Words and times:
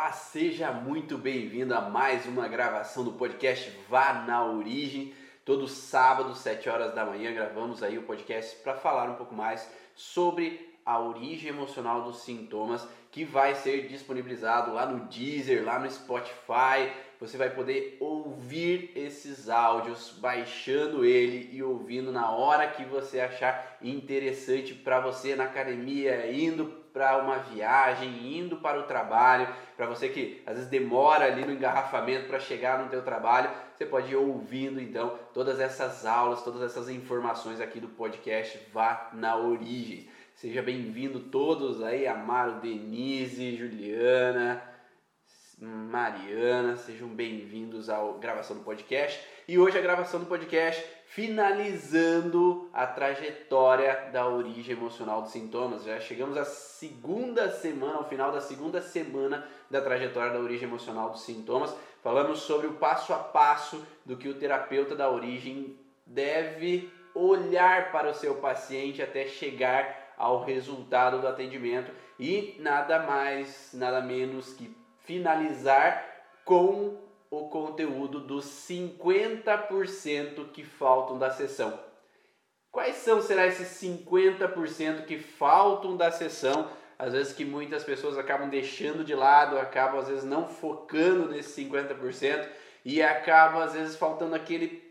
Olá, 0.00 0.12
seja 0.12 0.70
muito 0.70 1.18
bem-vindo 1.18 1.74
a 1.74 1.80
mais 1.80 2.24
uma 2.24 2.46
gravação 2.46 3.02
do 3.02 3.10
podcast 3.14 3.68
Vá 3.88 4.12
na 4.12 4.44
Origem. 4.44 5.12
Todo 5.44 5.66
sábado, 5.66 6.36
7 6.36 6.68
horas 6.68 6.94
da 6.94 7.04
manhã, 7.04 7.34
gravamos 7.34 7.82
aí 7.82 7.98
o 7.98 8.04
podcast 8.04 8.54
para 8.62 8.76
falar 8.76 9.10
um 9.10 9.16
pouco 9.16 9.34
mais 9.34 9.68
sobre 9.96 10.78
a 10.86 11.00
origem 11.00 11.48
emocional 11.48 12.02
dos 12.02 12.20
sintomas, 12.20 12.86
que 13.10 13.24
vai 13.24 13.56
ser 13.56 13.88
disponibilizado 13.88 14.72
lá 14.72 14.86
no 14.86 15.06
Deezer, 15.06 15.64
lá 15.64 15.80
no 15.80 15.90
Spotify. 15.90 16.92
Você 17.18 17.36
vai 17.36 17.50
poder 17.50 17.96
ouvir 17.98 18.92
esses 18.94 19.48
áudios, 19.48 20.16
baixando 20.20 21.04
ele 21.04 21.50
e 21.52 21.60
ouvindo 21.60 22.12
na 22.12 22.30
hora 22.30 22.68
que 22.68 22.84
você 22.84 23.18
achar 23.18 23.76
interessante 23.82 24.74
para 24.74 25.00
você 25.00 25.34
na 25.34 25.42
academia, 25.42 26.30
indo 26.30 26.86
para 26.98 27.16
uma 27.18 27.38
viagem, 27.38 28.36
indo 28.36 28.56
para 28.56 28.80
o 28.80 28.82
trabalho, 28.82 29.46
para 29.76 29.86
você 29.86 30.08
que 30.08 30.42
às 30.44 30.56
vezes 30.56 30.68
demora 30.68 31.26
ali 31.26 31.44
no 31.44 31.52
engarrafamento 31.52 32.26
para 32.26 32.40
chegar 32.40 32.82
no 32.82 32.90
teu 32.90 33.02
trabalho, 33.02 33.48
você 33.76 33.86
pode 33.86 34.10
ir 34.10 34.16
ouvindo 34.16 34.80
então 34.80 35.16
todas 35.32 35.60
essas 35.60 36.04
aulas, 36.04 36.42
todas 36.42 36.60
essas 36.60 36.88
informações 36.88 37.60
aqui 37.60 37.78
do 37.78 37.86
podcast 37.86 38.58
Vá 38.72 39.10
na 39.12 39.36
Origem. 39.36 40.08
Seja 40.34 40.60
bem-vindo 40.60 41.20
todos 41.20 41.80
aí, 41.84 42.04
Amaro, 42.04 42.60
Denise, 42.60 43.56
Juliana, 43.56 44.60
Mariana, 45.56 46.76
sejam 46.76 47.06
bem-vindos 47.08 47.88
à 47.88 48.00
gravação 48.20 48.56
do 48.56 48.64
podcast. 48.64 49.24
E 49.46 49.56
hoje 49.56 49.78
a 49.78 49.82
gravação 49.82 50.18
do 50.18 50.26
podcast 50.26 50.84
finalizando 51.08 52.68
a 52.72 52.86
trajetória 52.86 54.10
da 54.12 54.28
origem 54.28 54.76
emocional 54.76 55.22
dos 55.22 55.32
sintomas. 55.32 55.84
Já 55.84 55.98
chegamos 55.98 56.36
à 56.36 56.44
segunda 56.44 57.50
semana, 57.50 57.94
ao 57.94 58.08
final 58.08 58.30
da 58.30 58.42
segunda 58.42 58.82
semana 58.82 59.46
da 59.70 59.80
trajetória 59.80 60.32
da 60.32 60.38
origem 60.38 60.68
emocional 60.68 61.08
dos 61.08 61.22
sintomas. 61.22 61.74
Falamos 62.02 62.40
sobre 62.40 62.66
o 62.66 62.74
passo 62.74 63.14
a 63.14 63.18
passo 63.18 63.82
do 64.04 64.18
que 64.18 64.28
o 64.28 64.34
terapeuta 64.34 64.94
da 64.94 65.10
origem 65.10 65.78
deve 66.04 66.92
olhar 67.14 67.90
para 67.90 68.10
o 68.10 68.14
seu 68.14 68.34
paciente 68.36 69.02
até 69.02 69.26
chegar 69.26 70.12
ao 70.16 70.44
resultado 70.44 71.20
do 71.20 71.26
atendimento 71.26 71.90
e 72.18 72.54
nada 72.58 72.98
mais, 73.00 73.70
nada 73.72 74.02
menos 74.02 74.52
que 74.52 74.76
finalizar 75.00 76.04
com 76.44 77.07
o 77.30 77.48
conteúdo 77.48 78.20
dos 78.20 78.44
50% 78.68 80.50
que 80.52 80.64
faltam 80.64 81.18
da 81.18 81.30
sessão. 81.30 81.78
Quais 82.70 82.96
são 82.96 83.20
será 83.20 83.46
esses 83.46 83.68
50% 83.82 85.04
que 85.04 85.18
faltam 85.18 85.96
da 85.96 86.10
sessão? 86.10 86.70
Às 86.98 87.12
vezes 87.12 87.32
que 87.32 87.44
muitas 87.44 87.84
pessoas 87.84 88.18
acabam 88.18 88.48
deixando 88.48 89.04
de 89.04 89.14
lado, 89.14 89.58
acabam 89.58 90.00
às 90.00 90.08
vezes 90.08 90.24
não 90.24 90.48
focando 90.48 91.28
nesse 91.28 91.64
50% 91.64 92.48
e 92.84 93.02
acaba 93.02 93.64
às 93.64 93.72
vezes 93.72 93.96
faltando 93.96 94.34
aquele 94.34 94.82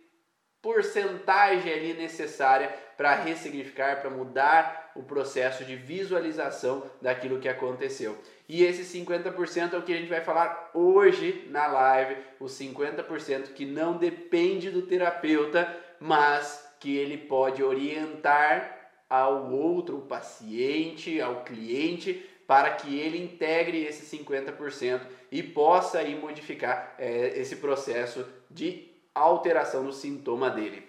porcentagem 0.61 1.71
ali 1.71 1.93
necessária 1.93 2.73
para 2.95 3.15
ressignificar, 3.15 4.01
para 4.01 4.09
mudar 4.09 4.91
o 4.95 5.03
processo 5.03 5.63
de 5.63 5.75
visualização 5.75 6.83
daquilo 7.01 7.39
que 7.39 7.47
aconteceu. 7.47 8.17
E 8.47 8.63
esse 8.63 8.97
50% 8.97 9.73
é 9.73 9.77
o 9.77 9.81
que 9.81 9.93
a 9.93 9.97
gente 9.97 10.09
vai 10.09 10.21
falar 10.21 10.71
hoje 10.73 11.47
na 11.49 11.67
live, 11.67 12.21
os 12.39 12.53
50% 12.53 13.53
que 13.53 13.65
não 13.65 13.97
depende 13.97 14.71
do 14.71 14.83
terapeuta, 14.83 15.75
mas 15.99 16.65
que 16.79 16.95
ele 16.95 17.17
pode 17.17 17.61
orientar 17.61 18.75
ao 19.09 19.51
outro 19.51 19.99
paciente, 19.99 21.19
ao 21.19 21.43
cliente, 21.43 22.25
para 22.45 22.71
que 22.71 22.97
ele 22.97 23.21
integre 23.21 23.83
esse 23.83 24.17
50% 24.17 25.01
e 25.29 25.43
possa 25.43 25.99
aí 25.99 26.15
modificar 26.15 26.95
é, 26.97 27.37
esse 27.37 27.57
processo 27.57 28.25
de 28.49 28.89
alteração 29.13 29.83
no 29.83 29.91
sintoma 29.91 30.49
dele. 30.49 30.87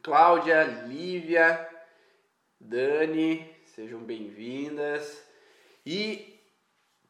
Cláudia, 0.00 0.62
Lívia, 0.86 1.68
Dani, 2.60 3.50
sejam 3.64 4.00
bem-vindas. 4.00 5.24
E 5.84 6.33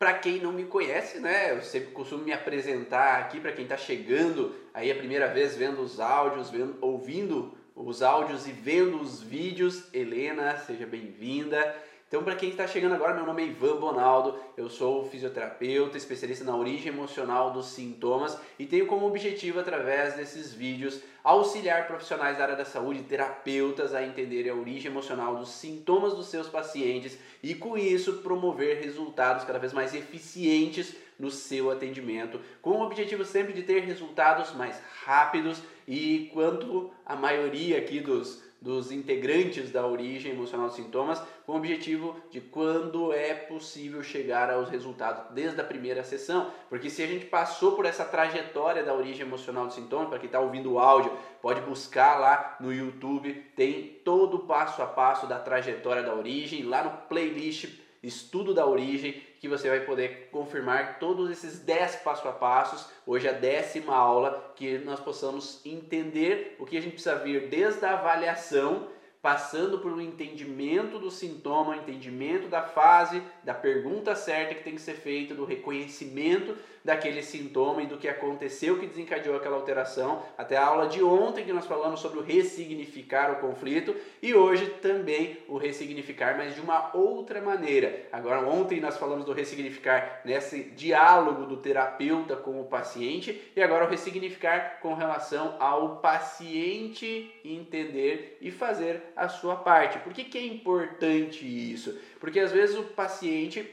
para 0.04 0.12
quem 0.19 0.38
não 0.38 0.53
me 0.53 0.65
conhece, 0.65 1.19
né, 1.19 1.53
eu 1.53 1.62
sempre 1.62 1.91
costumo 1.92 2.25
me 2.25 2.31
apresentar 2.31 3.20
aqui 3.20 3.41
para 3.41 3.53
quem 3.53 3.65
está 3.65 3.75
chegando 3.75 4.54
aí 4.75 4.92
a 4.92 4.94
primeira 4.94 5.28
vez 5.28 5.56
vendo 5.56 5.81
os 5.81 5.98
áudios, 5.98 6.50
vendo, 6.50 6.76
ouvindo 6.82 7.54
os 7.75 8.03
áudios 8.03 8.47
e 8.47 8.53
vendo 8.53 9.00
os 9.00 9.22
vídeos. 9.22 9.88
Helena, 9.94 10.59
seja 10.59 10.87
bem-vinda. 10.87 11.75
Então, 12.14 12.22
para 12.22 12.36
quem 12.36 12.50
está 12.50 12.64
chegando 12.64 12.94
agora, 12.94 13.12
meu 13.12 13.26
nome 13.26 13.42
é 13.42 13.47
Ivan 13.47 13.75
Bonaldo, 13.75 14.38
eu 14.56 14.70
sou 14.70 15.04
fisioterapeuta, 15.04 15.97
especialista 15.97 16.44
na 16.44 16.54
origem 16.54 16.92
emocional 16.92 17.50
dos 17.50 17.66
sintomas 17.66 18.38
e 18.56 18.64
tenho 18.64 18.86
como 18.86 19.04
objetivo, 19.04 19.58
através 19.58 20.14
desses 20.14 20.53
vídeos, 20.54 21.00
auxiliar 21.24 21.88
profissionais 21.88 22.38
da 22.38 22.44
área 22.44 22.54
da 22.54 22.64
saúde, 22.64 23.03
terapeutas, 23.03 23.92
a 23.92 24.04
entenderem 24.04 24.53
a 24.53 24.54
origem 24.54 24.92
emocional 24.92 25.34
dos 25.34 25.48
sintomas 25.48 26.14
dos 26.14 26.28
seus 26.28 26.48
pacientes 26.48 27.19
e, 27.42 27.53
com 27.53 27.76
isso, 27.76 28.19
promover 28.19 28.80
resultados 28.80 29.42
cada 29.42 29.58
vez 29.58 29.72
mais 29.72 29.92
eficientes 29.92 30.94
no 31.19 31.32
seu 31.32 31.69
atendimento, 31.69 32.41
com 32.62 32.78
o 32.78 32.82
objetivo 32.82 33.24
sempre 33.24 33.53
de 33.53 33.64
ter 33.64 33.80
resultados 33.80 34.54
mais 34.54 34.80
rápidos 35.04 35.60
e 35.88 36.30
quanto 36.32 36.92
a 37.04 37.16
maioria 37.16 37.78
aqui 37.78 37.98
dos 37.98 38.44
dos 38.64 38.91
integrantes 38.91 39.70
da 39.70 39.86
origem 39.86 40.32
emocional 40.32 40.69
dos 40.69 40.76
sintomas, 40.76 41.22
com 41.44 41.52
o 41.52 41.56
objetivo 41.56 42.16
de 42.30 42.41
quando 42.41 43.12
é 43.12 43.34
possível 43.34 44.02
chegar 44.02 44.50
aos 44.50 44.70
resultados 44.70 45.34
desde 45.34 45.60
a 45.60 45.64
primeira 45.64 46.02
sessão. 46.02 46.50
Porque 46.70 46.88
se 46.88 47.03
a 47.03 47.06
gente 47.06 47.26
passou 47.26 47.72
por 47.72 47.84
essa 47.84 48.06
trajetória 48.06 48.82
da 48.82 48.94
origem 48.94 49.26
emocional 49.26 49.66
dos 49.66 49.74
sintomas, 49.74 50.08
para 50.08 50.19
quem 50.19 50.28
está 50.28 50.41
ouvindo 50.41 50.72
o 50.72 50.78
áudio, 50.78 51.12
pode 51.42 51.60
buscar 51.60 52.19
lá 52.19 52.56
no 52.58 52.72
YouTube, 52.72 53.34
tem 53.54 54.00
todo 54.03 54.38
o 54.38 54.47
passo 54.47 54.80
a 54.80 54.86
passo 54.86 55.26
da 55.26 55.38
trajetória 55.38 56.03
da 56.03 56.14
origem, 56.14 56.62
lá 56.62 56.82
no 56.82 56.91
playlist 57.06 57.69
Estudo 58.03 58.54
da 58.54 58.66
Origem, 58.66 59.22
que 59.44 59.49
você 59.49 59.69
vai 59.69 59.81
poder 59.81 60.31
confirmar 60.32 60.99
todos 60.99 61.31
esses 61.31 61.59
10 61.59 61.97
passo 61.97 62.27
a 62.27 62.32
passos. 62.32 62.88
Hoje 63.06 63.27
é 63.27 63.31
a 63.31 63.34
décima 63.34 63.94
aula, 63.94 64.55
que 64.56 64.78
nós 64.78 64.99
possamos 64.99 65.60
entender 65.66 66.56
o 66.59 66.65
que 66.65 66.78
a 66.78 66.81
gente 66.81 66.94
precisa 66.94 67.16
vir 67.16 67.50
desde 67.50 67.84
a 67.84 67.93
avaliação 67.93 68.88
passando 69.24 69.78
por 69.78 69.90
um 69.90 70.02
entendimento 70.02 70.98
do 70.98 71.10
sintoma, 71.10 71.70
um 71.70 71.78
entendimento 71.78 72.46
da 72.46 72.60
fase, 72.60 73.22
da 73.42 73.54
pergunta 73.54 74.14
certa 74.14 74.54
que 74.54 74.62
tem 74.62 74.74
que 74.74 74.82
ser 74.82 74.96
feita, 74.96 75.34
do 75.34 75.46
reconhecimento 75.46 76.54
daquele 76.84 77.22
sintoma 77.22 77.82
e 77.82 77.86
do 77.86 77.96
que 77.96 78.06
aconteceu 78.06 78.78
que 78.78 78.86
desencadeou 78.86 79.34
aquela 79.34 79.56
alteração, 79.56 80.22
até 80.36 80.58
a 80.58 80.66
aula 80.66 80.86
de 80.86 81.02
ontem 81.02 81.42
que 81.42 81.52
nós 81.54 81.66
falamos 81.66 82.00
sobre 82.00 82.18
o 82.18 82.22
ressignificar 82.22 83.32
o 83.32 83.36
conflito 83.36 83.96
e 84.20 84.34
hoje 84.34 84.66
também 84.82 85.38
o 85.48 85.56
ressignificar, 85.56 86.36
mas 86.36 86.54
de 86.54 86.60
uma 86.60 86.94
outra 86.94 87.41
maneira. 87.41 88.06
Agora 88.12 88.46
ontem 88.46 88.78
nós 88.78 88.98
falamos 88.98 89.24
do 89.24 89.32
ressignificar 89.32 90.20
nesse 90.26 90.64
diálogo 90.64 91.46
do 91.46 91.56
terapeuta 91.56 92.36
com 92.36 92.60
o 92.60 92.66
paciente 92.66 93.50
e 93.56 93.62
agora 93.62 93.86
o 93.86 93.88
ressignificar 93.88 94.80
com 94.82 94.92
relação 94.92 95.56
ao 95.58 95.96
paciente 96.00 97.34
entender 97.42 98.36
e 98.42 98.50
fazer 98.50 99.13
a 99.16 99.28
sua 99.28 99.56
parte. 99.56 99.98
Por 99.98 100.12
que, 100.12 100.25
que 100.25 100.38
é 100.38 100.44
importante 100.44 101.44
isso? 101.44 101.98
Porque 102.20 102.41
às 102.41 102.52
vezes 102.52 102.76
o 102.76 102.84
paciente 102.84 103.69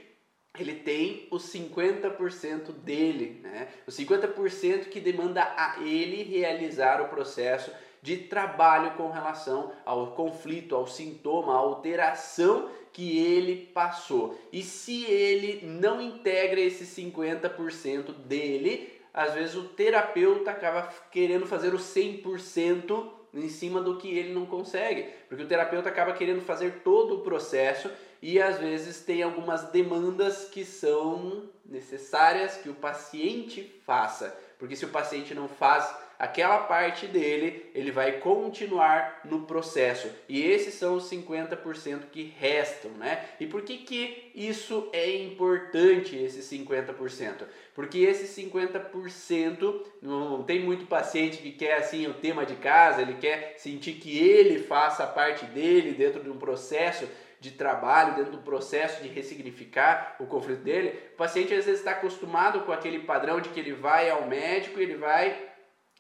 ele 0.60 0.76
tem 0.76 1.28
os 1.32 1.44
50% 1.54 2.72
dele, 2.74 3.40
né? 3.42 3.70
Os 3.88 3.98
50% 3.98 4.90
que 4.90 5.00
demanda 5.00 5.44
a 5.44 5.78
ele 5.82 6.24
realizar 6.24 7.02
o 7.02 7.08
processo 7.08 7.72
de 8.02 8.18
trabalho 8.18 8.92
com 8.92 9.10
relação 9.10 9.72
ao 9.86 10.12
conflito, 10.12 10.76
ao 10.76 10.88
sintoma, 10.88 11.54
à 11.54 11.58
alteração 11.58 12.70
que 12.92 13.18
ele 13.18 13.68
passou. 13.74 14.38
E 14.52 14.62
se 14.62 15.06
ele 15.06 15.66
não 15.66 16.02
integra 16.02 16.60
esse 16.60 16.84
50% 16.84 18.12
dele, 18.26 18.92
às 19.14 19.34
vezes 19.34 19.56
o 19.56 19.70
terapeuta 19.70 20.52
acaba 20.52 20.90
querendo 21.12 21.46
fazer 21.46 21.74
o 21.74 21.78
100% 21.78 23.21
em 23.34 23.50
cima 23.50 23.82
do 23.82 23.98
que 23.98 24.10
ele 24.10 24.34
não 24.34 24.46
consegue, 24.46 25.08
porque 25.28 25.44
o 25.44 25.48
terapeuta 25.48 25.90
acaba 25.90 26.14
querendo 26.14 26.42
fazer 26.42 26.82
todo 26.84 27.16
o 27.16 27.22
processo 27.22 27.90
e 28.22 28.42
às 28.42 28.60
vezes 28.60 29.00
tem 29.00 29.24
algumas 29.24 29.64
demandas 29.72 30.46
que 30.46 30.64
são 30.64 31.50
necessárias 31.66 32.58
que 32.58 32.70
o 32.70 32.76
paciente 32.76 33.82
faça, 33.86 34.38
porque 34.60 34.76
se 34.76 34.86
o 34.86 34.90
paciente 34.90 35.34
não 35.34 35.48
faz 35.48 35.94
aquela 36.22 36.60
parte 36.60 37.08
dele, 37.08 37.72
ele 37.74 37.90
vai 37.90 38.20
continuar 38.20 39.22
no 39.26 39.42
processo. 39.42 40.08
E 40.30 40.40
esses 40.40 40.76
são 40.76 40.98
os 40.98 41.10
50% 41.10 42.12
que 42.12 42.32
restam, 42.38 42.92
né? 42.92 43.26
E 43.40 43.48
por 43.48 43.64
que 43.64 43.80
que 43.80 44.32
isso 44.36 44.88
é 44.94 45.18
importante, 45.18 46.16
esse 46.16 46.56
50%? 46.56 47.46
Porque 47.74 47.98
esse 47.98 48.40
50% 48.40 49.82
não 50.00 50.44
tem 50.44 50.60
muito 50.60 50.86
paciente 50.86 51.38
que 51.38 51.54
quer 51.54 51.78
assim 51.78 52.06
o 52.06 52.14
tema 52.14 52.46
de 52.46 52.56
casa, 52.56 53.02
ele 53.02 53.16
quer 53.16 53.56
sentir 53.58 53.94
que 53.94 54.20
ele 54.20 54.60
faça 54.60 55.04
a 55.04 55.08
parte 55.08 55.46
dele 55.46 55.94
dentro 55.94 56.22
de 56.22 56.30
um 56.30 56.38
processo 56.38 57.08
de 57.40 57.50
trabalho, 57.50 58.14
dentro 58.14 58.34
do 58.34 58.38
processo 58.38 59.02
de 59.02 59.10
ressignificar 59.10 60.16
o 60.20 60.28
conflito 60.28 60.62
dele, 60.62 61.00
o 61.16 61.18
paciente 61.18 61.52
às 61.56 61.66
vezes 61.66 61.80
está 61.80 61.94
acostumado 61.94 62.60
com 62.60 62.72
aquele 62.72 63.00
padrão 63.00 63.42
de 63.42 63.50
que 63.50 63.60
ele 63.60 63.74
vai 63.74 64.12
ao 64.12 64.28
médico, 64.28 64.80
ele 64.80 64.96
vai 64.96 65.50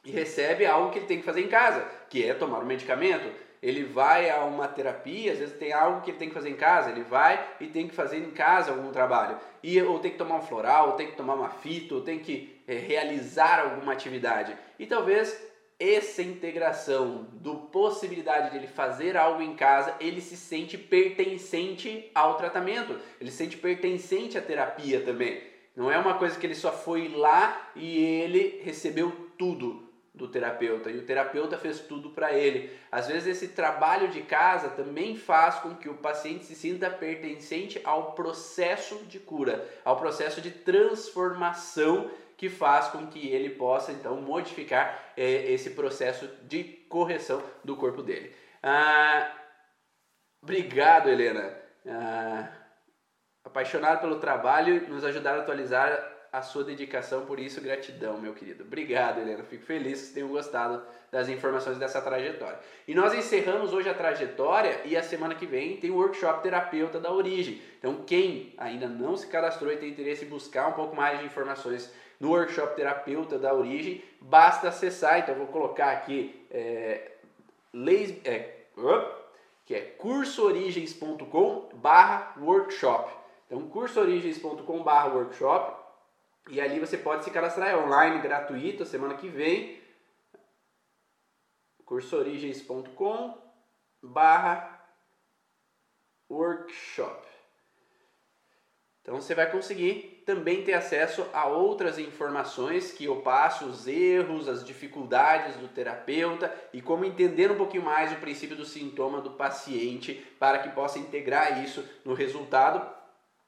e 0.05 0.11
recebe 0.11 0.65
algo 0.65 0.91
que 0.91 0.99
ele 0.99 1.07
tem 1.07 1.19
que 1.19 1.25
fazer 1.25 1.41
em 1.41 1.47
casa, 1.47 1.85
que 2.09 2.23
é 2.23 2.33
tomar 2.33 2.59
um 2.59 2.65
medicamento 2.65 3.29
ele 3.61 3.83
vai 3.83 4.29
a 4.29 4.43
uma 4.43 4.67
terapia, 4.67 5.33
às 5.33 5.37
vezes 5.37 5.55
tem 5.55 5.71
algo 5.71 6.01
que 6.01 6.09
ele 6.09 6.17
tem 6.17 6.29
que 6.29 6.33
fazer 6.33 6.49
em 6.49 6.55
casa, 6.55 6.89
ele 6.89 7.03
vai 7.03 7.47
e 7.59 7.67
tem 7.67 7.87
que 7.87 7.93
fazer 7.93 8.17
em 8.17 8.31
casa 8.31 8.71
algum 8.71 8.91
trabalho. 8.91 9.37
E, 9.61 9.79
ou 9.81 9.99
tem 9.99 10.11
que 10.11 10.17
tomar 10.17 10.37
um 10.37 10.41
floral, 10.41 10.89
ou 10.89 10.95
tem 10.95 11.07
que 11.07 11.15
tomar 11.15 11.35
uma 11.35 11.49
fita, 11.49 11.93
ou 11.93 12.01
tem 12.01 12.17
que 12.17 12.59
é, 12.67 12.73
realizar 12.73 13.59
alguma 13.59 13.93
atividade. 13.93 14.57
E 14.79 14.87
talvez 14.87 15.49
essa 15.79 16.23
integração 16.23 17.27
do 17.33 17.55
possibilidade 17.55 18.49
de 18.49 18.57
ele 18.57 18.67
fazer 18.67 19.15
algo 19.15 19.43
em 19.43 19.55
casa, 19.55 19.95
ele 19.99 20.21
se 20.21 20.35
sente 20.35 20.75
pertencente 20.75 22.09
ao 22.15 22.37
tratamento, 22.37 22.99
ele 23.19 23.29
se 23.29 23.37
sente 23.37 23.57
pertencente 23.57 24.39
à 24.39 24.41
terapia 24.41 25.01
também. 25.01 25.39
Não 25.75 25.91
é 25.91 25.97
uma 25.99 26.15
coisa 26.15 26.37
que 26.37 26.45
ele 26.45 26.55
só 26.55 26.71
foi 26.71 27.07
lá 27.09 27.71
e 27.75 27.97
ele 27.97 28.59
recebeu 28.63 29.11
tudo 29.37 29.90
do 30.13 30.27
terapeuta 30.27 30.91
e 30.91 30.97
o 30.97 31.05
terapeuta 31.05 31.57
fez 31.57 31.79
tudo 31.79 32.09
para 32.09 32.33
ele. 32.33 32.69
Às 32.91 33.07
vezes 33.07 33.27
esse 33.27 33.49
trabalho 33.49 34.09
de 34.09 34.21
casa 34.21 34.69
também 34.69 35.15
faz 35.15 35.55
com 35.55 35.75
que 35.75 35.89
o 35.89 35.97
paciente 35.97 36.45
se 36.45 36.55
sinta 36.55 36.89
pertencente 36.89 37.79
ao 37.83 38.11
processo 38.11 39.05
de 39.05 39.19
cura, 39.19 39.67
ao 39.85 39.97
processo 39.97 40.41
de 40.41 40.51
transformação 40.51 42.11
que 42.35 42.49
faz 42.49 42.87
com 42.87 43.07
que 43.07 43.29
ele 43.29 43.51
possa 43.51 43.91
então 43.91 44.19
modificar 44.19 45.13
é, 45.15 45.51
esse 45.51 45.71
processo 45.71 46.27
de 46.43 46.63
correção 46.63 47.41
do 47.63 47.77
corpo 47.77 48.01
dele. 48.01 48.35
Ah, 48.61 49.31
obrigado, 50.41 51.07
Helena. 51.07 51.55
Ah, 51.87 52.51
apaixonado 53.43 54.01
pelo 54.01 54.19
trabalho, 54.19 54.87
nos 54.89 55.03
ajudar 55.03 55.35
a 55.35 55.41
atualizar 55.41 56.20
a 56.31 56.41
sua 56.41 56.63
dedicação, 56.63 57.25
por 57.25 57.39
isso 57.39 57.59
gratidão, 57.59 58.17
meu 58.17 58.33
querido. 58.33 58.63
Obrigado, 58.63 59.19
Helena. 59.19 59.43
Fico 59.43 59.65
feliz 59.65 59.91
que 59.91 59.97
vocês 59.97 60.13
tenham 60.13 60.29
gostado 60.29 60.81
das 61.11 61.27
informações 61.27 61.77
dessa 61.77 62.01
trajetória. 62.01 62.57
E 62.87 62.95
nós 62.95 63.13
encerramos 63.13 63.73
hoje 63.73 63.89
a 63.89 63.93
trajetória 63.93 64.79
e 64.85 64.95
a 64.95 65.03
semana 65.03 65.35
que 65.35 65.45
vem 65.45 65.75
tem 65.75 65.91
o 65.91 65.97
workshop 65.97 66.41
terapeuta 66.41 67.01
da 67.01 67.11
origem. 67.11 67.61
Então, 67.77 68.03
quem 68.05 68.53
ainda 68.57 68.87
não 68.87 69.17
se 69.17 69.27
cadastrou 69.27 69.73
e 69.73 69.77
tem 69.77 69.89
interesse 69.89 70.23
em 70.23 70.29
buscar 70.29 70.69
um 70.69 70.71
pouco 70.71 70.95
mais 70.95 71.19
de 71.19 71.25
informações 71.25 71.93
no 72.17 72.29
workshop 72.29 72.77
terapeuta 72.77 73.37
da 73.37 73.53
origem, 73.53 74.01
basta 74.21 74.69
acessar. 74.69 75.19
Então, 75.19 75.35
vou 75.35 75.47
colocar 75.47 75.91
aqui 75.91 76.45
é, 76.49 77.11
leis, 77.73 78.15
é, 78.23 78.51
que 79.65 79.75
é 79.75 79.81
cursoorigens.com 79.81 81.71
barra 81.73 82.35
workshop. 82.39 83.11
Então, 83.47 83.67
cursoorigens.com 83.67 84.81
barra 84.81 85.09
workshop 85.09 85.80
e 86.49 86.59
ali 86.59 86.79
você 86.79 86.97
pode 86.97 87.23
se 87.23 87.31
cadastrar, 87.31 87.69
é 87.69 87.77
online, 87.77 88.21
gratuito, 88.21 88.85
semana 88.85 89.15
que 89.15 89.27
vem. 89.27 89.81
cursoorigens.com 91.85 93.37
barra 94.01 94.81
workshop. 96.29 97.27
Então 99.01 99.19
você 99.19 99.33
vai 99.33 99.51
conseguir 99.51 100.23
também 100.25 100.63
ter 100.63 100.73
acesso 100.73 101.25
a 101.33 101.47
outras 101.47 101.97
informações 101.97 102.91
que 102.91 103.05
eu 103.05 103.21
passo, 103.21 103.65
os 103.65 103.87
erros, 103.87 104.47
as 104.47 104.63
dificuldades 104.63 105.55
do 105.57 105.67
terapeuta 105.67 106.53
e 106.71 106.81
como 106.81 107.03
entender 107.03 107.51
um 107.51 107.57
pouquinho 107.57 107.83
mais 107.83 108.11
o 108.11 108.17
princípio 108.17 108.55
do 108.55 108.63
sintoma 108.63 109.19
do 109.19 109.31
paciente 109.31 110.13
para 110.39 110.59
que 110.59 110.69
possa 110.69 110.99
integrar 110.99 111.63
isso 111.63 111.83
no 112.05 112.13
resultado 112.13 113.00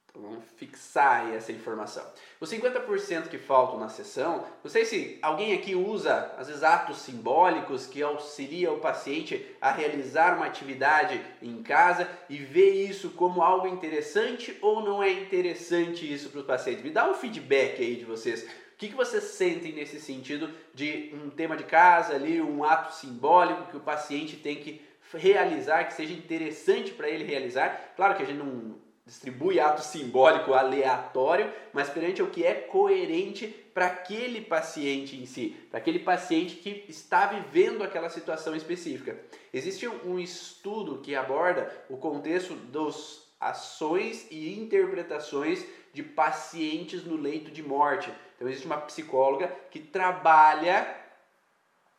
Então 0.08 0.30
vamos 0.30 0.44
fixar 0.56 1.32
essa 1.34 1.52
informação. 1.52 2.04
Os 2.40 2.50
50% 2.50 3.28
que 3.28 3.38
faltam 3.38 3.78
na 3.78 3.90
sessão, 3.90 4.46
não 4.64 4.70
sei 4.70 4.86
se 4.86 5.18
alguém 5.20 5.54
aqui 5.54 5.74
usa, 5.74 6.32
às 6.38 6.48
vezes, 6.48 6.62
atos 6.62 6.98
simbólicos 6.98 7.86
que 7.86 8.02
auxilia 8.02 8.72
o 8.72 8.80
paciente 8.80 9.54
a 9.60 9.70
realizar 9.70 10.34
uma 10.34 10.46
atividade 10.46 11.22
em 11.42 11.62
casa 11.62 12.08
e 12.30 12.38
vê 12.38 12.70
isso 12.70 13.10
como 13.10 13.42
algo 13.42 13.68
interessante 13.68 14.56
ou 14.62 14.80
não 14.80 15.02
é 15.02 15.10
interessante 15.10 16.10
isso 16.10 16.30
para 16.30 16.40
os 16.40 16.46
pacientes. 16.46 16.82
Me 16.82 16.90
dá 16.90 17.08
um 17.08 17.14
feedback 17.14 17.80
aí 17.82 17.96
de 17.96 18.06
vocês. 18.06 18.48
O 18.76 18.78
que, 18.78 18.88
que 18.88 18.94
vocês 18.94 19.24
sentem 19.24 19.72
nesse 19.72 19.98
sentido 19.98 20.50
de 20.74 21.10
um 21.14 21.30
tema 21.30 21.56
de 21.56 21.64
casa 21.64 22.14
ali, 22.14 22.42
um 22.42 22.62
ato 22.62 22.94
simbólico 22.94 23.70
que 23.70 23.76
o 23.78 23.80
paciente 23.80 24.36
tem 24.36 24.56
que 24.56 24.82
realizar, 25.14 25.84
que 25.84 25.94
seja 25.94 26.12
interessante 26.12 26.92
para 26.92 27.08
ele 27.08 27.24
realizar? 27.24 27.94
Claro 27.96 28.14
que 28.14 28.22
a 28.22 28.26
gente 28.26 28.36
não 28.36 28.76
distribui 29.06 29.58
ato 29.58 29.80
simbólico 29.82 30.52
aleatório, 30.52 31.50
mas 31.72 31.88
perante 31.88 32.22
o 32.22 32.28
que 32.28 32.44
é 32.44 32.52
coerente 32.52 33.46
para 33.72 33.86
aquele 33.86 34.42
paciente 34.42 35.16
em 35.16 35.24
si, 35.24 35.56
para 35.70 35.78
aquele 35.78 36.00
paciente 36.00 36.56
que 36.56 36.84
está 36.86 37.24
vivendo 37.28 37.82
aquela 37.82 38.10
situação 38.10 38.54
específica. 38.54 39.18
Existe 39.54 39.88
um 39.88 40.18
estudo 40.18 41.00
que 41.00 41.14
aborda 41.14 41.72
o 41.88 41.96
contexto 41.96 42.54
das 42.54 43.24
ações 43.40 44.26
e 44.30 44.58
interpretações 44.58 45.64
de 45.96 46.02
pacientes 46.02 47.02
no 47.04 47.16
leito 47.16 47.50
de 47.50 47.62
morte. 47.62 48.12
Então 48.36 48.46
existe 48.46 48.66
uma 48.66 48.76
psicóloga 48.76 49.48
que 49.70 49.80
trabalha 49.80 50.94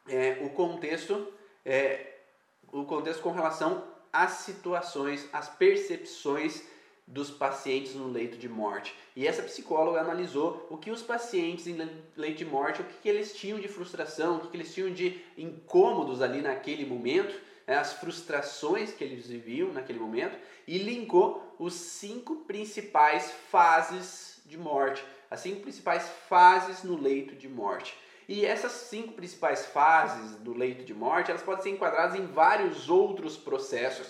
é, 0.08 0.38
o 0.44 0.52
contexto, 0.52 1.34
é, 1.66 2.14
o 2.72 2.86
contexto 2.86 3.24
com 3.24 3.32
relação 3.32 3.84
às 4.14 4.32
situações, 4.34 5.28
às 5.34 5.50
percepções 5.50 6.64
dos 7.08 7.32
pacientes 7.32 7.96
no 7.96 8.08
leito 8.08 8.38
de 8.38 8.48
morte. 8.48 8.94
E 9.16 9.26
essa 9.26 9.42
psicóloga 9.42 10.00
analisou 10.00 10.68
o 10.70 10.78
que 10.78 10.92
os 10.92 11.02
pacientes 11.02 11.66
em 11.66 11.76
leito 12.16 12.38
de 12.38 12.46
morte, 12.46 12.82
o 12.82 12.86
que, 12.86 13.02
que 13.02 13.10
eles 13.10 13.34
tinham 13.36 13.60
de 13.60 13.68
frustração, 13.68 14.36
o 14.36 14.40
que, 14.42 14.50
que 14.50 14.58
eles 14.58 14.72
tinham 14.72 14.94
de 14.94 15.20
incômodos 15.36 16.22
ali 16.22 16.40
naquele 16.40 16.86
momento, 16.86 17.34
né, 17.66 17.78
as 17.78 17.94
frustrações 17.94 18.94
que 18.94 19.04
eles 19.04 19.26
viviam 19.26 19.74
naquele 19.74 19.98
momento, 19.98 20.38
e 20.68 20.78
linkou 20.78 21.47
os 21.60 21.74
cinco 21.74 22.38
principais 22.46 23.32
fases 23.50 24.42
de 24.46 24.58
morte 24.58 25.04
as 25.30 25.42
cinco 25.42 25.62
principais 25.62 26.08
fases 26.30 26.84
no 26.84 27.00
leito 27.00 27.36
de 27.36 27.48
morte. 27.48 27.98
E 28.28 28.46
essas 28.46 28.72
cinco 28.72 29.14
principais 29.14 29.66
fases 29.68 30.36
do 30.38 30.54
leito 30.54 30.84
de 30.84 30.94
morte, 30.94 31.32
elas 31.32 31.44
podem 31.44 31.64
ser 31.64 31.70
enquadradas 31.72 32.20
em 32.20 32.26
vários 32.26 32.90
outros 32.90 33.38
processos, 33.38 34.08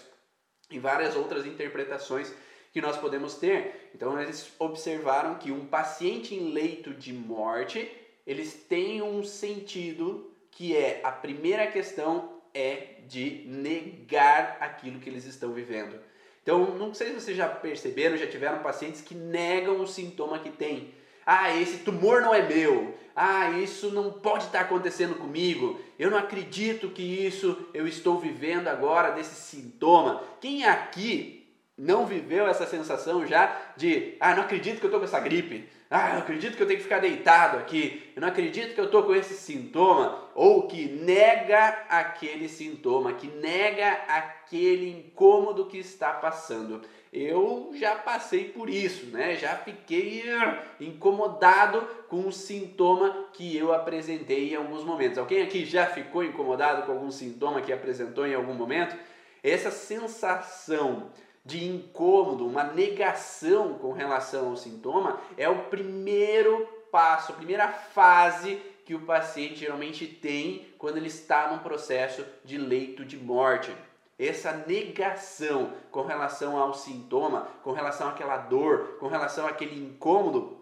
em 0.71 0.79
várias 0.79 1.15
outras 1.15 1.45
interpretações 1.45 2.33
que 2.71 2.81
nós 2.81 2.97
podemos 2.97 3.35
ter. 3.35 3.91
Então 3.93 4.19
eles 4.19 4.51
observaram 4.59 5.35
que 5.35 5.51
um 5.51 5.67
paciente 5.67 6.33
em 6.33 6.51
leito 6.51 6.93
de 6.93 7.13
morte, 7.13 7.91
eles 8.25 8.53
têm 8.53 9.01
um 9.01 9.23
sentido 9.23 10.31
que 10.51 10.75
é 10.75 11.01
a 11.03 11.11
primeira 11.11 11.67
questão 11.67 12.41
é 12.53 13.01
de 13.07 13.43
negar 13.45 14.57
aquilo 14.59 14.99
que 14.99 15.09
eles 15.09 15.25
estão 15.25 15.53
vivendo. 15.53 15.99
Então, 16.47 16.77
não 16.77 16.93
sei 16.93 17.07
se 17.07 17.15
vocês 17.15 17.35
já 17.35 17.49
perceberam, 17.49 18.15
já 18.15 18.25
tiveram 18.25 18.59
pacientes 18.59 19.01
que 19.01 19.13
negam 19.13 19.81
o 19.81 19.85
sintoma 19.85 20.39
que 20.39 20.49
têm. 20.49 20.93
Ah, 21.25 21.53
esse 21.53 21.79
tumor 21.79 22.21
não 22.21 22.33
é 22.33 22.41
meu. 22.41 22.95
Ah, 23.13 23.51
isso 23.59 23.91
não 23.91 24.13
pode 24.13 24.45
estar 24.45 24.61
acontecendo 24.61 25.15
comigo. 25.15 25.77
Eu 25.99 26.09
não 26.09 26.17
acredito 26.17 26.87
que 26.87 27.01
isso 27.03 27.67
eu 27.73 27.85
estou 27.85 28.17
vivendo 28.17 28.69
agora 28.69 29.11
desse 29.11 29.35
sintoma. 29.35 30.23
Quem 30.39 30.63
aqui 30.63 31.37
não 31.77 32.05
viveu 32.05 32.48
essa 32.48 32.65
sensação 32.65 33.25
já 33.25 33.55
de, 33.75 34.15
ah, 34.19 34.34
não 34.36 34.43
acredito 34.43 34.79
que 34.79 34.86
eu 34.86 34.88
estou 34.88 35.00
com 35.00 35.05
essa 35.05 35.19
gripe, 35.19 35.69
ah, 35.89 36.13
não 36.13 36.19
acredito 36.19 36.57
que 36.57 36.63
eu 36.63 36.67
tenho 36.67 36.79
que 36.79 36.84
ficar 36.84 37.00
deitado 37.00 37.57
aqui, 37.57 38.12
eu 38.15 38.22
não 38.22 38.27
acredito 38.27 38.74
que 38.74 38.81
eu 38.81 38.86
estou 38.86 39.03
com 39.03 39.15
esse 39.15 39.36
sintoma, 39.36 40.27
ou 40.34 40.67
que 40.67 40.88
nega 40.88 41.86
aquele 41.88 42.50
sintoma, 42.50 43.13
que 43.13 43.27
nega 43.27 43.91
aquele 44.07 44.89
incômodo 44.89 45.67
que 45.67 45.77
está 45.77 46.12
passando. 46.12 46.81
Eu 47.13 47.72
já 47.74 47.96
passei 47.96 48.50
por 48.50 48.69
isso, 48.69 49.07
né? 49.07 49.36
Já 49.38 49.55
fiquei 49.55 50.24
incomodado 50.79 51.81
com 52.10 52.17
um 52.17 52.31
sintoma 52.31 53.27
que 53.31 53.55
eu 53.55 53.74
apresentei 53.74 54.51
em 54.51 54.55
alguns 54.55 54.84
momentos. 54.84 55.17
Alguém 55.17 55.41
aqui 55.41 55.65
já 55.65 55.86
ficou 55.86 56.24
incomodado 56.24 56.84
com 56.84 56.91
algum 56.91 57.10
sintoma 57.10 57.62
que 57.62 57.72
apresentou 57.72 58.27
em 58.27 58.36
algum 58.36 58.53
momento? 58.53 58.96
Essa 59.41 59.72
sensação 59.72 61.10
de 61.47 61.65
incômodo, 61.65 62.45
uma 62.45 62.65
negação 62.65 63.75
com 63.75 63.93
relação 63.93 64.49
ao 64.49 64.57
sintoma, 64.57 65.17
é 65.37 65.47
o 65.47 65.63
primeiro 65.63 66.67
passo, 66.91 67.31
a 67.31 67.35
primeira 67.35 67.69
fase 67.69 68.61
que 68.85 68.93
o 68.93 69.01
paciente 69.01 69.55
geralmente 69.55 70.05
tem 70.05 70.67
quando 70.77 70.97
ele 70.97 71.07
está 71.07 71.49
num 71.49 71.59
processo 71.59 72.25
de 72.43 72.57
leito 72.57 73.05
de 73.05 73.15
morte. 73.15 73.73
Essa 74.19 74.51
negação 74.67 75.73
com 75.89 76.01
relação 76.01 76.57
ao 76.57 76.73
sintoma, 76.73 77.47
com 77.63 77.71
relação 77.71 78.09
àquela 78.09 78.37
dor, 78.37 78.97
com 78.99 79.07
relação 79.07 79.47
àquele 79.47 79.79
incômodo, 79.79 80.57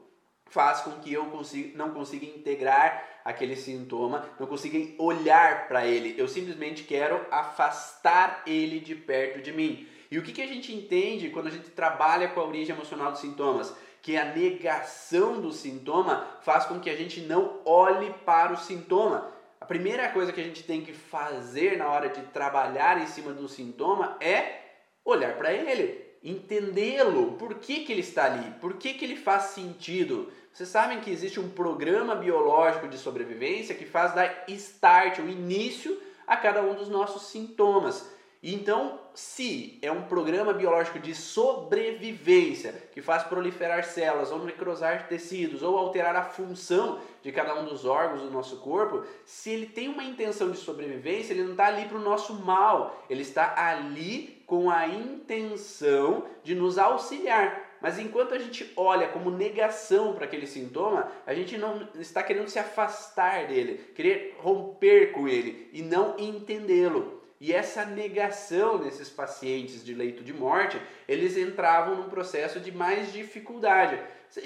faz 0.45 0.81
com 0.81 0.91
que 0.99 1.11
eu 1.11 1.25
consiga, 1.25 1.75
não 1.75 1.91
consiga 1.91 2.27
integrar 2.27 3.03
aquele 3.23 3.55
sintoma, 3.55 4.29
não 4.39 4.45
consiga 4.45 4.77
olhar 5.01 5.67
para 5.67 5.87
ele. 5.87 6.13
Eu 6.15 6.27
simplesmente 6.27 6.83
quero 6.83 7.25
afastar 7.31 8.43
ele 8.45 8.79
de 8.79 8.93
perto 8.93 9.41
de 9.41 9.51
mim. 9.51 9.87
E 10.15 10.17
o 10.17 10.23
que, 10.23 10.31
que 10.31 10.41
a 10.41 10.47
gente 10.47 10.73
entende 10.73 11.27
quando 11.27 11.47
a 11.47 11.51
gente 11.51 11.69
trabalha 11.71 12.29
com 12.29 12.39
a 12.39 12.45
origem 12.45 12.73
emocional 12.73 13.11
dos 13.11 13.19
sintomas? 13.19 13.75
Que 14.01 14.15
a 14.15 14.23
negação 14.23 15.41
do 15.41 15.51
sintoma 15.51 16.25
faz 16.41 16.63
com 16.63 16.79
que 16.79 16.89
a 16.89 16.95
gente 16.95 17.19
não 17.19 17.59
olhe 17.65 18.13
para 18.25 18.53
o 18.53 18.57
sintoma. 18.57 19.29
A 19.59 19.65
primeira 19.65 20.07
coisa 20.07 20.31
que 20.31 20.39
a 20.39 20.43
gente 20.45 20.63
tem 20.63 20.85
que 20.85 20.93
fazer 20.93 21.77
na 21.77 21.89
hora 21.89 22.07
de 22.07 22.21
trabalhar 22.27 23.01
em 23.01 23.07
cima 23.07 23.33
do 23.33 23.49
sintoma 23.49 24.15
é 24.21 24.61
olhar 25.03 25.35
para 25.35 25.51
ele, 25.51 26.01
entendê-lo, 26.23 27.33
por 27.33 27.55
que, 27.55 27.83
que 27.83 27.91
ele 27.91 27.99
está 27.99 28.23
ali, 28.23 28.53
por 28.61 28.75
que, 28.75 28.93
que 28.93 29.03
ele 29.03 29.17
faz 29.17 29.47
sentido. 29.47 30.31
Vocês 30.53 30.69
sabem 30.69 31.01
que 31.01 31.11
existe 31.11 31.41
um 31.41 31.49
programa 31.49 32.15
biológico 32.15 32.87
de 32.87 32.97
sobrevivência 32.97 33.75
que 33.75 33.85
faz 33.85 34.15
dar 34.15 34.45
start, 34.47 35.19
o 35.19 35.27
início 35.27 36.01
a 36.25 36.37
cada 36.37 36.61
um 36.61 36.73
dos 36.73 36.87
nossos 36.87 37.23
sintomas. 37.23 38.14
Então, 38.47 38.99
se 39.15 39.79
é 39.81 39.91
um 39.91 40.03
programa 40.03 40.53
biológico 40.53 40.99
de 40.99 41.15
sobrevivência 41.15 42.75
que 42.93 43.01
faz 43.01 43.23
proliferar 43.23 43.83
células 43.83 44.31
ou 44.31 44.45
necrosar 44.45 45.07
tecidos 45.07 45.63
ou 45.63 45.75
alterar 45.75 46.15
a 46.15 46.21
função 46.21 46.99
de 47.23 47.31
cada 47.31 47.59
um 47.59 47.65
dos 47.65 47.85
órgãos 47.85 48.21
do 48.21 48.29
nosso 48.29 48.57
corpo, 48.57 49.03
se 49.25 49.49
ele 49.49 49.65
tem 49.65 49.89
uma 49.89 50.03
intenção 50.03 50.51
de 50.51 50.57
sobrevivência, 50.57 51.33
ele 51.33 51.41
não 51.41 51.53
está 51.53 51.65
ali 51.65 51.87
para 51.87 51.97
o 51.97 52.01
nosso 52.01 52.35
mal, 52.35 53.03
ele 53.09 53.23
está 53.23 53.55
ali 53.57 54.43
com 54.45 54.69
a 54.69 54.87
intenção 54.87 56.25
de 56.43 56.53
nos 56.53 56.77
auxiliar. 56.77 57.65
Mas 57.81 57.97
enquanto 57.97 58.35
a 58.35 58.37
gente 58.37 58.71
olha 58.77 59.07
como 59.07 59.31
negação 59.31 60.13
para 60.13 60.25
aquele 60.25 60.45
sintoma, 60.45 61.11
a 61.25 61.33
gente 61.33 61.57
não 61.57 61.87
está 61.95 62.21
querendo 62.21 62.47
se 62.47 62.59
afastar 62.59 63.47
dele, 63.47 63.91
querer 63.95 64.37
romper 64.37 65.13
com 65.13 65.27
ele 65.27 65.67
e 65.73 65.81
não 65.81 66.15
entendê-lo. 66.19 67.14
E 67.39 67.53
essa 67.53 67.85
negação 67.85 68.77
desses 68.77 69.09
pacientes 69.09 69.83
de 69.83 69.93
leito 69.93 70.23
de 70.23 70.33
morte, 70.33 70.81
eles 71.07 71.35
entravam 71.37 71.95
num 71.95 72.09
processo 72.09 72.59
de 72.59 72.71
mais 72.71 73.11
dificuldade. 73.11 73.99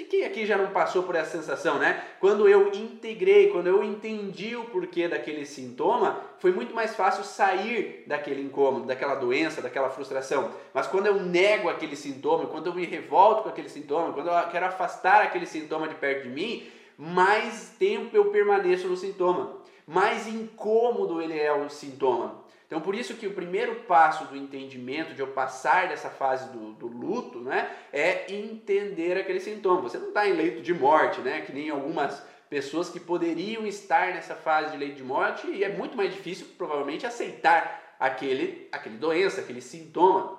Quem 0.08 0.24
aqui 0.24 0.46
já 0.46 0.56
não 0.56 0.70
passou 0.70 1.02
por 1.02 1.16
essa 1.16 1.36
sensação, 1.38 1.78
né? 1.78 2.04
Quando 2.20 2.48
eu 2.48 2.72
integrei, 2.72 3.50
quando 3.50 3.66
eu 3.66 3.82
entendi 3.82 4.54
o 4.54 4.64
porquê 4.66 5.08
daquele 5.08 5.44
sintoma, 5.44 6.20
foi 6.38 6.52
muito 6.52 6.74
mais 6.74 6.94
fácil 6.94 7.24
sair 7.24 8.04
daquele 8.06 8.42
incômodo, 8.42 8.86
daquela 8.86 9.14
doença, 9.14 9.62
daquela 9.62 9.90
frustração. 9.90 10.52
Mas 10.72 10.86
quando 10.86 11.06
eu 11.06 11.14
nego 11.14 11.68
aquele 11.68 11.96
sintoma, 11.96 12.46
quando 12.46 12.68
eu 12.68 12.74
me 12.74 12.84
revolto 12.86 13.42
com 13.42 13.48
aquele 13.48 13.68
sintoma, 13.68 14.12
quando 14.12 14.28
eu 14.28 14.48
quero 14.50 14.66
afastar 14.66 15.22
aquele 15.22 15.46
sintoma 15.46 15.88
de 15.88 15.94
perto 15.96 16.24
de 16.24 16.28
mim, 16.28 16.68
mais 16.96 17.74
tempo 17.78 18.14
eu 18.14 18.26
permaneço 18.26 18.86
no 18.86 18.96
sintoma, 18.96 19.56
mais 19.86 20.28
incômodo 20.28 21.20
ele 21.20 21.38
é 21.38 21.52
o 21.52 21.68
sintoma. 21.68 22.39
Então, 22.70 22.80
por 22.80 22.94
isso 22.94 23.16
que 23.16 23.26
o 23.26 23.34
primeiro 23.34 23.80
passo 23.80 24.26
do 24.26 24.36
entendimento, 24.36 25.12
de 25.12 25.20
eu 25.20 25.26
passar 25.26 25.88
dessa 25.88 26.08
fase 26.08 26.52
do, 26.52 26.72
do 26.74 26.86
luto, 26.86 27.40
né, 27.40 27.68
é 27.92 28.32
entender 28.32 29.18
aquele 29.18 29.40
sintoma. 29.40 29.80
Você 29.80 29.98
não 29.98 30.10
está 30.10 30.28
em 30.28 30.34
leito 30.34 30.62
de 30.62 30.72
morte, 30.72 31.20
né, 31.20 31.40
que 31.40 31.52
nem 31.52 31.68
algumas 31.68 32.22
pessoas 32.48 32.88
que 32.88 33.00
poderiam 33.00 33.66
estar 33.66 34.14
nessa 34.14 34.36
fase 34.36 34.70
de 34.70 34.76
leito 34.76 34.94
de 34.94 35.02
morte 35.02 35.48
e 35.48 35.64
é 35.64 35.68
muito 35.68 35.96
mais 35.96 36.14
difícil, 36.14 36.46
provavelmente, 36.56 37.04
aceitar 37.04 37.96
aquele, 37.98 38.68
aquele 38.70 38.98
doença, 38.98 39.40
aquele 39.40 39.60
sintoma. 39.60 40.38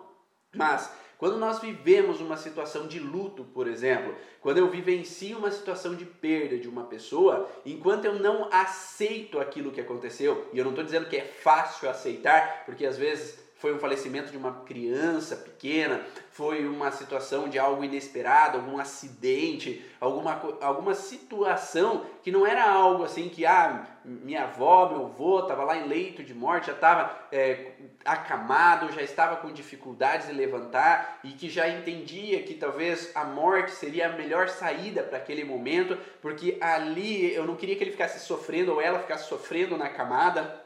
Mas 0.56 0.90
quando 1.22 1.38
nós 1.38 1.60
vivemos 1.60 2.20
uma 2.20 2.36
situação 2.36 2.88
de 2.88 3.00
luto, 3.00 3.44
por 3.44 3.68
exemplo, 3.68 4.16
quando 4.42 4.58
eu 4.58 4.68
vivencio 4.72 5.38
uma 5.38 5.52
situação 5.52 5.94
de 5.94 6.04
perda 6.04 6.58
de 6.58 6.68
uma 6.68 6.86
pessoa, 6.86 7.48
enquanto 7.64 8.06
eu 8.06 8.16
não 8.16 8.50
aceito 8.52 9.40
aquilo 9.40 9.70
que 9.70 9.80
aconteceu, 9.80 10.50
e 10.52 10.58
eu 10.58 10.64
não 10.64 10.72
estou 10.72 10.84
dizendo 10.84 11.08
que 11.08 11.16
é 11.16 11.24
fácil 11.24 11.88
aceitar, 11.88 12.66
porque 12.66 12.88
às 12.88 12.98
vezes 12.98 13.38
foi 13.62 13.76
um 13.76 13.80
falecimento 13.80 14.32
de 14.32 14.38
uma 14.38 14.64
criança 14.66 15.36
pequena, 15.36 16.02
foi 16.32 16.68
uma 16.68 16.92
situação 16.92 17.48
de 17.48 17.60
algo 17.60 17.84
inesperado, 17.84 18.58
algum 18.58 18.80
acidente, 18.80 19.86
alguma, 20.00 20.42
alguma 20.60 20.96
situação 20.96 22.04
que 22.24 22.32
não 22.32 22.48
era 22.48 22.68
algo 22.68 23.04
assim 23.04 23.30
que, 23.30 23.46
ah, 23.46 23.86
minha 24.04 24.46
avó, 24.46 24.90
meu 24.90 25.06
avô 25.06 25.42
estava 25.42 25.64
lá 25.64 25.78
em 25.78 25.88
leito 25.88 26.24
de 26.24 26.34
morte, 26.34 26.68
já 26.68 26.74
estava 26.74 27.16
é, 27.32 27.74
acamado, 28.04 28.92
já 28.92 29.04
estava 29.04 29.36
com 29.36 29.54
dificuldades 29.54 30.26
de 30.26 30.34
levantar 30.34 31.20
e 31.24 31.30
que 31.30 31.48
já 31.48 31.70
entendia 31.70 32.42
que 32.42 32.56
talvez 32.56 33.12
a 33.14 33.24
morte 33.26 33.72
seria 33.72 34.10
a 34.10 34.14
melhor 34.14 34.50
saída 34.50 35.04
para 35.04 35.20
aquele 35.20 35.44
momento, 35.44 35.96
porque 36.20 36.58
ali 36.60 37.32
eu 37.32 37.46
não 37.46 37.56
queria 37.56 37.76
que 37.76 37.84
ele 37.84 37.92
ficasse 37.92 38.26
sofrendo 38.26 38.74
ou 38.74 38.82
ela 38.82 38.98
ficasse 38.98 39.30
sofrendo 39.30 39.78
na 39.78 39.90
camada. 39.90 40.61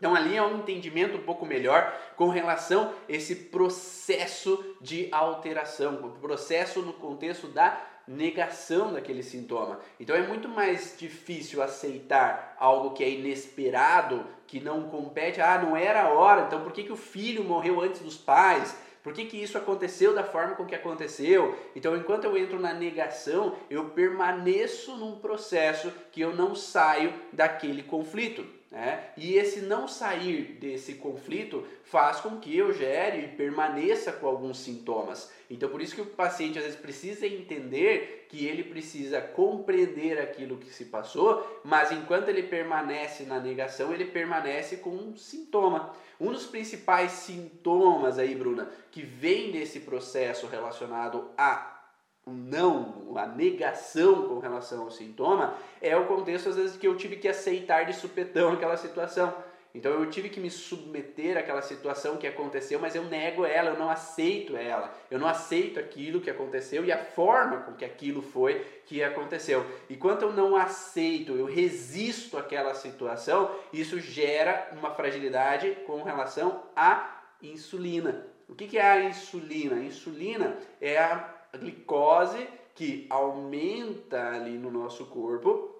Então 0.00 0.16
ali 0.16 0.34
é 0.34 0.42
um 0.42 0.60
entendimento 0.60 1.18
um 1.18 1.22
pouco 1.22 1.44
melhor 1.44 1.94
com 2.16 2.30
relação 2.30 2.94
a 3.06 3.12
esse 3.12 3.36
processo 3.36 4.76
de 4.80 5.08
alteração, 5.12 5.96
processo 6.18 6.80
no 6.80 6.94
contexto 6.94 7.46
da 7.48 7.78
negação 8.08 8.94
daquele 8.94 9.22
sintoma. 9.22 9.78
Então 10.00 10.16
é 10.16 10.26
muito 10.26 10.48
mais 10.48 10.96
difícil 10.98 11.62
aceitar 11.62 12.56
algo 12.58 12.94
que 12.94 13.04
é 13.04 13.10
inesperado, 13.10 14.26
que 14.46 14.58
não 14.58 14.84
compete, 14.84 15.40
ah, 15.40 15.58
não 15.58 15.76
era 15.76 16.04
a 16.04 16.08
hora, 16.08 16.46
então 16.46 16.62
por 16.62 16.72
que, 16.72 16.82
que 16.82 16.92
o 16.92 16.96
filho 16.96 17.44
morreu 17.44 17.80
antes 17.82 18.00
dos 18.00 18.16
pais? 18.16 18.74
Por 19.02 19.12
que, 19.12 19.26
que 19.26 19.42
isso 19.42 19.56
aconteceu 19.56 20.14
da 20.14 20.24
forma 20.24 20.54
com 20.54 20.66
que 20.66 20.74
aconteceu? 20.74 21.56
Então, 21.74 21.96
enquanto 21.96 22.24
eu 22.24 22.36
entro 22.36 22.58
na 22.58 22.74
negação, 22.74 23.56
eu 23.70 23.90
permaneço 23.90 24.94
num 24.96 25.18
processo 25.18 25.90
que 26.12 26.20
eu 26.20 26.34
não 26.34 26.54
saio 26.54 27.14
daquele 27.32 27.82
conflito. 27.82 28.59
Né? 28.70 29.10
E 29.16 29.34
esse 29.34 29.62
não 29.62 29.88
sair 29.88 30.56
desse 30.60 30.94
conflito 30.94 31.66
faz 31.82 32.20
com 32.20 32.38
que 32.38 32.56
eu 32.56 32.72
gere 32.72 33.24
e 33.24 33.28
permaneça 33.28 34.12
com 34.12 34.28
alguns 34.28 34.58
sintomas. 34.58 35.28
Então, 35.50 35.68
por 35.68 35.82
isso 35.82 35.96
que 35.96 36.00
o 36.00 36.06
paciente 36.06 36.56
às 36.56 36.64
vezes 36.64 36.78
precisa 36.78 37.26
entender 37.26 38.26
que 38.28 38.46
ele 38.46 38.62
precisa 38.62 39.20
compreender 39.20 40.20
aquilo 40.20 40.56
que 40.56 40.72
se 40.72 40.84
passou, 40.84 41.60
mas 41.64 41.90
enquanto 41.90 42.28
ele 42.28 42.44
permanece 42.44 43.24
na 43.24 43.40
negação, 43.40 43.92
ele 43.92 44.04
permanece 44.04 44.76
com 44.76 44.90
um 44.90 45.16
sintoma. 45.16 45.92
Um 46.20 46.30
dos 46.30 46.46
principais 46.46 47.10
sintomas 47.10 48.20
aí, 48.20 48.36
Bruna, 48.36 48.70
que 48.92 49.02
vem 49.02 49.50
desse 49.50 49.80
processo 49.80 50.46
relacionado 50.46 51.32
a 51.36 51.79
o 52.26 52.30
não, 52.30 53.16
a 53.16 53.26
negação 53.26 54.28
com 54.28 54.38
relação 54.38 54.82
ao 54.82 54.90
sintoma, 54.90 55.54
é 55.80 55.96
o 55.96 56.06
contexto 56.06 56.50
às 56.50 56.56
vezes 56.56 56.76
que 56.76 56.86
eu 56.86 56.96
tive 56.96 57.16
que 57.16 57.28
aceitar 57.28 57.84
de 57.84 57.92
supetão 57.94 58.52
aquela 58.52 58.76
situação. 58.76 59.34
Então 59.74 59.92
eu 59.92 60.10
tive 60.10 60.28
que 60.28 60.40
me 60.40 60.50
submeter 60.50 61.36
àquela 61.36 61.62
situação 61.62 62.16
que 62.16 62.26
aconteceu, 62.26 62.80
mas 62.80 62.96
eu 62.96 63.04
nego 63.04 63.44
ela, 63.44 63.70
eu 63.70 63.78
não 63.78 63.88
aceito 63.88 64.56
ela. 64.56 64.92
Eu 65.08 65.18
não 65.18 65.28
aceito 65.28 65.78
aquilo 65.78 66.20
que 66.20 66.28
aconteceu 66.28 66.84
e 66.84 66.90
a 66.90 66.98
forma 66.98 67.58
com 67.58 67.74
que 67.74 67.84
aquilo 67.84 68.20
foi 68.20 68.64
que 68.84 69.02
aconteceu. 69.02 69.64
E 69.88 69.96
quando 69.96 70.22
eu 70.22 70.32
não 70.32 70.56
aceito, 70.56 71.36
eu 71.36 71.46
resisto 71.46 72.36
àquela 72.36 72.74
situação, 72.74 73.50
isso 73.72 74.00
gera 74.00 74.70
uma 74.72 74.90
fragilidade 74.92 75.76
com 75.86 76.02
relação 76.02 76.64
à 76.74 77.22
insulina. 77.40 78.26
O 78.48 78.54
que 78.56 78.76
é 78.76 78.82
a 78.82 79.04
insulina? 79.04 79.76
A 79.76 79.84
insulina 79.84 80.58
é 80.80 80.98
a 80.98 81.39
glicose 81.58 82.48
que 82.74 83.06
aumenta 83.10 84.30
ali 84.30 84.56
no 84.56 84.70
nosso 84.70 85.06
corpo 85.06 85.70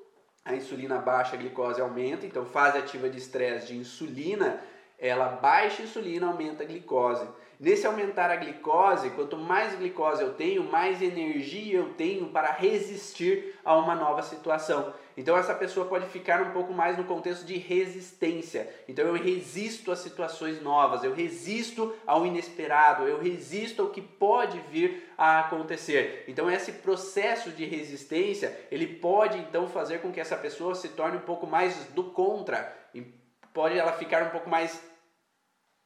a 0.45 0.55
insulina 0.55 0.99
baixa, 0.99 1.37
a 1.37 1.39
glicose 1.39 1.81
aumenta, 1.81 2.27
então 2.27 2.45
fase 2.45 2.79
ativa 2.79 3.09
de 3.09 3.19
estresse 3.19 3.69
de 3.69 3.77
insulina, 3.77 4.61
ela 4.99 5.29
baixa 5.29 5.83
a 5.83 5.85
insulina, 5.85 6.27
aumenta 6.27 6.63
a 6.63 6.67
glicose. 6.67 7.27
Nesse 7.61 7.87
aumentar 7.87 8.31
a 8.31 8.37
glicose, 8.37 9.11
quanto 9.11 9.37
mais 9.37 9.77
glicose 9.77 10.23
eu 10.23 10.33
tenho, 10.33 10.65
mais 10.65 11.03
energia 11.03 11.77
eu 11.77 11.93
tenho 11.93 12.29
para 12.29 12.53
resistir 12.53 13.55
a 13.63 13.77
uma 13.77 13.95
nova 13.95 14.23
situação. 14.23 14.95
Então 15.15 15.37
essa 15.37 15.55
pessoa 15.55 15.85
pode 15.85 16.07
ficar 16.07 16.41
um 16.41 16.53
pouco 16.53 16.73
mais 16.73 16.97
no 16.97 17.05
contexto 17.05 17.45
de 17.45 17.59
resistência. 17.59 18.67
Então 18.89 19.05
eu 19.05 19.13
resisto 19.13 19.93
a 19.93 19.97
situações 19.97 20.63
novas, 20.63 21.05
eu 21.05 21.13
resisto 21.13 21.95
ao 22.07 22.25
inesperado, 22.25 23.07
eu 23.07 23.21
resisto 23.21 23.83
ao 23.83 23.91
que 23.91 24.01
pode 24.01 24.59
vir 24.71 25.13
a 25.19 25.41
acontecer. 25.41 26.25
Então 26.27 26.51
esse 26.51 26.73
processo 26.73 27.51
de 27.51 27.67
resistência, 27.67 28.59
ele 28.71 28.87
pode 28.87 29.37
então 29.37 29.69
fazer 29.69 29.99
com 29.99 30.11
que 30.11 30.19
essa 30.21 30.35
pessoa 30.35 30.75
se 30.75 30.89
torne 30.89 31.19
um 31.19 31.27
pouco 31.27 31.47
mais 31.47 31.77
do 31.89 32.05
contra, 32.05 32.75
pode 33.53 33.77
ela 33.77 33.93
ficar 33.93 34.23
um 34.23 34.31
pouco 34.31 34.49
mais 34.49 34.81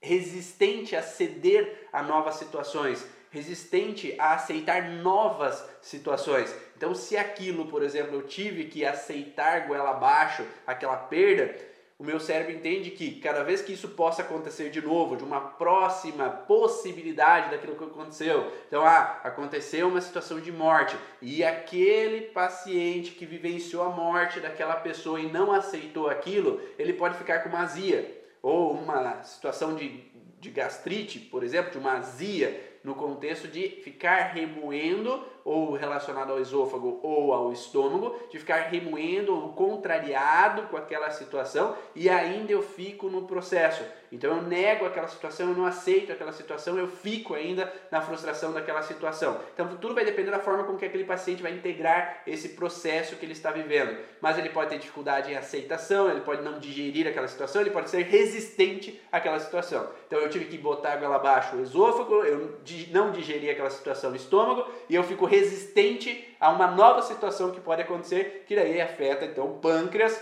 resistente 0.04 0.94
a 0.94 1.02
ceder 1.02 1.88
a 1.90 2.02
novas 2.02 2.36
situações, 2.36 3.04
resistente 3.30 4.14
a 4.18 4.34
aceitar 4.34 4.90
novas 4.90 5.64
situações. 5.80 6.54
Então, 6.76 6.94
se 6.94 7.16
aquilo, 7.16 7.66
por 7.66 7.82
exemplo, 7.82 8.14
eu 8.14 8.22
tive 8.22 8.64
que 8.64 8.84
aceitar 8.84 9.66
goela 9.66 9.90
abaixo 9.90 10.44
aquela 10.66 10.96
perda, 10.96 11.56
o 11.98 12.04
meu 12.04 12.20
cérebro 12.20 12.52
entende 12.52 12.90
que 12.90 13.20
cada 13.20 13.42
vez 13.42 13.62
que 13.62 13.72
isso 13.72 13.88
possa 13.90 14.20
acontecer 14.20 14.68
de 14.68 14.82
novo, 14.82 15.16
de 15.16 15.24
uma 15.24 15.40
próxima 15.40 16.28
possibilidade 16.28 17.50
daquilo 17.50 17.76
que 17.76 17.84
aconteceu. 17.84 18.52
Então, 18.68 18.84
ah, 18.84 19.20
aconteceu 19.24 19.88
uma 19.88 20.00
situação 20.00 20.38
de 20.38 20.52
morte 20.52 20.96
e 21.22 21.42
aquele 21.42 22.22
paciente 22.22 23.12
que 23.12 23.24
vivenciou 23.24 23.84
a 23.84 23.88
morte 23.88 24.40
daquela 24.40 24.76
pessoa 24.76 25.18
e 25.18 25.32
não 25.32 25.50
aceitou 25.50 26.10
aquilo, 26.10 26.60
ele 26.78 26.92
pode 26.92 27.16
ficar 27.16 27.38
com 27.38 27.48
uma 27.48 27.60
azia 27.60 28.23
ou 28.44 28.72
uma 28.72 29.22
situação 29.22 29.74
de, 29.74 30.04
de 30.38 30.50
gastrite, 30.50 31.18
por 31.18 31.42
exemplo, 31.42 31.72
de 31.72 31.78
uma 31.78 31.94
azia, 31.94 32.78
no 32.84 32.94
contexto 32.94 33.48
de 33.48 33.70
ficar 33.82 34.34
remoendo 34.34 35.24
ou 35.44 35.74
relacionado 35.74 36.32
ao 36.32 36.40
esôfago 36.40 37.00
ou 37.02 37.32
ao 37.32 37.52
estômago, 37.52 38.16
de 38.30 38.38
ficar 38.38 38.68
remoendo 38.68 39.34
ou 39.34 39.48
contrariado 39.50 40.62
com 40.62 40.76
aquela 40.76 41.10
situação 41.10 41.76
e 41.94 42.08
ainda 42.08 42.52
eu 42.52 42.62
fico 42.62 43.08
no 43.08 43.26
processo. 43.26 43.84
Então 44.14 44.36
eu 44.36 44.42
nego 44.42 44.86
aquela 44.86 45.08
situação, 45.08 45.48
eu 45.48 45.56
não 45.56 45.66
aceito 45.66 46.12
aquela 46.12 46.32
situação, 46.32 46.78
eu 46.78 46.86
fico 46.86 47.34
ainda 47.34 47.70
na 47.90 48.00
frustração 48.00 48.52
daquela 48.52 48.80
situação. 48.80 49.40
Então 49.52 49.76
tudo 49.76 49.94
vai 49.94 50.04
depender 50.04 50.30
da 50.30 50.38
forma 50.38 50.62
com 50.62 50.76
que 50.76 50.84
aquele 50.84 51.02
paciente 51.02 51.42
vai 51.42 51.52
integrar 51.52 52.22
esse 52.24 52.50
processo 52.50 53.16
que 53.16 53.26
ele 53.26 53.32
está 53.32 53.50
vivendo. 53.50 53.98
Mas 54.20 54.38
ele 54.38 54.50
pode 54.50 54.70
ter 54.70 54.78
dificuldade 54.78 55.32
em 55.32 55.36
aceitação, 55.36 56.08
ele 56.08 56.20
pode 56.20 56.42
não 56.42 56.60
digerir 56.60 57.08
aquela 57.08 57.26
situação, 57.26 57.60
ele 57.60 57.70
pode 57.70 57.90
ser 57.90 58.02
resistente 58.02 59.00
àquela 59.10 59.40
situação. 59.40 59.88
Então 60.06 60.20
eu 60.20 60.30
tive 60.30 60.44
que 60.44 60.58
botar 60.58 60.92
água 60.92 61.16
abaixo 61.16 61.56
o 61.56 61.60
esôfago, 61.60 62.22
eu 62.22 62.58
não 62.90 63.10
digeri 63.10 63.50
aquela 63.50 63.70
situação 63.70 64.10
no 64.10 64.16
estômago 64.16 64.70
e 64.88 64.94
eu 64.94 65.02
fico 65.02 65.26
resistente 65.34 66.36
a 66.38 66.50
uma 66.50 66.68
nova 66.68 67.02
situação 67.02 67.50
que 67.50 67.60
pode 67.60 67.82
acontecer, 67.82 68.44
que 68.46 68.54
daí 68.54 68.80
afeta 68.80 69.24
então 69.24 69.46
o 69.46 69.58
pâncreas 69.58 70.20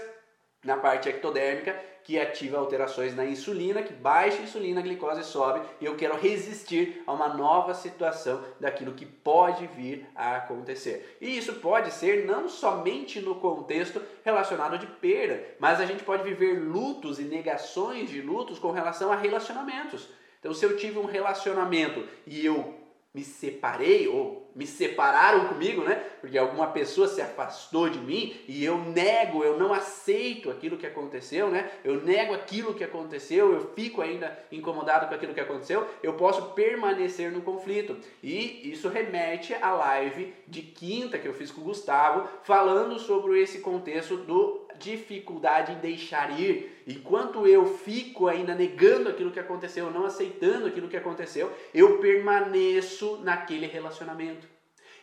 na 0.65 0.77
parte 0.77 1.09
ectodérmica, 1.09 1.75
que 2.05 2.19
ativa 2.19 2.59
alterações 2.59 3.15
na 3.15 3.25
insulina, 3.25 3.83
que 3.83 3.93
baixa 3.93 4.39
a 4.39 4.43
insulina, 4.43 4.81
a 4.81 4.83
glicose 4.83 5.23
sobe, 5.25 5.61
e 5.81 5.85
eu 5.85 5.97
quero 5.97 6.17
resistir 6.17 7.03
a 7.07 7.13
uma 7.13 7.29
nova 7.29 7.75
situação 7.75 8.43
daquilo 8.59 8.95
que 8.95 9.07
pode 9.07 9.67
vir 9.69 10.07
a 10.15 10.37
acontecer. 10.37 11.17
E 11.21 11.37
isso 11.37 11.55
pode 11.55 11.93
ser 11.93 12.25
não 12.27 12.49
somente 12.49 13.21
no 13.21 13.37
contexto 13.37 14.03
relacionado 14.25 14.79
de 14.79 14.87
perda, 14.87 15.45
mas 15.61 15.81
a 15.81 15.87
gente 15.87 16.03
pode 16.03 16.25
viver 16.25 16.61
lutos 16.61 17.21
e 17.21 17.25
negações 17.25 18.11
de 18.11 18.21
lutos 18.21 18.59
com 18.59 18.73
relação 18.73 19.13
a 19.13 19.17
relacionamentos. 19.17 20.09
Então, 20.41 20.53
se 20.53 20.65
eu 20.65 20.77
tive 20.77 20.99
um 20.99 21.07
relacionamento 21.07 22.09
e 22.27 22.45
eu 22.45 22.75
me 23.15 23.23
separei 23.23 24.09
ou 24.09 24.42
me 24.55 24.67
separaram 24.67 25.49
comigo, 25.49 25.83
né? 25.83 25.95
Porque 26.21 26.39
alguma 26.39 26.69
pessoa 26.69 27.09
se 27.09 27.21
afastou 27.21 27.89
de 27.89 27.99
mim 27.99 28.37
e 28.47 28.65
eu 28.65 28.79
nego, 28.79 29.43
eu 29.43 29.59
não 29.59 29.73
aceito 29.73 30.51
aquilo 30.51 30.77
que 30.77 30.87
aconteceu, 30.87 31.49
né? 31.51 31.71
Eu 31.85 32.03
nego 32.03 32.35
aquilo 32.35 32.75
que 32.75 32.85
aconteceu, 32.85 33.53
eu 33.53 33.73
fico 33.75 34.01
ainda 34.03 34.39
incomodado 34.51 35.07
com 35.07 35.15
aquilo 35.15 35.35
que 35.35 35.41
aconteceu, 35.41 35.87
eu 36.03 36.15
posso 36.15 36.53
permanecer 36.53 37.33
no 37.33 37.41
conflito. 37.41 37.97
E 38.23 38.71
isso 38.71 38.89
remete 38.89 39.55
à 39.55 39.73
live 39.73 40.35
de 40.47 40.63
quinta 40.63 41.19
que 41.19 41.27
eu 41.27 41.35
fiz 41.35 41.51
com 41.51 41.61
o 41.61 41.65
Gustavo, 41.65 42.29
falando 42.43 42.99
sobre 42.99 43.41
esse 43.41 43.61
contexto 43.61 44.17
do 44.17 44.63
dificuldade 44.79 45.73
em 45.73 45.79
deixar 45.79 46.39
ir. 46.39 46.83
Enquanto 46.87 47.47
eu 47.47 47.65
fico 47.79 48.27
ainda 48.27 48.55
negando 48.55 49.09
aquilo 49.09 49.31
que 49.31 49.39
aconteceu, 49.39 49.91
não 49.91 50.05
aceitando 50.05 50.67
aquilo 50.67 50.89
que 50.89 50.97
aconteceu, 50.97 51.51
eu 51.73 51.99
permaneço 51.99 53.19
naquele 53.23 53.67
relacionamento. 53.67 54.42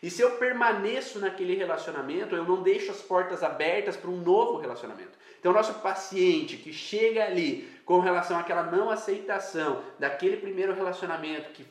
E 0.02 0.10
se 0.10 0.22
eu 0.22 0.32
permaneço 0.38 1.20
naquele 1.20 1.56
relacionamento, 1.56 2.36
eu 2.36 2.44
não 2.44 2.62
deixo 2.62 2.92
as 2.92 3.02
portas 3.02 3.44
abertas 3.44 3.98
para 3.98 4.10
um 4.10 4.18
novo 4.18 4.58
relacionamento. 4.58 5.18
Então, 5.40 5.54
nosso 5.54 5.74
paciente 5.76 6.58
que 6.58 6.72
chega 6.72 7.26
ali 7.26 7.70
com 7.86 8.00
relação 8.00 8.38
àquela 8.38 8.64
não 8.64 8.90
aceitação 8.90 9.84
daquele 9.98 10.38
primeiro 10.38 10.74
relacionamento 10.74 11.52
que 11.52 11.66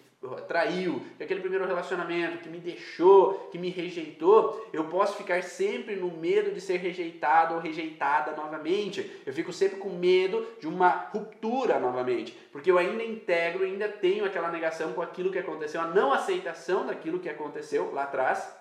traiu, 0.48 1.00
aquele 1.20 1.40
primeiro 1.40 1.64
relacionamento 1.64 2.38
que 2.38 2.48
me 2.48 2.59
deixou, 2.59 3.48
que 3.50 3.59
me 3.59 3.70
rejeitou, 3.70 4.68
eu 4.72 4.85
posso 4.85 5.16
ficar 5.16 5.42
sempre 5.44 5.94
no 5.94 6.11
medo 6.11 6.50
de 6.50 6.61
ser 6.61 6.78
rejeitado 6.78 7.54
ou 7.54 7.61
rejeitada 7.61 8.33
novamente. 8.33 9.22
Eu 9.24 9.33
fico 9.33 9.52
sempre 9.52 9.78
com 9.78 9.90
medo 9.90 10.44
de 10.59 10.66
uma 10.66 10.88
ruptura 10.88 11.78
novamente, 11.78 12.37
porque 12.50 12.70
eu 12.70 12.78
ainda 12.78 13.04
integro, 13.04 13.64
ainda 13.64 13.88
tenho 13.88 14.24
aquela 14.24 14.50
negação 14.50 14.92
com 14.92 15.02
aquilo 15.02 15.31
que 15.31 15.38
aconteceu, 15.38 15.81
a 15.81 15.87
não 15.87 16.12
aceitação 16.12 16.87
daquilo 16.87 17.20
que 17.20 17.28
aconteceu 17.28 17.92
lá 17.92 18.02
atrás, 18.02 18.52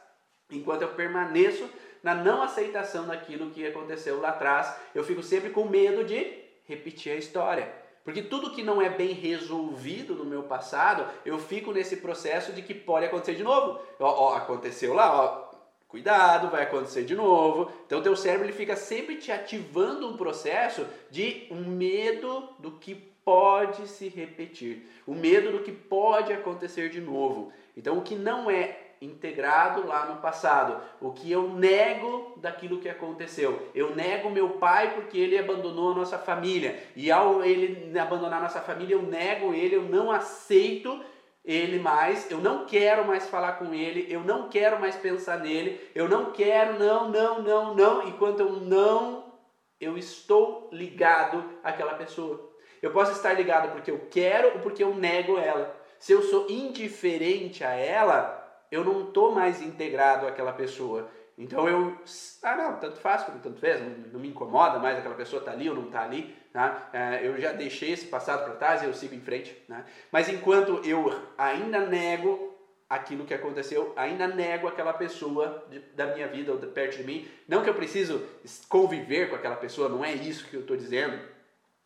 enquanto 0.52 0.84
eu 0.84 0.90
permaneço 0.90 1.68
na 2.04 2.14
não 2.14 2.44
aceitação 2.44 3.08
daquilo 3.08 3.50
que 3.50 3.66
aconteceu 3.66 4.22
lá 4.22 4.30
atrás, 4.30 4.76
eu 4.94 5.04
fico 5.04 5.24
sempre 5.24 5.50
com 5.50 5.66
medo 5.66 6.04
de 6.04 6.46
repetir 6.66 7.14
a 7.14 7.16
história. 7.16 7.87
Porque 8.08 8.22
tudo 8.22 8.52
que 8.52 8.64
não 8.64 8.82
é 8.82 8.90
bem 8.90 9.12
resolvido 9.12 10.16
no 10.16 10.24
meu 10.24 10.44
passado, 10.44 11.06
eu 11.26 11.38
fico 11.38 11.74
nesse 11.74 11.98
processo 11.98 12.54
de 12.54 12.62
que 12.62 12.74
pode 12.74 13.06
acontecer 13.06 13.36
de 13.36 13.44
novo. 13.44 13.82
Ó, 14.00 14.30
ó 14.30 14.34
aconteceu 14.36 14.94
lá, 14.94 15.14
ó, 15.14 15.52
cuidado, 15.90 16.50
vai 16.50 16.64
acontecer 16.64 17.04
de 17.04 17.14
novo. 17.14 17.70
Então 17.86 18.02
teu 18.02 18.16
cérebro 18.16 18.46
ele 18.46 18.54
fica 18.54 18.78
sempre 18.78 19.18
te 19.18 19.30
ativando 19.30 20.08
um 20.08 20.16
processo 20.16 20.88
de 21.12 21.48
um 21.52 21.66
medo 21.66 22.48
do 22.60 22.72
que 22.72 22.96
pode 22.96 23.86
se 23.90 24.08
repetir, 24.08 24.90
o 25.06 25.14
medo 25.14 25.52
do 25.52 25.60
que 25.60 25.74
pode 25.74 26.32
acontecer 26.32 26.90
de 26.90 27.02
novo. 27.02 27.52
Então 27.76 27.98
o 27.98 28.04
que 28.04 28.16
não 28.16 28.50
é 28.50 28.87
integrado 29.02 29.86
lá 29.86 30.06
no 30.06 30.22
passado. 30.22 30.82
O 31.00 31.12
que 31.12 31.32
eu 31.32 31.50
nego 31.50 32.34
daquilo 32.38 32.80
que 32.80 32.90
aconteceu. 32.90 33.70
Eu 33.74 33.96
nego 33.96 34.30
meu 34.30 34.52
pai 34.52 34.94
porque 34.96 35.18
ele 35.18 35.38
abandonou 35.38 35.92
a 35.92 35.96
nossa 35.96 36.18
família. 36.18 36.82
E 36.96 37.12
ao 37.12 37.44
ele 37.44 37.98
abandonar 37.98 38.40
a 38.40 38.44
nossa 38.44 38.62
família, 38.62 38.96
eu 38.96 39.02
nego 39.02 39.54
ele, 39.54 39.76
eu 39.76 39.84
não 39.84 40.12
aceito 40.12 41.04
ele 41.48 41.80
mais, 41.80 42.30
eu 42.30 42.40
não 42.40 42.66
quero 42.66 43.06
mais 43.08 43.30
falar 43.30 43.54
com 43.54 43.74
ele, 43.74 44.06
eu 44.10 44.20
não 44.20 44.50
quero 44.50 44.82
mais 44.82 44.98
pensar 44.98 45.40
nele, 45.40 45.80
eu 45.96 46.10
não 46.10 46.32
quero, 46.32 46.78
não, 46.78 47.10
não, 47.10 47.42
não, 47.42 47.74
não, 47.74 48.06
enquanto 48.06 48.42
eu 48.42 48.52
não, 48.52 49.34
eu 49.80 49.98
estou 49.98 50.70
ligado 50.74 51.44
àquela 51.64 51.94
pessoa. 51.94 52.52
Eu 52.82 52.92
posso 52.92 53.14
estar 53.14 53.32
ligado 53.32 53.72
porque 53.72 53.90
eu 53.90 54.08
quero 54.12 54.56
ou 54.56 54.60
porque 54.60 54.84
eu 54.84 54.94
nego 54.94 55.38
ela. 55.38 55.74
Se 55.98 56.12
eu 56.12 56.22
sou 56.22 56.48
indiferente 56.50 57.64
a 57.64 57.72
ela, 57.72 58.47
eu 58.72 58.84
não 58.84 59.08
estou 59.08 59.34
mais 59.34 59.62
integrado 59.62 60.28
àquela 60.28 60.54
pessoa. 60.54 61.10
Então 61.38 61.70
eu, 61.70 61.96
ah 62.42 62.56
não, 62.56 62.80
tanto 62.80 62.98
faz 63.00 63.24
como 63.24 63.40
tanto 63.40 63.60
fez, 63.60 63.80
não, 63.80 63.90
não, 64.12 64.20
me 64.20 64.30
incomoda 64.30 64.80
mais 64.80 64.98
aquela 64.98 65.14
pessoa 65.14 65.42
tá 65.42 65.52
ali 65.52 65.70
ou 65.70 65.76
não 65.76 65.86
está 65.86 66.02
ali, 66.02 66.36
tá? 66.52 66.90
É, 66.92 67.28
eu 67.28 67.40
já 67.40 67.52
deixei 67.52 67.92
esse 67.92 68.08
passado 68.08 68.44
para 68.44 68.56
trás 68.56 68.82
e 68.82 68.86
eu 68.86 68.94
sigo 68.94 69.14
em 69.14 69.22
frente, 69.22 69.56
né? 69.70 69.86
Mas 70.12 70.28
enquanto 70.30 70.82
eu 70.84 71.14
ainda 71.38 71.86
nego 71.86 72.58
aquilo 72.90 73.26
que 73.26 73.36
aconteceu, 73.36 73.94
ainda 73.96 74.28
nego 74.28 74.68
aquela 74.68 74.94
pessoa 74.94 75.64
de, 75.70 75.80
da 75.80 76.08
minha 76.08 76.28
vida 76.28 76.52
ou 76.52 76.58
de, 76.58 76.66
perto 76.68 76.98
de 76.98 77.04
mim, 77.04 77.28
não 77.48 77.62
que 77.62 77.70
eu 77.70 77.76
preciso 77.76 78.24
conviver 78.68 79.30
com 79.30 79.36
aquela 79.36 79.58
pessoa, 79.58 79.90
não 79.90 80.04
é 80.04 80.14
isso 80.14 80.48
que 80.48 80.56
eu 80.56 80.62
estou 80.62 80.76
dizendo, 80.76 81.20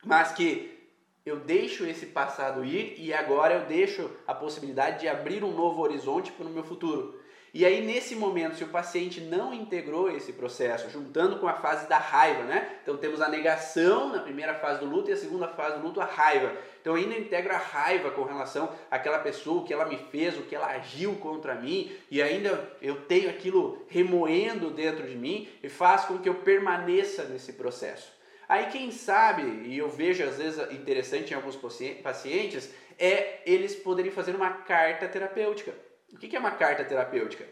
mas 0.05 0.31
que 0.31 0.70
eu 1.25 1.37
deixo 1.37 1.85
esse 1.85 2.07
passado 2.07 2.65
ir 2.65 2.95
e 2.97 3.13
agora 3.13 3.53
eu 3.53 3.65
deixo 3.65 4.09
a 4.25 4.33
possibilidade 4.33 5.01
de 5.01 5.07
abrir 5.07 5.43
um 5.43 5.51
novo 5.51 5.81
horizonte 5.81 6.31
para 6.31 6.45
o 6.45 6.49
meu 6.49 6.63
futuro. 6.63 7.19
E 7.53 7.65
aí, 7.65 7.85
nesse 7.85 8.15
momento, 8.15 8.55
se 8.55 8.63
o 8.63 8.69
paciente 8.69 9.19
não 9.19 9.53
integrou 9.53 10.09
esse 10.09 10.31
processo, 10.31 10.89
juntando 10.89 11.37
com 11.37 11.49
a 11.49 11.55
fase 11.55 11.87
da 11.89 11.97
raiva, 11.97 12.43
né? 12.43 12.77
Então, 12.81 12.95
temos 12.95 13.19
a 13.19 13.27
negação 13.27 14.07
na 14.07 14.19
primeira 14.19 14.53
fase 14.53 14.79
do 14.79 14.85
luto 14.85 15.09
e 15.09 15.13
a 15.13 15.17
segunda 15.17 15.49
fase 15.49 15.77
do 15.77 15.83
luto, 15.83 15.99
a 15.99 16.05
raiva. 16.05 16.55
Então, 16.79 16.95
ainda 16.95 17.13
integra 17.13 17.55
a 17.55 17.57
raiva 17.57 18.09
com 18.11 18.23
relação 18.23 18.71
àquela 18.89 19.19
pessoa, 19.19 19.61
o 19.61 19.65
que 19.65 19.73
ela 19.73 19.83
me 19.83 19.97
fez, 19.97 20.37
o 20.37 20.43
que 20.43 20.55
ela 20.55 20.67
agiu 20.67 21.15
contra 21.15 21.53
mim, 21.55 21.91
e 22.09 22.21
ainda 22.21 22.71
eu 22.81 23.01
tenho 23.01 23.29
aquilo 23.29 23.85
remoendo 23.89 24.69
dentro 24.69 25.05
de 25.05 25.17
mim 25.17 25.49
e 25.61 25.67
faz 25.67 26.05
com 26.05 26.19
que 26.19 26.29
eu 26.29 26.35
permaneça 26.35 27.25
nesse 27.25 27.51
processo. 27.51 28.20
Aí, 28.51 28.65
quem 28.65 28.91
sabe, 28.91 29.43
e 29.69 29.77
eu 29.77 29.87
vejo 29.87 30.25
às 30.25 30.37
vezes 30.37 30.59
interessante 30.73 31.31
em 31.31 31.35
alguns 31.35 31.55
pacientes, 32.03 32.69
é 32.99 33.39
eles 33.45 33.77
poderem 33.77 34.11
fazer 34.11 34.35
uma 34.35 34.49
carta 34.49 35.07
terapêutica. 35.07 35.73
O 36.11 36.17
que 36.17 36.35
é 36.35 36.39
uma 36.39 36.51
carta 36.51 36.83
terapêutica? 36.83 37.47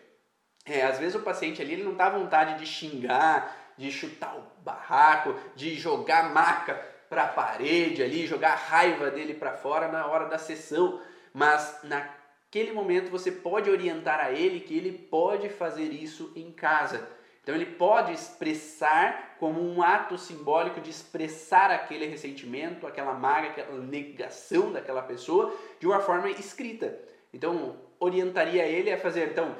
É, 0.66 0.82
às 0.82 1.00
vezes 1.00 1.16
o 1.16 1.22
paciente 1.22 1.62
ali 1.62 1.72
ele 1.72 1.86
não 1.86 1.94
está 1.94 2.08
à 2.08 2.10
vontade 2.10 2.60
de 2.60 2.66
xingar, 2.66 3.74
de 3.78 3.90
chutar 3.90 4.36
o 4.36 4.62
barraco, 4.62 5.40
de 5.56 5.74
jogar 5.76 6.34
maca 6.34 6.76
para 7.10 7.24
a 7.24 7.28
parede 7.30 8.04
ali, 8.04 8.28
jogar 8.28 8.52
a 8.52 8.56
raiva 8.56 9.10
dele 9.10 9.34
para 9.34 9.54
fora 9.54 9.88
na 9.88 10.06
hora 10.06 10.26
da 10.26 10.38
sessão, 10.38 11.02
mas 11.34 11.80
naquele 11.82 12.74
momento 12.74 13.10
você 13.10 13.32
pode 13.32 13.70
orientar 13.70 14.20
a 14.20 14.34
ele 14.34 14.60
que 14.60 14.76
ele 14.76 14.92
pode 14.92 15.48
fazer 15.48 15.94
isso 15.94 16.34
em 16.36 16.52
casa. 16.52 17.08
Então 17.50 17.60
ele 17.60 17.66
pode 17.66 18.14
expressar 18.14 19.36
como 19.40 19.60
um 19.60 19.82
ato 19.82 20.20
simbólico 20.20 20.80
de 20.80 20.92
expressar 20.92 21.72
aquele 21.72 22.06
ressentimento, 22.06 22.86
aquela 22.86 23.16
mágoa, 23.16 23.50
aquela 23.50 23.76
negação 23.80 24.72
daquela 24.72 25.02
pessoa 25.02 25.52
de 25.80 25.88
uma 25.88 26.00
forma 26.00 26.30
escrita. 26.30 26.96
Então 27.34 27.76
orientaria 28.00 28.68
ele 28.68 28.94
a 28.94 29.00
fazer, 29.00 29.32
então, 29.32 29.56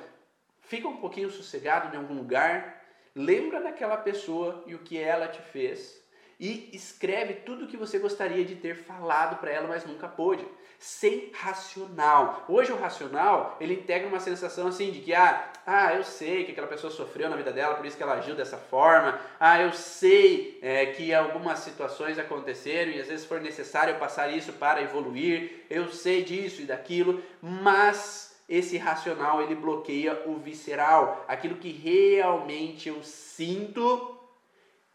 fica 0.62 0.88
um 0.88 0.98
pouquinho 0.98 1.32
sossegado 1.32 1.92
em 1.92 1.98
algum 1.98 2.14
lugar, 2.14 2.80
lembra 3.16 3.60
daquela 3.60 3.98
pessoa 3.98 4.64
e 4.68 4.76
o 4.76 4.84
que 4.84 4.96
ela 4.96 5.28
te 5.28 5.42
fez 5.42 6.00
e 6.40 6.70
escreve 6.72 7.34
tudo 7.34 7.66
o 7.66 7.68
que 7.68 7.76
você 7.76 8.00
gostaria 8.00 8.46
de 8.46 8.56
ter 8.56 8.76
falado 8.76 9.38
para 9.40 9.52
ela, 9.52 9.68
mas 9.68 9.86
nunca 9.86 10.08
pôde. 10.08 10.48
Sem 10.80 11.30
racional. 11.34 12.46
Hoje 12.48 12.72
o 12.72 12.78
racional, 12.78 13.58
ele 13.60 13.74
integra 13.74 14.08
uma 14.08 14.22
sensação 14.22 14.68
assim 14.68 14.92
de 14.92 15.00
que, 15.00 15.14
ah, 15.14 15.52
ah, 15.68 15.94
eu 15.94 16.04
sei 16.06 16.46
que 16.46 16.54
aquela 16.54 16.68
pessoa 16.68 16.90
sofreu 16.90 17.30
na 17.30 17.36
vida 17.36 17.52
dela, 17.52 17.76
por 17.76 17.86
isso 17.86 17.98
que 17.98 18.04
ela 18.04 18.14
agiu 18.14 18.34
dessa 18.34 18.56
forma. 18.56 19.20
Ah, 19.38 19.62
eu 19.62 19.74
sei 19.74 20.58
é, 20.62 20.86
que 20.86 21.14
algumas 21.14 21.60
situações 21.60 22.18
aconteceram 22.18 22.94
e 22.94 23.02
às 23.02 23.08
vezes 23.08 23.26
for 23.26 23.42
necessário 23.42 24.00
passar 24.00 24.30
isso 24.30 24.54
para 24.54 24.82
evoluir. 24.82 25.66
Eu 25.70 25.90
sei 25.90 26.24
disso 26.24 26.62
e 26.62 26.66
daquilo, 26.66 27.22
mas 27.42 28.40
esse 28.48 28.78
racional 28.78 29.42
ele 29.42 29.56
bloqueia 29.56 30.24
o 30.26 30.38
visceral, 30.38 31.26
aquilo 31.28 31.58
que 31.58 31.70
realmente 31.70 32.88
eu 32.88 33.04
sinto, 33.04 34.19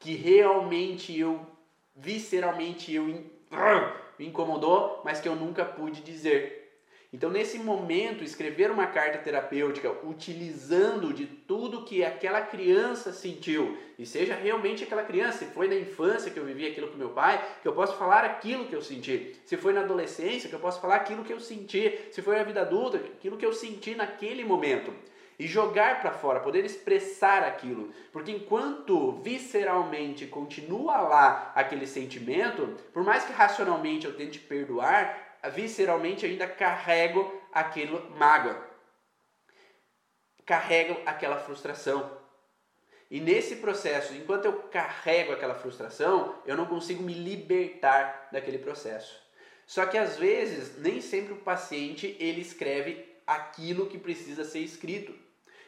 que 0.04 0.14
realmente 0.14 1.18
eu 1.18 1.40
visceralmente 1.96 2.92
eu 2.92 3.04
me 3.04 4.26
incomodou, 4.26 5.00
mas 5.02 5.18
que 5.18 5.26
eu 5.26 5.34
nunca 5.34 5.64
pude 5.64 6.02
dizer. 6.02 6.60
Então, 7.10 7.30
nesse 7.30 7.58
momento, 7.58 8.22
escrever 8.22 8.70
uma 8.70 8.86
carta 8.86 9.16
terapêutica 9.16 9.90
utilizando 10.06 11.14
de 11.14 11.24
tudo 11.24 11.86
que 11.86 12.04
aquela 12.04 12.42
criança 12.42 13.14
sentiu, 13.14 13.78
e 13.98 14.04
seja 14.04 14.34
realmente 14.34 14.84
aquela 14.84 15.04
criança, 15.04 15.38
se 15.38 15.44
foi 15.46 15.68
na 15.68 15.76
infância 15.76 16.30
que 16.30 16.38
eu 16.38 16.44
vivi 16.44 16.66
aquilo 16.66 16.88
com 16.88 16.98
meu 16.98 17.10
pai, 17.10 17.42
que 17.62 17.68
eu 17.68 17.72
posso 17.72 17.96
falar 17.96 18.24
aquilo 18.24 18.66
que 18.66 18.76
eu 18.76 18.82
senti, 18.82 19.34
se 19.46 19.56
foi 19.56 19.72
na 19.72 19.80
adolescência, 19.80 20.50
que 20.50 20.54
eu 20.54 20.60
posso 20.60 20.82
falar 20.82 20.96
aquilo 20.96 21.24
que 21.24 21.32
eu 21.32 21.40
senti, 21.40 21.98
se 22.10 22.20
foi 22.20 22.36
na 22.36 22.44
vida 22.44 22.60
adulta, 22.60 22.98
aquilo 22.98 23.38
que 23.38 23.46
eu 23.46 23.54
senti 23.54 23.94
naquele 23.94 24.44
momento. 24.44 24.92
E 25.38 25.46
jogar 25.46 26.00
para 26.00 26.12
fora, 26.12 26.40
poder 26.40 26.64
expressar 26.64 27.42
aquilo. 27.42 27.92
Porque 28.12 28.30
enquanto 28.30 29.12
visceralmente 29.22 30.26
continua 30.26 31.00
lá 31.00 31.52
aquele 31.54 31.86
sentimento, 31.86 32.76
por 32.92 33.02
mais 33.02 33.24
que 33.24 33.32
racionalmente 33.32 34.06
eu 34.06 34.16
tente 34.16 34.38
perdoar, 34.38 35.38
visceralmente 35.52 36.24
ainda 36.24 36.46
carrego 36.46 37.40
aquilo 37.52 38.10
mágoa. 38.16 38.62
Carrego 40.46 41.00
aquela 41.06 41.38
frustração. 41.38 42.22
E 43.10 43.20
nesse 43.20 43.56
processo, 43.56 44.14
enquanto 44.14 44.46
eu 44.46 44.52
carrego 44.64 45.32
aquela 45.32 45.54
frustração, 45.54 46.40
eu 46.46 46.56
não 46.56 46.66
consigo 46.66 47.02
me 47.02 47.14
libertar 47.14 48.28
daquele 48.32 48.58
processo. 48.58 49.22
Só 49.66 49.86
que 49.86 49.96
às 49.96 50.16
vezes, 50.16 50.78
nem 50.78 51.00
sempre 51.00 51.32
o 51.32 51.38
paciente 51.38 52.16
ele 52.18 52.40
escreve 52.40 53.04
aquilo 53.26 53.86
que 53.86 53.98
precisa 53.98 54.44
ser 54.44 54.60
escrito. 54.60 55.14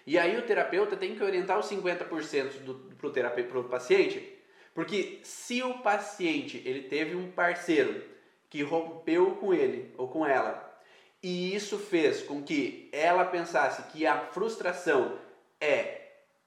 E 0.06 0.18
aí 0.18 0.38
o 0.38 0.42
terapeuta 0.42 0.96
tem 0.96 1.16
que 1.16 1.24
orientar 1.24 1.58
os 1.58 1.68
50% 1.68 2.60
do, 2.60 2.74
pro, 2.96 3.10
pro 3.10 3.64
paciente, 3.64 4.38
porque 4.72 5.20
se 5.24 5.62
o 5.62 5.78
paciente 5.78 6.62
ele 6.64 6.82
teve 6.82 7.16
um 7.16 7.30
parceiro 7.32 8.04
que 8.48 8.62
rompeu 8.62 9.32
com 9.32 9.52
ele 9.52 9.92
ou 9.98 10.06
com 10.06 10.24
ela. 10.24 10.64
E 11.22 11.54
isso 11.54 11.78
fez 11.78 12.22
com 12.22 12.42
que 12.42 12.88
ela 12.92 13.24
pensasse 13.24 13.82
que 13.90 14.06
a 14.06 14.18
frustração 14.26 15.18
é 15.60 15.95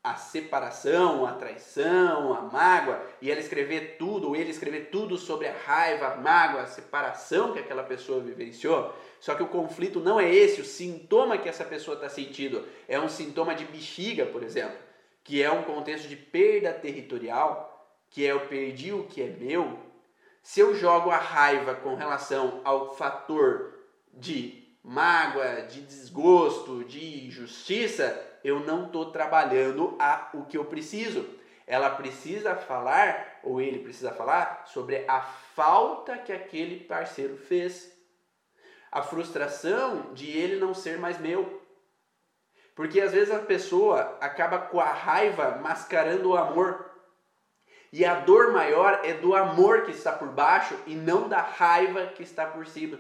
a 0.02 0.16
separação, 0.16 1.26
a 1.26 1.34
traição, 1.34 2.34
a 2.34 2.42
mágoa, 2.42 3.06
e 3.22 3.30
ela 3.30 3.40
escrever 3.40 3.98
tudo, 3.98 4.30
ou 4.30 4.36
ele 4.36 4.50
escrever 4.50 4.90
tudo 4.90 5.18
sobre 5.18 5.48
a 5.48 5.54
raiva, 5.54 6.08
a 6.08 6.16
mágoa, 6.16 6.62
a 6.62 6.68
separação 6.68 7.52
que 7.52 7.60
aquela 7.60 7.84
pessoa 7.84 8.22
vivenciou. 8.22 8.96
Só 9.20 9.36
que 9.36 9.44
o 9.44 9.48
conflito 9.48 10.00
não 10.00 10.20
é 10.20 10.34
esse, 10.34 10.62
o 10.62 10.66
sintoma 10.66 11.38
que 11.38 11.50
essa 11.50 11.66
pessoa 11.66 11.96
está 11.96 12.08
sentindo 12.08 12.66
é 12.88 13.00
um 13.00 13.10
sintoma 13.10 13.54
de 13.54 13.66
bexiga, 13.66 14.26
por 14.26 14.42
exemplo, 14.42 14.78
que 15.24 15.44
é 15.44 15.52
um 15.52 15.64
contexto 15.64 16.08
de 16.08 16.16
perda 16.16 16.72
territorial, 16.72 17.68
que 18.10 18.26
é 18.26 18.32
eu 18.32 18.40
perdi 18.48 18.94
o 18.94 19.04
que 19.04 19.22
é 19.22 19.28
meu, 19.28 19.78
se 20.42 20.62
eu 20.62 20.74
jogo 20.74 21.12
a 21.12 21.18
raiva 21.18 21.76
com 21.76 21.96
relação 21.96 22.62
ao 22.64 22.96
fator 22.96 23.74
de 24.14 24.64
mágoa, 24.82 25.64
de 25.64 25.82
desgosto, 25.82 26.84
de 26.86 27.28
injustiça, 27.28 28.29
eu 28.44 28.60
não 28.60 28.86
estou 28.86 29.12
trabalhando 29.12 29.96
a, 30.00 30.30
o 30.34 30.46
que 30.46 30.58
eu 30.58 30.66
preciso. 30.66 31.38
Ela 31.66 31.90
precisa 31.92 32.56
falar, 32.56 33.40
ou 33.44 33.62
ele 33.62 33.80
precisa 33.80 34.12
falar, 34.12 34.64
sobre 34.66 35.06
a 35.08 35.22
falta 35.22 36.18
que 36.18 36.32
aquele 36.32 36.80
parceiro 36.80 37.38
fez. 37.38 37.96
A 38.92 39.04
frustração 39.04 40.14
de 40.14 40.30
ele 40.30 40.56
não 40.56 40.74
ser 40.74 40.98
mais 40.98 41.20
meu. 41.20 41.62
Porque 42.74 43.00
às 43.02 43.12
vezes 43.12 43.34
a 43.34 43.40
pessoa 43.40 44.18
acaba 44.20 44.58
com 44.58 44.80
a 44.80 44.92
raiva 44.92 45.60
mascarando 45.62 46.30
o 46.30 46.38
amor. 46.38 46.90
E 47.92 48.06
a 48.06 48.16
dor 48.16 48.52
maior 48.52 49.02
é 49.04 49.14
do 49.14 49.36
amor 49.36 49.84
que 49.84 49.92
está 49.92 50.12
por 50.12 50.30
baixo 50.30 50.76
e 50.88 50.96
não 50.96 51.28
da 51.28 51.42
raiva 51.42 52.08
que 52.08 52.24
está 52.24 52.46
por 52.46 52.66
cima. 52.66 53.00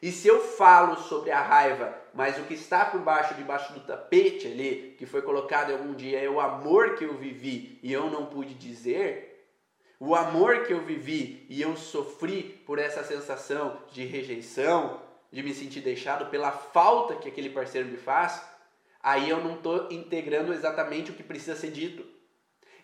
E 0.00 0.12
se 0.12 0.28
eu 0.28 0.40
falo 0.40 0.96
sobre 0.96 1.30
a 1.30 1.40
raiva, 1.40 1.94
mas 2.14 2.38
o 2.38 2.44
que 2.44 2.54
está 2.54 2.84
por 2.84 3.00
baixo, 3.00 3.34
debaixo 3.34 3.72
do 3.72 3.80
tapete 3.80 4.46
ali, 4.46 4.94
que 4.96 5.06
foi 5.06 5.22
colocado 5.22 5.72
algum 5.72 5.92
dia, 5.92 6.20
é 6.20 6.28
o 6.28 6.40
amor 6.40 6.94
que 6.94 7.04
eu 7.04 7.14
vivi 7.14 7.78
e 7.82 7.92
eu 7.92 8.08
não 8.08 8.26
pude 8.26 8.54
dizer, 8.54 9.28
o 9.98 10.14
amor 10.14 10.64
que 10.64 10.72
eu 10.72 10.80
vivi 10.80 11.44
e 11.48 11.60
eu 11.60 11.76
sofri 11.76 12.62
por 12.64 12.78
essa 12.78 13.02
sensação 13.02 13.82
de 13.90 14.04
rejeição, 14.04 15.00
de 15.32 15.42
me 15.42 15.52
sentir 15.52 15.80
deixado 15.80 16.26
pela 16.30 16.52
falta 16.52 17.16
que 17.16 17.28
aquele 17.28 17.50
parceiro 17.50 17.88
me 17.88 17.96
faz, 17.96 18.40
aí 19.02 19.28
eu 19.28 19.42
não 19.42 19.56
estou 19.56 19.88
integrando 19.90 20.52
exatamente 20.52 21.10
o 21.10 21.14
que 21.14 21.22
precisa 21.22 21.56
ser 21.56 21.72
dito. 21.72 22.06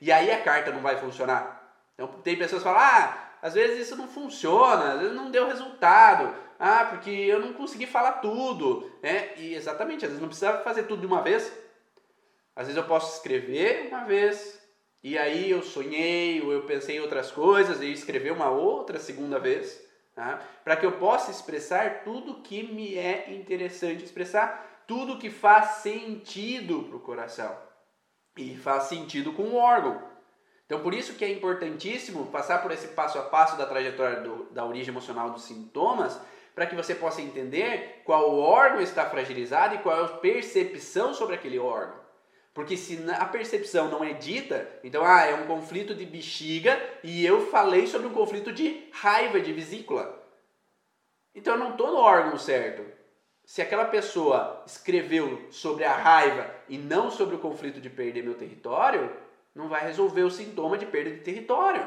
E 0.00 0.11
aí 0.11 0.31
a 0.33 0.42
carta 0.42 0.72
não 0.72 0.81
vai 0.81 0.96
funcionar. 0.96 1.62
Então 1.94 2.09
tem 2.22 2.37
pessoas 2.37 2.62
que 2.62 2.68
falam, 2.68 2.83
ah, 2.83 3.24
às 3.40 3.55
vezes 3.55 3.87
isso 3.87 3.96
não 3.96 4.09
funciona, 4.09 4.94
às 4.94 5.00
vezes 5.00 5.14
não 5.14 5.31
deu 5.31 5.46
resultado, 5.46 6.35
ah, 6.66 6.87
porque 6.87 7.11
eu 7.11 7.40
não 7.40 7.53
consegui 7.53 7.85
falar 7.85 8.12
tudo, 8.22 8.90
né? 9.03 9.37
E 9.37 9.55
exatamente, 9.55 10.07
às 10.07 10.12
vezes 10.12 10.18
não 10.18 10.29
precisa 10.29 10.62
fazer 10.62 10.85
tudo 10.85 11.00
de 11.00 11.07
uma 11.07 11.20
vez. 11.20 11.53
Às 12.57 12.68
vezes 12.68 12.79
eu 12.81 12.88
posso 12.88 13.16
escrever 13.16 13.88
uma 13.88 14.05
vez, 14.05 14.59
e 15.03 15.18
aí 15.18 15.50
eu 15.50 15.62
sonhei, 15.62 16.40
ou 16.40 16.50
eu 16.53 16.62
pensei 16.62 16.96
em 16.96 17.00
outras 17.00 17.31
coisas, 17.31 17.83
e 17.83 17.92
escrever 17.92 18.33
uma 18.33 18.48
outra 18.48 18.98
segunda 18.98 19.38
vez, 19.38 19.79
tá? 20.14 20.40
para 20.64 20.74
que 20.74 20.87
eu 20.87 20.92
possa 20.92 21.31
expressar 21.31 22.03
tudo 22.03 22.40
que 22.40 22.62
me 22.62 22.96
é 22.96 23.35
interessante 23.35 24.03
expressar, 24.03 24.85
tudo 24.87 25.18
que 25.18 25.29
faz 25.29 25.83
sentido 25.83 26.85
para 26.85 26.96
o 26.96 27.00
coração 27.00 27.55
e 28.38 28.57
faz 28.57 28.85
sentido 28.85 29.35
com 29.35 29.42
o 29.42 29.57
órgão. 29.57 30.03
Então, 30.64 30.81
por 30.81 30.94
isso 30.94 31.12
que 31.12 31.27
é 31.27 31.31
importantíssimo 31.31 32.24
passar 32.29 32.62
por 32.62 32.70
esse 32.70 32.88
passo 32.88 33.18
a 33.18 33.22
passo 33.22 33.59
da 33.59 33.66
trajetória 33.66 34.22
do, 34.22 34.44
da 34.44 34.64
origem 34.64 34.90
emocional 34.90 35.29
dos 35.29 35.44
sintomas, 35.44 36.18
para 36.54 36.66
que 36.66 36.76
você 36.76 36.94
possa 36.94 37.20
entender 37.20 38.02
qual 38.04 38.38
órgão 38.38 38.80
está 38.80 39.08
fragilizado 39.08 39.74
e 39.74 39.78
qual 39.78 40.00
é 40.00 40.04
a 40.04 40.08
percepção 40.08 41.12
sobre 41.12 41.34
aquele 41.34 41.58
órgão. 41.58 42.04
Porque 42.54 42.76
se 42.76 43.04
a 43.10 43.24
percepção 43.24 43.90
não 43.90 44.04
é 44.04 44.12
dita, 44.12 44.70
então 44.84 45.04
ah, 45.04 45.24
é 45.24 45.34
um 45.34 45.46
conflito 45.46 45.92
de 45.92 46.06
bexiga 46.06 46.80
e 47.02 47.26
eu 47.26 47.48
falei 47.48 47.86
sobre 47.88 48.06
um 48.06 48.12
conflito 48.12 48.52
de 48.52 48.88
raiva 48.92 49.40
de 49.40 49.52
vesícula. 49.52 50.22
Então 51.34 51.54
eu 51.54 51.58
não 51.58 51.72
estou 51.72 51.90
no 51.90 51.98
órgão 51.98 52.38
certo. 52.38 52.84
Se 53.44 53.60
aquela 53.60 53.86
pessoa 53.86 54.62
escreveu 54.64 55.48
sobre 55.50 55.84
a 55.84 55.94
raiva 55.94 56.48
e 56.68 56.78
não 56.78 57.10
sobre 57.10 57.34
o 57.34 57.40
conflito 57.40 57.80
de 57.80 57.90
perder 57.90 58.22
meu 58.22 58.34
território, 58.34 59.10
não 59.52 59.68
vai 59.68 59.82
resolver 59.82 60.22
o 60.22 60.30
sintoma 60.30 60.78
de 60.78 60.86
perda 60.86 61.10
de 61.10 61.20
território. 61.20 61.86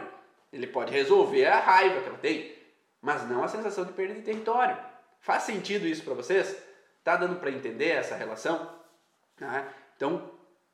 Ele 0.51 0.67
pode 0.67 0.93
resolver 0.93 1.45
a 1.45 1.59
raiva 1.59 2.01
que 2.01 2.09
ela 2.09 2.17
tem, 2.17 2.56
mas 3.07 3.25
não 3.25 3.41
a 3.41 3.47
sensação 3.47 3.85
de 3.85 3.93
perda 3.93 4.15
de 4.15 4.21
território. 4.21 4.77
Faz 5.21 5.43
sentido 5.43 5.87
isso 5.87 6.03
para 6.03 6.13
vocês? 6.13 6.61
Tá 7.05 7.15
dando 7.15 7.39
para 7.39 7.49
entender 7.49 7.91
essa 7.91 8.17
relação? 8.17 8.69
Ah, 9.41 9.63
então, 9.95 10.29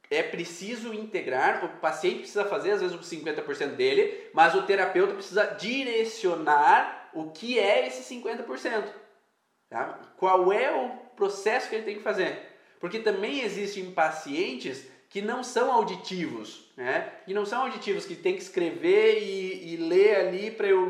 é 0.09 0.23
preciso 0.23 0.95
integrar, 0.95 1.63
o 1.63 1.77
paciente 1.77 2.21
precisa 2.21 2.43
fazer 2.45 2.71
às 2.71 2.81
vezes 2.81 2.99
os 2.99 3.07
50% 3.07 3.75
dele, 3.75 4.31
mas 4.33 4.55
o 4.55 4.63
terapeuta 4.63 5.13
precisa 5.13 5.45
direcionar 5.45 7.11
o 7.13 7.29
que 7.29 7.59
é 7.59 7.85
esse 7.85 8.15
50%. 8.15 8.83
Tá? 9.69 9.99
Qual 10.17 10.51
é 10.51 10.71
o 10.71 10.89
processo 11.15 11.69
que 11.69 11.75
ele 11.75 11.85
tem 11.85 11.97
que 11.97 12.03
fazer? 12.03 12.49
Porque 12.79 12.97
também 12.97 13.41
existem 13.41 13.91
pacientes 13.91 14.87
que 15.07 15.21
não 15.21 15.43
são 15.43 15.71
auditivos, 15.71 16.62
né? 16.75 17.11
que 17.25 17.33
não 17.33 17.45
são 17.45 17.61
auditivos, 17.61 18.05
que 18.05 18.15
tem 18.15 18.35
que 18.35 18.41
escrever 18.41 19.21
e, 19.21 19.73
e 19.73 19.77
ler 19.77 20.15
ali 20.15 20.51
para 20.51 20.67
eu 20.67 20.89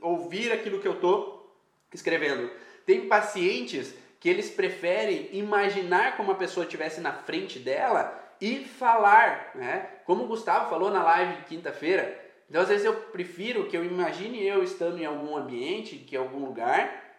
ouvir 0.00 0.52
aquilo 0.52 0.80
que 0.80 0.88
eu 0.88 0.94
estou 0.94 1.54
escrevendo. 1.92 2.50
Tem 2.86 3.08
pacientes 3.08 3.94
que 4.18 4.28
eles 4.28 4.50
preferem 4.50 5.28
imaginar 5.32 6.16
como 6.16 6.32
a 6.32 6.36
pessoa 6.36 6.64
estivesse 6.64 7.00
na 7.00 7.12
frente 7.12 7.58
dela 7.58 8.18
e 8.40 8.64
falar, 8.64 9.52
né? 9.54 9.88
Como 10.04 10.24
o 10.24 10.26
Gustavo 10.26 10.70
falou 10.70 10.90
na 10.90 11.02
live 11.02 11.36
de 11.36 11.44
quinta-feira. 11.44 12.18
Então, 12.48 12.62
às 12.62 12.68
vezes 12.68 12.84
eu 12.84 12.94
prefiro 12.94 13.66
que 13.68 13.76
eu 13.76 13.84
imagine 13.84 14.44
eu 14.44 14.62
estando 14.62 14.98
em 14.98 15.04
algum 15.04 15.36
ambiente, 15.36 15.96
que 15.96 16.16
é 16.16 16.18
algum 16.18 16.44
lugar, 16.44 17.10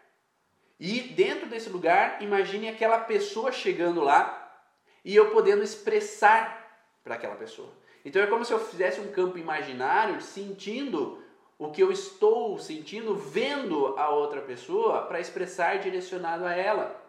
e 0.79 0.99
dentro 0.99 1.47
desse 1.47 1.69
lugar, 1.69 2.23
imagine 2.23 2.67
aquela 2.67 2.97
pessoa 2.97 3.51
chegando 3.51 4.01
lá 4.01 4.59
e 5.05 5.15
eu 5.15 5.29
podendo 5.29 5.63
expressar 5.63 6.59
para 7.03 7.13
aquela 7.13 7.35
pessoa. 7.35 7.71
Então 8.03 8.21
é 8.21 8.27
como 8.27 8.43
se 8.43 8.51
eu 8.51 8.59
fizesse 8.59 8.99
um 8.99 9.11
campo 9.11 9.37
imaginário, 9.37 10.21
sentindo 10.21 11.21
o 11.57 11.69
que 11.69 11.81
eu 11.81 11.91
estou 11.91 12.57
sentindo, 12.57 13.15
vendo 13.15 13.95
a 13.97 14.09
outra 14.09 14.41
pessoa 14.41 15.03
para 15.03 15.19
expressar 15.19 15.79
direcionado 15.79 16.45
a 16.45 16.55
ela. 16.55 16.99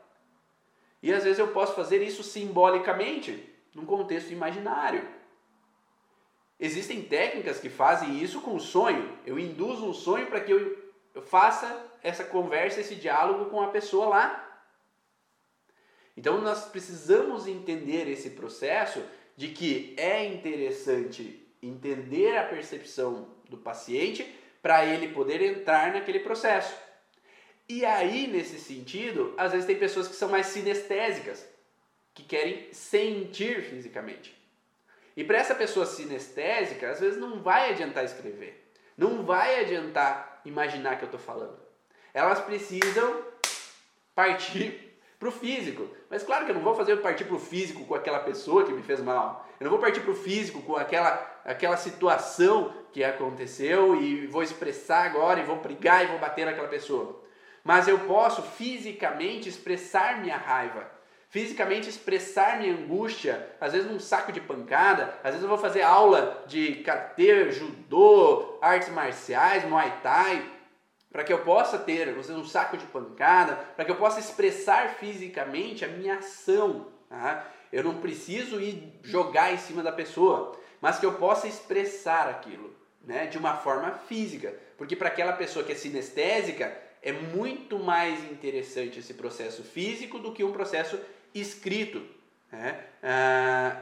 E 1.02 1.12
às 1.12 1.24
vezes 1.24 1.38
eu 1.38 1.48
posso 1.48 1.74
fazer 1.74 2.02
isso 2.02 2.22
simbolicamente 2.22 3.50
num 3.74 3.86
contexto 3.86 4.30
imaginário. 4.30 5.08
Existem 6.60 7.02
técnicas 7.02 7.58
que 7.58 7.70
fazem 7.70 8.22
isso 8.22 8.40
com 8.40 8.58
sonho. 8.58 9.18
Eu 9.26 9.38
induzo 9.38 9.86
um 9.86 9.94
sonho 9.94 10.26
para 10.26 10.40
que 10.40 10.52
eu 10.52 11.22
faça 11.22 11.90
essa 12.02 12.22
conversa, 12.22 12.80
esse 12.80 12.94
diálogo 12.94 13.46
com 13.46 13.62
a 13.62 13.68
pessoa 13.68 14.06
lá. 14.06 14.62
Então 16.16 16.40
nós 16.40 16.66
precisamos 16.66 17.46
entender 17.46 18.08
esse 18.08 18.30
processo 18.30 19.02
de 19.36 19.48
que 19.48 19.94
é 19.98 20.24
interessante 20.24 21.46
entender 21.62 22.36
a 22.36 22.44
percepção 22.44 23.28
do 23.48 23.56
paciente 23.56 24.26
para 24.60 24.84
ele 24.84 25.08
poder 25.08 25.42
entrar 25.42 25.92
naquele 25.92 26.20
processo. 26.20 26.74
E 27.68 27.84
aí, 27.84 28.26
nesse 28.26 28.58
sentido, 28.58 29.34
às 29.36 29.52
vezes 29.52 29.66
tem 29.66 29.78
pessoas 29.78 30.08
que 30.08 30.14
são 30.14 30.28
mais 30.28 30.46
sinestésicas 30.46 31.46
que 32.14 32.22
querem 32.22 32.72
sentir 32.72 33.62
fisicamente. 33.62 34.36
E 35.16 35.24
para 35.24 35.38
essa 35.38 35.54
pessoa 35.54 35.86
sinestésica, 35.86 36.90
às 36.90 37.00
vezes 37.00 37.18
não 37.18 37.42
vai 37.42 37.70
adiantar 37.70 38.04
escrever, 38.04 38.72
não 38.96 39.24
vai 39.24 39.60
adiantar 39.60 40.40
imaginar 40.44 40.96
que 40.96 41.04
eu 41.04 41.06
estou 41.06 41.20
falando. 41.20 41.58
Elas 42.14 42.40
precisam 42.40 43.24
partir 44.14 44.91
para 45.22 45.28
o 45.28 45.32
físico. 45.32 45.88
Mas 46.10 46.24
claro 46.24 46.44
que 46.44 46.50
eu 46.50 46.56
não 46.56 46.62
vou 46.62 46.74
fazer 46.74 46.96
partir 46.96 47.24
para 47.24 47.36
o 47.36 47.38
físico 47.38 47.84
com 47.84 47.94
aquela 47.94 48.18
pessoa 48.18 48.64
que 48.64 48.72
me 48.72 48.82
fez 48.82 49.00
mal. 49.00 49.48
Eu 49.60 49.64
não 49.64 49.70
vou 49.70 49.78
partir 49.78 50.00
para 50.00 50.10
o 50.10 50.16
físico 50.16 50.60
com 50.62 50.74
aquela, 50.74 51.40
aquela 51.44 51.76
situação 51.76 52.74
que 52.92 53.04
aconteceu 53.04 53.94
e 54.02 54.26
vou 54.26 54.42
expressar 54.42 55.06
agora 55.06 55.38
e 55.38 55.44
vou 55.44 55.56
brigar 55.56 56.02
e 56.02 56.08
vou 56.08 56.18
bater 56.18 56.44
naquela 56.44 56.66
pessoa. 56.66 57.22
Mas 57.62 57.86
eu 57.86 58.00
posso 58.00 58.42
fisicamente 58.42 59.48
expressar 59.48 60.20
minha 60.20 60.36
raiva 60.36 60.90
fisicamente 61.32 61.88
expressar 61.88 62.58
minha 62.58 62.74
angústia, 62.74 63.48
às 63.58 63.72
vezes 63.72 63.90
num 63.90 63.98
saco 63.98 64.30
de 64.30 64.38
pancada, 64.38 65.14
às 65.24 65.30
vezes 65.30 65.42
eu 65.42 65.48
vou 65.48 65.56
fazer 65.56 65.80
aula 65.80 66.44
de 66.46 66.74
karatê, 66.84 67.50
judô, 67.50 68.58
artes 68.60 68.90
marciais, 68.90 69.64
muay 69.64 69.90
thai, 70.02 70.44
para 71.12 71.22
que 71.22 71.32
eu 71.32 71.40
possa 71.40 71.78
ter, 71.78 72.12
vezes 72.14 72.30
um 72.30 72.44
saco 72.44 72.78
de 72.78 72.86
pancada, 72.86 73.56
para 73.76 73.84
que 73.84 73.90
eu 73.90 73.96
possa 73.96 74.18
expressar 74.18 74.94
fisicamente 74.94 75.84
a 75.84 75.88
minha 75.88 76.16
ação. 76.16 76.86
Tá? 77.08 77.46
Eu 77.70 77.84
não 77.84 77.98
preciso 77.98 78.58
ir 78.58 78.98
jogar 79.02 79.52
em 79.52 79.58
cima 79.58 79.82
da 79.82 79.92
pessoa, 79.92 80.58
mas 80.80 80.98
que 80.98 81.04
eu 81.04 81.12
possa 81.12 81.46
expressar 81.46 82.28
aquilo, 82.28 82.74
né, 83.04 83.26
de 83.26 83.36
uma 83.36 83.56
forma 83.56 83.90
física, 84.08 84.54
porque 84.78 84.96
para 84.96 85.08
aquela 85.08 85.34
pessoa 85.34 85.64
que 85.64 85.72
é 85.72 85.74
sinestésica 85.74 86.76
é 87.02 87.12
muito 87.12 87.78
mais 87.78 88.24
interessante 88.30 89.00
esse 89.00 89.14
processo 89.14 89.62
físico 89.62 90.18
do 90.18 90.32
que 90.32 90.42
um 90.42 90.52
processo 90.52 90.98
escrito. 91.34 92.02
Né? 92.50 92.84
Ah, 93.02 93.76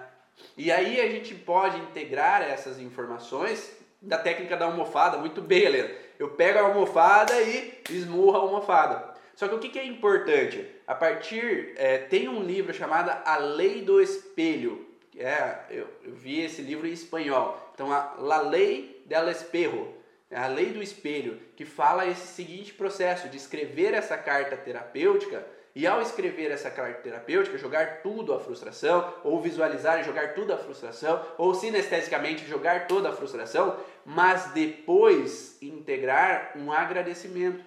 e 0.56 0.72
aí 0.72 1.00
a 1.00 1.08
gente 1.08 1.34
pode 1.34 1.76
integrar 1.78 2.42
essas 2.42 2.78
informações 2.80 3.78
da 4.00 4.18
técnica 4.18 4.56
da 4.56 4.64
almofada 4.64 5.18
muito 5.18 5.42
bem, 5.42 5.64
Helena. 5.64 6.10
Eu 6.20 6.28
pego 6.28 6.59
a 6.59 6.62
almofada 6.64 7.40
e 7.40 7.80
esmurro 7.88 8.37
a 8.37 8.40
almofada. 8.40 9.14
Só 9.35 9.48
que 9.48 9.54
o 9.54 9.59
que, 9.59 9.70
que 9.70 9.78
é 9.78 9.87
importante? 9.87 10.66
A 10.87 10.94
partir. 10.94 11.72
É, 11.76 11.96
tem 11.96 12.28
um 12.28 12.42
livro 12.42 12.74
chamado 12.74 13.11
A 13.24 13.38
Lei 13.38 13.80
do 13.80 14.02
Espelho. 14.02 14.87
É, 15.16 15.61
eu, 15.70 15.87
eu 16.04 16.12
vi 16.12 16.42
esse 16.42 16.61
livro 16.61 16.87
em 16.87 16.92
espanhol. 16.92 17.59
Então, 17.72 17.90
a 17.90 18.16
La 18.18 18.42
Ley 18.42 19.02
del 19.06 19.30
Espejo. 19.30 19.94
É 20.30 20.38
a 20.38 20.46
lei 20.46 20.66
do 20.66 20.80
espelho, 20.80 21.40
que 21.56 21.64
fala 21.64 22.06
esse 22.06 22.28
seguinte 22.28 22.72
processo 22.72 23.28
de 23.28 23.37
escrever 23.37 23.94
essa 23.94 24.16
carta 24.16 24.56
terapêutica 24.56 25.44
e 25.74 25.87
ao 25.87 26.00
escrever 26.00 26.50
essa 26.50 26.70
carta 26.70 27.00
terapêutica, 27.00 27.56
jogar 27.59 28.02
tudo 28.02 28.33
a 28.33 28.40
frustração, 28.40 29.12
ou 29.22 29.40
visualizar 29.40 30.00
e 30.00 30.04
jogar 30.04 30.35
tudo 30.35 30.52
a 30.52 30.56
frustração, 30.56 31.24
ou 31.38 31.54
sinestesicamente 31.54 32.46
jogar 32.46 32.87
toda 32.87 33.09
a 33.09 33.12
frustração, 33.12 33.76
mas 34.04 34.52
depois 34.52 35.58
integrar 35.60 36.52
um 36.56 36.72
agradecimento. 36.72 37.64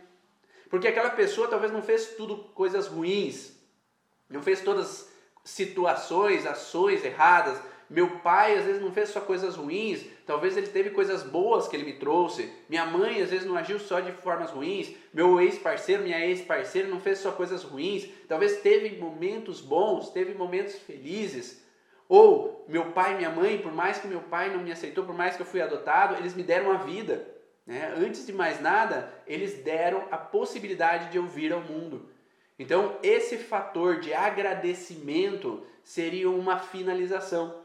Porque 0.70 0.88
aquela 0.88 1.12
pessoa 1.12 1.48
talvez 1.48 1.72
não 1.72 1.82
fez 1.82 2.16
tudo 2.16 2.38
coisas 2.56 2.88
ruins, 2.88 3.56
não 4.30 4.42
fez 4.42 4.62
todas 4.62 5.10
situações, 5.44 6.46
ações 6.46 7.04
erradas, 7.04 7.60
meu 7.90 8.20
pai 8.22 8.58
às 8.58 8.66
vezes 8.66 8.82
não 8.82 8.92
fez 8.92 9.10
só 9.10 9.22
coisas 9.22 9.56
ruins, 9.56 10.04
talvez 10.26 10.58
ele 10.58 10.68
teve 10.68 10.90
coisas 10.90 11.22
boas 11.22 11.68
que 11.68 11.76
ele 11.76 11.86
me 11.86 11.94
trouxe. 11.94 12.52
Minha 12.68 12.86
mãe 12.86 13.22
às 13.22 13.30
vezes 13.30 13.46
não 13.46 13.56
agiu 13.56 13.78
só 13.78 14.00
de 14.00 14.12
formas 14.14 14.50
ruins. 14.50 14.96
Meu 15.14 15.40
ex-parceiro, 15.40 16.02
minha 16.02 16.26
ex-parceira 16.26 16.88
não 16.88 17.00
fez 17.00 17.20
só 17.20 17.32
coisas 17.32 17.64
ruins. 17.64 18.10
Talvez 18.28 18.62
teve 18.62 18.98
momentos 18.98 19.62
bons, 19.62 20.10
teve 20.10 20.34
momentos 20.34 20.76
felizes. 20.76 21.63
Ou 22.08 22.66
meu 22.68 22.92
pai 22.92 23.14
e 23.14 23.18
minha 23.18 23.30
mãe, 23.30 23.58
por 23.58 23.72
mais 23.72 23.98
que 23.98 24.08
meu 24.08 24.22
pai 24.22 24.50
não 24.50 24.64
me 24.64 24.72
aceitou, 24.72 25.06
por 25.06 25.16
mais 25.16 25.36
que 25.36 25.42
eu 25.42 25.46
fui 25.46 25.62
adotado, 25.62 26.16
eles 26.16 26.34
me 26.34 26.44
deram 26.44 26.72
a 26.72 26.78
vida. 26.78 27.28
Né? 27.66 27.94
Antes 27.98 28.26
de 28.26 28.34
mais 28.34 28.62
nada, 28.62 29.14
eles 29.26 29.64
deram 29.64 30.08
a 30.12 30.18
possibilidade 30.18 31.10
de 31.10 31.18
eu 31.18 31.26
vir 31.26 31.54
ao 31.54 31.62
mundo. 31.62 32.10
Então, 32.60 32.98
esse 33.02 33.38
fator 33.38 34.00
de 34.00 34.14
agradecimento 34.14 35.66
seria 35.84 36.30
uma 36.30 36.60
finalização. 36.60 37.64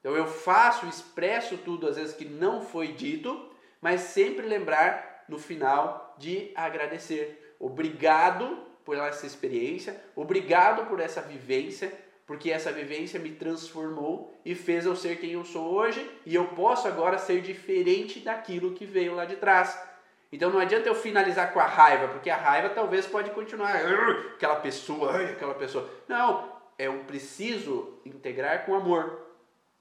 Então 0.00 0.16
eu 0.16 0.26
faço, 0.26 0.86
expresso 0.86 1.58
tudo 1.58 1.88
às 1.88 1.96
vezes 1.96 2.14
que 2.14 2.24
não 2.24 2.62
foi 2.62 2.88
dito, 2.88 3.50
mas 3.80 4.00
sempre 4.00 4.46
lembrar 4.46 5.24
no 5.28 5.38
final 5.38 6.14
de 6.18 6.52
agradecer. 6.54 7.56
Obrigado 7.58 8.58
por 8.84 8.96
essa 8.96 9.26
experiência, 9.26 10.00
obrigado 10.16 10.88
por 10.88 11.00
essa 11.00 11.20
vivência, 11.20 11.92
porque 12.28 12.50
essa 12.52 12.70
vivência 12.70 13.18
me 13.18 13.32
transformou 13.32 14.38
e 14.44 14.54
fez 14.54 14.84
eu 14.84 14.94
ser 14.94 15.18
quem 15.18 15.32
eu 15.32 15.44
sou 15.46 15.72
hoje 15.72 16.08
e 16.26 16.34
eu 16.34 16.44
posso 16.48 16.86
agora 16.86 17.16
ser 17.16 17.40
diferente 17.40 18.20
daquilo 18.20 18.74
que 18.74 18.84
veio 18.84 19.14
lá 19.14 19.24
de 19.24 19.36
trás. 19.36 19.76
Então 20.30 20.50
não 20.50 20.60
adianta 20.60 20.86
eu 20.86 20.94
finalizar 20.94 21.54
com 21.54 21.58
a 21.58 21.64
raiva, 21.64 22.08
porque 22.08 22.28
a 22.28 22.36
raiva 22.36 22.68
talvez 22.68 23.06
pode 23.06 23.30
continuar 23.30 23.74
aquela 24.34 24.56
pessoa, 24.56 25.16
aquela 25.22 25.54
pessoa. 25.54 25.88
Não, 26.06 26.52
é 26.78 26.86
eu 26.86 26.98
preciso 27.04 27.98
integrar 28.04 28.66
com 28.66 28.74
amor 28.74 29.26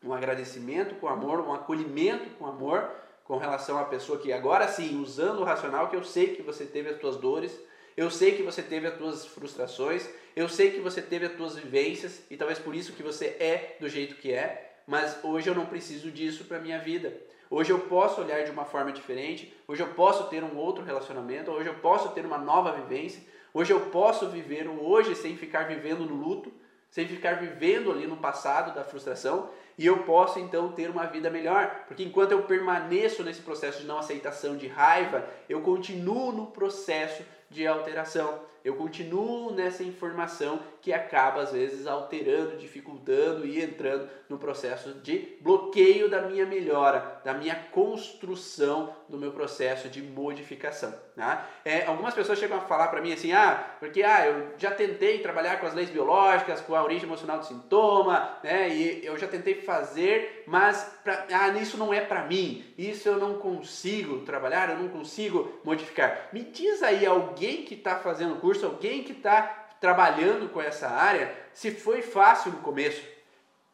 um 0.01 0.13
agradecimento 0.13 0.95
com 0.95 1.07
amor, 1.07 1.41
um 1.41 1.53
acolhimento 1.53 2.29
com 2.37 2.45
amor 2.45 2.89
com 3.25 3.37
relação 3.37 3.77
à 3.77 3.83
pessoa 3.83 4.19
que 4.19 4.31
agora 4.31 4.69
sim, 4.69 5.01
usando 5.01 5.41
o 5.41 5.43
racional, 5.43 5.89
que 5.89 5.97
eu 5.97 6.03
sei 6.03 6.33
que 6.33 6.41
você 6.41 6.65
teve 6.65 6.91
as 6.91 7.01
suas 7.01 7.17
dores, 7.17 7.59
Eu 7.97 8.11
sei 8.11 8.33
que 8.33 8.43
você 8.43 8.61
teve 8.61 8.85
as 8.85 8.95
tuas 8.95 9.25
frustrações, 9.25 10.07
eu 10.35 10.47
sei 10.47 10.69
que 10.69 10.79
você 10.79 11.01
teve 11.01 11.25
as 11.25 11.33
tuas 11.33 11.55
vivências 11.55 12.21
e 12.29 12.37
talvez 12.37 12.59
por 12.59 12.75
isso 12.75 12.93
que 12.93 13.01
você 13.01 13.35
é 13.39 13.75
do 13.79 13.89
jeito 13.89 14.17
que 14.17 14.31
é, 14.31 14.75
mas 14.85 15.17
hoje 15.23 15.49
eu 15.49 15.55
não 15.55 15.65
preciso 15.65 16.11
disso 16.11 16.45
para 16.45 16.59
minha 16.59 16.77
vida. 16.77 17.11
Hoje 17.49 17.71
eu 17.71 17.79
posso 17.79 18.21
olhar 18.21 18.43
de 18.43 18.51
uma 18.51 18.65
forma 18.65 18.91
diferente, 18.91 19.51
hoje 19.67 19.81
eu 19.81 19.87
posso 19.95 20.25
ter 20.25 20.43
um 20.43 20.55
outro 20.57 20.83
relacionamento, 20.83 21.49
hoje 21.49 21.69
eu 21.69 21.73
posso 21.73 22.09
ter 22.09 22.23
uma 22.23 22.37
nova 22.37 22.71
vivência, 22.71 23.19
hoje 23.51 23.73
eu 23.73 23.79
posso 23.87 24.29
viver 24.29 24.67
o 24.67 24.79
hoje 24.79 25.15
sem 25.15 25.35
ficar 25.35 25.63
vivendo 25.63 26.05
no 26.05 26.13
luto, 26.13 26.53
sem 26.91 27.07
ficar 27.07 27.39
vivendo 27.39 27.91
ali 27.91 28.05
no 28.05 28.17
passado 28.17 28.75
da 28.75 28.83
frustração, 28.83 29.49
e 29.75 29.87
eu 29.87 30.03
posso 30.03 30.37
então 30.37 30.71
ter 30.71 30.91
uma 30.91 31.07
vida 31.07 31.31
melhor, 31.31 31.85
porque 31.87 32.03
enquanto 32.03 32.31
eu 32.31 32.43
permaneço 32.43 33.23
nesse 33.23 33.41
processo 33.41 33.81
de 33.81 33.87
não 33.87 33.97
aceitação, 33.97 34.55
de 34.55 34.67
raiva, 34.67 35.27
eu 35.49 35.61
continuo 35.61 36.31
no 36.31 36.45
processo 36.45 37.23
de 37.49 37.65
alteração. 37.65 38.41
Eu 38.67 38.75
continuo 38.75 39.53
nessa 39.53 39.81
informação 39.81 40.59
que 40.81 40.91
acaba 40.91 41.41
às 41.41 41.53
vezes 41.53 41.87
alterando, 41.87 42.57
dificultando 42.57 43.45
e 43.45 43.63
entrando 43.63 44.09
no 44.27 44.37
processo 44.37 44.95
de 44.95 45.37
bloqueio 45.39 46.09
da 46.09 46.23
minha 46.23 46.45
melhora, 46.45 47.21
da 47.23 47.33
minha 47.33 47.55
construção 47.71 48.93
do 49.07 49.17
meu 49.17 49.31
processo 49.31 49.87
de 49.87 50.01
modificação. 50.01 50.93
Né? 51.15 51.41
É, 51.63 51.85
algumas 51.85 52.13
pessoas 52.13 52.39
chegam 52.39 52.57
a 52.57 52.61
falar 52.61 52.89
para 52.89 53.01
mim 53.01 53.13
assim, 53.13 53.31
ah, 53.31 53.75
porque 53.79 54.03
ah, 54.03 54.25
eu 54.27 54.51
já 54.57 54.71
tentei 54.71 55.19
trabalhar 55.19 55.61
com 55.61 55.65
as 55.65 55.73
leis 55.73 55.89
biológicas, 55.89 56.59
com 56.59 56.75
a 56.75 56.83
origem 56.83 57.05
emocional 57.05 57.39
do 57.39 57.45
sintoma, 57.45 58.37
né? 58.43 58.67
E 58.69 59.05
eu 59.05 59.17
já 59.17 59.27
tentei 59.27 59.55
fazer, 59.55 60.36
mas 60.47 60.81
pra, 61.03 61.27
ah, 61.29 61.49
isso 61.59 61.77
não 61.77 61.93
é 61.93 61.99
para 61.99 62.23
mim, 62.23 62.63
isso 62.77 63.09
eu 63.09 63.17
não 63.17 63.33
consigo 63.33 64.21
trabalhar, 64.21 64.69
eu 64.69 64.77
não 64.77 64.87
consigo 64.87 65.59
modificar. 65.61 66.29
Me 66.31 66.41
diz 66.41 66.81
aí 66.81 67.05
alguém 67.05 67.63
que 67.63 67.73
está 67.73 67.97
fazendo 67.97 68.39
curso, 68.39 68.65
alguém 68.65 69.03
que 69.03 69.11
está 69.11 69.41
trabalhando 69.81 70.47
com 70.47 70.61
essa 70.61 70.87
área, 70.87 71.35
se 71.53 71.71
foi 71.71 72.01
fácil 72.01 72.53
no 72.53 72.59
começo. 72.59 73.03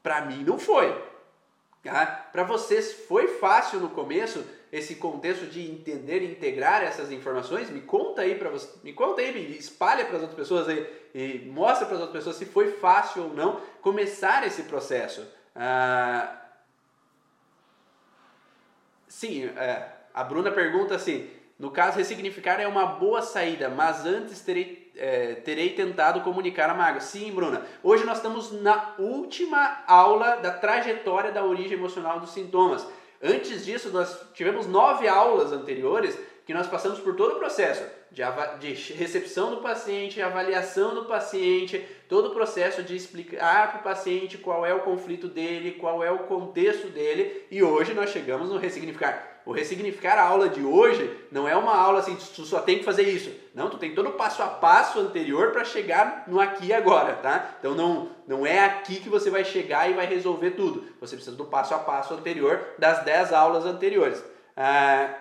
Para 0.02 0.22
mim 0.22 0.44
não 0.44 0.58
foi. 0.58 1.00
Tá? 1.84 2.08
Para 2.32 2.44
vocês 2.44 2.92
foi 3.08 3.28
fácil 3.28 3.80
no 3.80 3.90
começo 3.90 4.44
esse 4.72 4.96
contexto 4.96 5.46
de 5.46 5.70
entender 5.70 6.24
e 6.24 6.32
integrar 6.32 6.82
essas 6.82 7.12
informações? 7.12 7.70
Me 7.70 7.82
conta 7.82 8.24
aí 8.24 8.34
para 8.34 8.50
você, 8.50 8.68
me 8.84 8.94
conta 8.94 9.22
aí, 9.22 9.32
me 9.32 9.56
espalha 9.56 10.06
para 10.06 10.16
as 10.16 10.22
outras 10.24 10.40
pessoas 10.40 10.68
aí 10.68 10.88
e 11.14 11.46
mostra 11.46 11.86
para 11.86 11.98
as 11.98 12.02
outras 12.02 12.24
pessoas 12.24 12.38
se 12.38 12.46
foi 12.46 12.72
fácil 12.72 13.26
ou 13.26 13.34
não 13.36 13.62
começar 13.80 14.44
esse 14.48 14.64
processo. 14.64 15.24
Ah, 15.56 16.40
sim, 19.14 19.46
é, 19.46 19.86
a 20.14 20.24
Bruna 20.24 20.52
pergunta 20.52 20.96
assim: 20.96 21.30
no 21.58 21.72
caso, 21.72 21.98
ressignificar 21.98 22.60
é 22.60 22.68
uma 22.68 22.86
boa 22.86 23.22
saída, 23.22 23.70
mas 23.70 24.06
antes 24.06 24.42
terei, 24.42 24.92
é, 24.96 25.36
terei 25.36 25.70
tentado 25.70 26.22
comunicar 26.22 26.70
a 26.70 26.74
mágoa. 26.74 27.00
Sim, 27.00 27.32
Bruna. 27.32 27.62
Hoje 27.82 28.04
nós 28.04 28.18
estamos 28.18 28.52
na 28.52 28.96
última 28.98 29.84
aula 29.88 30.38
da 30.38 30.52
trajetória 30.52 31.32
da 31.32 31.44
origem 31.44 31.78
emocional 31.78 32.20
dos 32.20 32.32
sintomas. 32.32 32.86
Antes 33.22 33.64
disso, 33.64 33.90
nós 33.92 34.20
tivemos 34.34 34.68
nove 34.68 35.08
aulas 35.08 35.54
anteriores 35.54 36.18
que 36.46 36.54
nós 36.54 36.68
passamos 36.68 37.00
por 37.00 37.16
todo 37.16 37.36
o 37.36 37.40
processo 37.40 37.84
de, 38.14 38.24
de 38.60 38.94
recepção 38.94 39.50
do 39.50 39.62
paciente, 39.62 40.22
avaliação 40.22 40.94
do 40.94 41.06
paciente, 41.06 41.84
todo 42.08 42.30
o 42.30 42.34
processo 42.34 42.84
de 42.84 42.96
explicar 42.96 43.72
para 43.72 43.80
o 43.80 43.84
paciente 43.84 44.38
qual 44.38 44.66
é 44.66 44.74
o 44.74 44.82
conflito 44.82 45.28
dele, 45.28 45.72
qual 45.72 46.04
é 46.04 46.12
o 46.12 46.20
contexto 46.20 46.88
dele, 46.88 47.46
e 47.50 47.64
hoje 47.64 47.94
nós 47.94 48.12
chegamos 48.12 48.50
no 48.50 48.58
ressignificar. 48.58 49.32
O 49.46 49.52
ressignificar 49.52 50.18
a 50.18 50.26
aula 50.26 50.48
de 50.48 50.64
hoje 50.64 51.28
não 51.30 51.48
é 51.48 51.56
uma 51.56 51.76
aula 51.76 52.00
assim, 52.00 52.16
tu 52.16 52.46
só 52.46 52.62
tem 52.62 52.78
que 52.78 52.86
fazer 52.86 53.04
isso. 53.04 53.30
Não, 53.54 53.70
tu 53.70 53.78
tem 53.78 53.94
todo 53.94 54.10
o 54.10 54.14
passo 54.14 54.42
a 54.42 54.48
passo 54.48 55.00
anterior 55.00 55.52
para 55.52 55.66
chegar 55.66 56.24
no 56.28 56.40
aqui 56.40 56.68
e 56.68 56.74
agora, 56.74 57.16
tá? 57.16 57.56
Então 57.60 57.76
não, 57.76 58.10
não 58.26 58.46
é 58.46 58.64
aqui 58.64 59.02
que 59.02 59.10
você 59.10 59.30
vai 59.30 59.44
chegar 59.44 59.90
e 59.90 59.96
vai 59.96 60.06
resolver 60.06 60.52
tudo. 60.52 60.88
Você 61.02 61.16
precisa 61.16 61.36
do 61.36 61.44
passo 61.44 61.74
a 61.74 61.80
passo 61.80 62.14
anterior 62.14 62.76
das 62.78 63.04
10 63.04 63.34
aulas 63.34 63.66
anteriores. 63.66 64.24
Ah, 64.56 65.14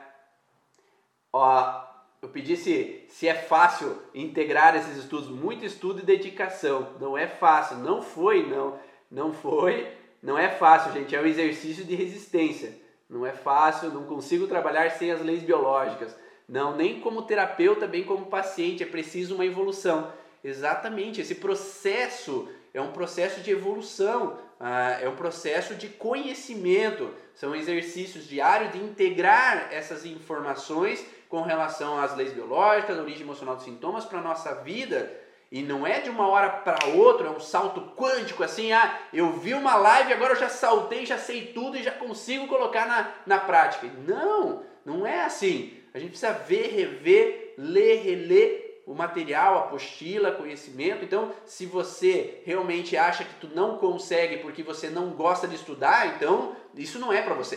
ó, 1.33 1.92
eu 2.23 2.29
pedi 2.29 2.57
se, 2.57 3.05
se 3.09 3.27
é 3.27 3.35
fácil 3.35 3.99
integrar 4.15 4.77
esses 4.77 4.97
estudos. 4.97 5.29
Muito 5.29 5.65
estudo 5.65 6.01
e 6.01 6.05
dedicação. 6.05 6.91
Não 7.01 7.19
é 7.19 7.27
fácil. 7.27 7.79
Não 7.79 8.01
foi, 8.01 8.47
não. 8.47 8.79
Não 9.11 9.33
foi. 9.33 9.89
Não 10.23 10.39
é 10.39 10.49
fácil, 10.49 10.93
gente. 10.93 11.17
É 11.17 11.21
um 11.21 11.27
exercício 11.27 11.85
de 11.85 11.97
resistência. 11.97 12.79
Não 13.11 13.27
é 13.27 13.33
fácil. 13.33 13.91
Não 13.91 14.05
consigo 14.05 14.47
trabalhar 14.47 14.89
sem 14.93 15.11
as 15.11 15.21
leis 15.21 15.43
biológicas. 15.43 16.17
Não, 16.49 16.77
nem 16.77 17.01
como 17.01 17.23
terapeuta, 17.23 17.89
bem 17.89 18.05
como 18.05 18.27
paciente. 18.27 18.85
É 18.85 18.87
preciso 18.87 19.35
uma 19.35 19.45
evolução. 19.45 20.13
Exatamente. 20.45 21.21
Esse 21.21 21.35
processo 21.35 22.49
é 22.73 22.81
um 22.81 22.93
processo 22.93 23.41
de 23.41 23.51
evolução. 23.51 24.39
Ah, 24.61 24.97
é 25.01 25.09
um 25.09 25.17
processo 25.17 25.75
de 25.75 25.89
conhecimento. 25.89 27.11
São 27.35 27.53
exercícios 27.53 28.29
diários 28.29 28.71
de 28.71 28.79
integrar 28.79 29.71
essas 29.73 30.07
informações 30.07 31.05
com 31.33 31.41
relação 31.41 31.99
às 31.99 32.15
leis 32.15 32.31
biológicas, 32.35 32.99
origem 32.99 33.23
emocional 33.23 33.57
dos 33.57 33.65
sintomas 33.65 34.05
para 34.05 34.19
a 34.19 34.23
nossa 34.23 34.55
vida. 34.57 35.11
E 35.51 35.63
não 35.63 35.87
é 35.87 35.99
de 35.99 36.11
uma 36.11 36.29
hora 36.29 36.51
para 36.51 36.89
outra, 36.89 37.29
é 37.29 37.31
um 37.31 37.41
salto 37.41 37.81
quântico 37.97 38.45
assim, 38.45 38.71
ah, 38.71 39.01
eu 39.15 39.33
vi 39.33 39.55
uma 39.55 39.75
live, 39.77 40.13
agora 40.13 40.35
eu 40.35 40.39
já 40.39 40.51
saltei, 40.51 41.07
já 41.07 41.17
sei 41.17 41.47
tudo 41.47 41.79
e 41.79 41.83
já 41.83 41.91
consigo 41.91 42.47
colocar 42.49 42.87
na, 42.87 43.15
na 43.25 43.39
prática. 43.39 43.87
Não, 44.07 44.63
não 44.85 45.07
é 45.07 45.25
assim. 45.25 45.73
A 45.95 45.99
gente 45.99 46.11
precisa 46.11 46.35
ver, 46.35 46.67
rever, 46.67 47.55
ler, 47.57 48.03
reler 48.03 48.83
o 48.87 48.95
material, 48.95 49.57
apostila, 49.57 50.33
conhecimento. 50.33 51.03
Então, 51.03 51.33
se 51.47 51.65
você 51.65 52.43
realmente 52.45 52.95
acha 52.95 53.25
que 53.25 53.37
tu 53.37 53.49
não 53.55 53.79
consegue 53.79 54.37
porque 54.43 54.63
você 54.63 54.91
não 54.91 55.13
gosta 55.13 55.49
de 55.49 55.55
estudar, 55.55 56.09
então 56.09 56.55
isso 56.75 56.99
não 56.99 57.11
é 57.11 57.23
para 57.23 57.33
você. 57.33 57.57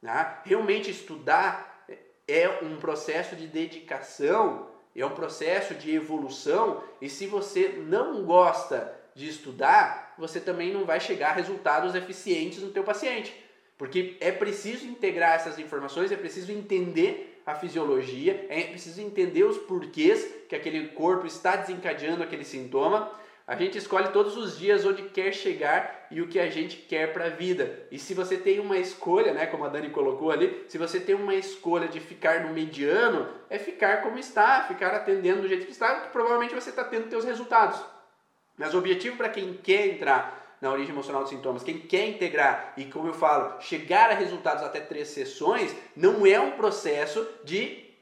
Tá? 0.00 0.42
Realmente 0.44 0.92
estudar 0.92 1.75
é 2.28 2.48
um 2.62 2.76
processo 2.76 3.36
de 3.36 3.46
dedicação, 3.46 4.68
é 4.94 5.04
um 5.04 5.10
processo 5.10 5.74
de 5.74 5.94
evolução, 5.94 6.82
e 7.00 7.08
se 7.08 7.26
você 7.26 7.68
não 7.86 8.24
gosta 8.24 8.92
de 9.14 9.28
estudar, 9.28 10.14
você 10.18 10.40
também 10.40 10.72
não 10.72 10.84
vai 10.84 11.00
chegar 11.00 11.30
a 11.30 11.34
resultados 11.34 11.94
eficientes 11.94 12.62
no 12.62 12.70
teu 12.70 12.82
paciente. 12.82 13.34
Porque 13.78 14.16
é 14.20 14.32
preciso 14.32 14.86
integrar 14.86 15.34
essas 15.34 15.58
informações, 15.58 16.10
é 16.10 16.16
preciso 16.16 16.50
entender 16.50 17.42
a 17.44 17.54
fisiologia, 17.54 18.46
é 18.48 18.62
preciso 18.62 19.00
entender 19.00 19.44
os 19.44 19.58
porquês 19.58 20.26
que 20.48 20.56
aquele 20.56 20.88
corpo 20.88 21.26
está 21.26 21.56
desencadeando 21.56 22.22
aquele 22.22 22.44
sintoma 22.44 23.10
a 23.46 23.54
gente 23.54 23.78
escolhe 23.78 24.08
todos 24.08 24.36
os 24.36 24.58
dias 24.58 24.84
onde 24.84 25.04
quer 25.04 25.32
chegar 25.32 26.08
e 26.10 26.20
o 26.20 26.26
que 26.26 26.40
a 26.40 26.50
gente 26.50 26.76
quer 26.76 27.12
para 27.12 27.26
a 27.26 27.30
vida. 27.30 27.86
E 27.92 27.98
se 27.98 28.12
você 28.12 28.36
tem 28.36 28.58
uma 28.58 28.76
escolha, 28.76 29.32
né, 29.32 29.46
como 29.46 29.64
a 29.64 29.68
Dani 29.68 29.90
colocou 29.90 30.32
ali, 30.32 30.64
se 30.68 30.76
você 30.76 30.98
tem 30.98 31.14
uma 31.14 31.34
escolha 31.34 31.86
de 31.86 32.00
ficar 32.00 32.40
no 32.40 32.52
mediano, 32.52 33.28
é 33.48 33.56
ficar 33.56 34.02
como 34.02 34.18
está, 34.18 34.64
ficar 34.64 34.92
atendendo 34.92 35.42
do 35.42 35.48
jeito 35.48 35.64
que 35.64 35.70
está, 35.70 36.00
que 36.00 36.08
provavelmente 36.10 36.54
você 36.54 36.70
está 36.70 36.82
tendo 36.82 37.08
seus 37.08 37.24
resultados. 37.24 37.80
Mas 38.56 38.74
o 38.74 38.78
objetivo 38.78 39.16
para 39.16 39.28
quem 39.28 39.54
quer 39.54 39.86
entrar 39.86 40.58
na 40.60 40.72
origem 40.72 40.90
emocional 40.90 41.22
dos 41.22 41.30
sintomas, 41.30 41.62
quem 41.62 41.78
quer 41.78 42.08
integrar 42.08 42.72
e, 42.76 42.86
como 42.86 43.06
eu 43.06 43.14
falo, 43.14 43.60
chegar 43.60 44.10
a 44.10 44.14
resultados 44.14 44.64
até 44.64 44.80
três 44.80 45.08
sessões, 45.08 45.72
não 45.94 46.26
é 46.26 46.40
um 46.40 46.52
processo 46.52 47.24
de 47.44 47.94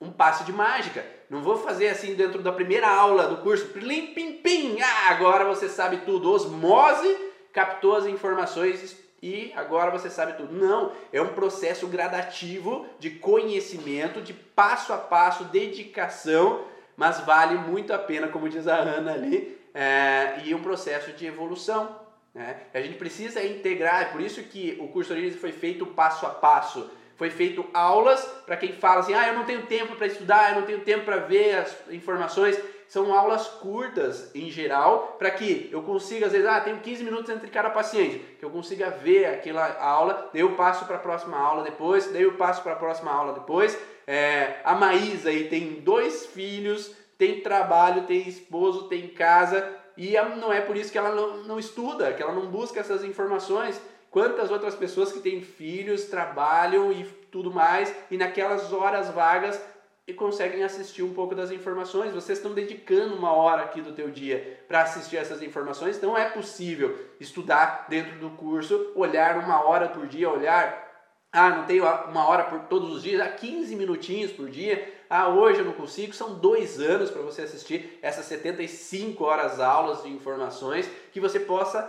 um 0.00 0.10
passe 0.10 0.42
de 0.42 0.52
mágica. 0.52 1.15
Não 1.28 1.42
vou 1.42 1.56
fazer 1.56 1.88
assim 1.88 2.14
dentro 2.14 2.42
da 2.42 2.52
primeira 2.52 2.88
aula 2.88 3.26
do 3.26 3.38
curso, 3.38 3.66
plim, 3.66 4.08
pim, 4.08 4.34
pim, 4.34 4.80
ah, 4.80 5.10
agora 5.10 5.44
você 5.44 5.68
sabe 5.68 5.98
tudo. 5.98 6.30
Osmose 6.30 7.16
captou 7.52 7.96
as 7.96 8.06
informações 8.06 8.96
e 9.22 9.52
agora 9.56 9.90
você 9.90 10.08
sabe 10.08 10.34
tudo. 10.34 10.54
Não, 10.54 10.92
é 11.12 11.20
um 11.20 11.34
processo 11.34 11.86
gradativo 11.88 12.86
de 12.98 13.10
conhecimento, 13.10 14.20
de 14.20 14.32
passo 14.32 14.92
a 14.92 14.98
passo, 14.98 15.44
dedicação, 15.44 16.64
mas 16.96 17.20
vale 17.20 17.56
muito 17.56 17.92
a 17.92 17.98
pena, 17.98 18.28
como 18.28 18.48
diz 18.48 18.68
a 18.68 18.76
Ana 18.76 19.14
ali, 19.14 19.58
é, 19.74 20.42
e 20.44 20.54
um 20.54 20.62
processo 20.62 21.12
de 21.12 21.26
evolução. 21.26 21.98
Né? 22.34 22.56
A 22.72 22.80
gente 22.80 22.98
precisa 22.98 23.42
integrar, 23.42 24.02
é 24.02 24.04
por 24.06 24.20
isso 24.20 24.42
que 24.42 24.76
o 24.80 24.88
curso 24.88 25.12
Origins 25.12 25.40
foi 25.40 25.52
feito 25.52 25.86
passo 25.86 26.24
a 26.24 26.30
passo 26.30 26.88
foi 27.16 27.30
feito 27.30 27.64
aulas 27.72 28.20
para 28.44 28.56
quem 28.56 28.72
fala 28.74 29.00
assim: 29.00 29.14
"Ah, 29.14 29.28
eu 29.28 29.34
não 29.34 29.44
tenho 29.44 29.62
tempo 29.66 29.96
para 29.96 30.06
estudar, 30.06 30.50
eu 30.50 30.60
não 30.60 30.66
tenho 30.66 30.80
tempo 30.80 31.04
para 31.04 31.16
ver 31.16 31.58
as 31.58 31.76
informações". 31.90 32.58
São 32.88 33.12
aulas 33.12 33.48
curtas 33.48 34.30
em 34.32 34.48
geral, 34.48 35.16
para 35.18 35.30
que 35.32 35.68
eu 35.72 35.82
consiga 35.82 36.26
às 36.26 36.32
vezes, 36.32 36.46
ah, 36.46 36.60
tenho 36.60 36.78
15 36.78 37.02
minutos 37.02 37.28
entre 37.28 37.50
cada 37.50 37.68
paciente, 37.68 38.18
que 38.38 38.44
eu 38.44 38.50
consiga 38.50 38.90
ver 38.90 39.26
aquela 39.26 39.76
aula, 39.80 40.30
daí 40.32 40.42
eu 40.42 40.52
passo 40.52 40.84
para 40.84 40.94
a 40.94 41.00
próxima 41.00 41.36
aula 41.36 41.64
depois, 41.64 42.06
daí 42.12 42.22
eu 42.22 42.34
passo 42.34 42.62
para 42.62 42.74
a 42.74 42.76
próxima 42.76 43.10
aula 43.10 43.32
depois. 43.32 43.76
É, 44.06 44.60
a 44.62 44.76
Maísa 44.76 45.30
aí 45.30 45.48
tem 45.48 45.80
dois 45.80 46.26
filhos, 46.26 46.94
tem 47.18 47.40
trabalho, 47.40 48.02
tem 48.02 48.28
esposo, 48.28 48.84
tem 48.88 49.08
casa, 49.08 49.68
e 49.96 50.12
não 50.38 50.52
é 50.52 50.60
por 50.60 50.76
isso 50.76 50.92
que 50.92 50.98
ela 50.98 51.10
não, 51.10 51.38
não 51.38 51.58
estuda, 51.58 52.12
que 52.12 52.22
ela 52.22 52.32
não 52.32 52.46
busca 52.46 52.78
essas 52.78 53.02
informações. 53.02 53.80
Quantas 54.16 54.50
outras 54.50 54.74
pessoas 54.74 55.12
que 55.12 55.20
têm 55.20 55.42
filhos, 55.42 56.04
trabalham 56.04 56.90
e 56.90 57.04
tudo 57.30 57.52
mais, 57.52 57.94
e 58.10 58.16
naquelas 58.16 58.72
horas 58.72 59.10
vagas 59.10 59.60
e 60.06 60.14
conseguem 60.14 60.64
assistir 60.64 61.02
um 61.02 61.12
pouco 61.12 61.34
das 61.34 61.50
informações. 61.50 62.14
Vocês 62.14 62.38
estão 62.38 62.54
dedicando 62.54 63.14
uma 63.14 63.34
hora 63.34 63.64
aqui 63.64 63.82
do 63.82 63.92
teu 63.92 64.10
dia 64.10 64.58
para 64.66 64.80
assistir 64.80 65.18
essas 65.18 65.42
informações, 65.42 65.98
então 65.98 66.16
é 66.16 66.30
possível 66.30 66.98
estudar 67.20 67.84
dentro 67.90 68.18
do 68.18 68.30
curso, 68.30 68.90
olhar 68.94 69.36
uma 69.36 69.62
hora 69.62 69.86
por 69.90 70.06
dia, 70.06 70.30
olhar 70.30 70.86
ah, 71.30 71.50
não 71.50 71.66
tenho 71.66 71.84
uma 71.84 72.26
hora 72.26 72.44
por 72.44 72.60
todos 72.60 72.96
os 72.96 73.02
dias, 73.02 73.20
ah, 73.20 73.28
15 73.28 73.76
minutinhos 73.76 74.32
por 74.32 74.48
dia. 74.48 74.94
Ah, 75.10 75.28
hoje 75.28 75.58
eu 75.58 75.66
não 75.66 75.74
consigo. 75.74 76.14
São 76.14 76.38
dois 76.38 76.80
anos 76.80 77.10
para 77.10 77.20
você 77.20 77.42
assistir 77.42 77.98
essas 78.00 78.24
75 78.24 79.22
horas 79.22 79.60
aulas 79.60 80.02
de 80.02 80.08
informações 80.08 80.88
que 81.12 81.20
você 81.20 81.38
possa 81.38 81.82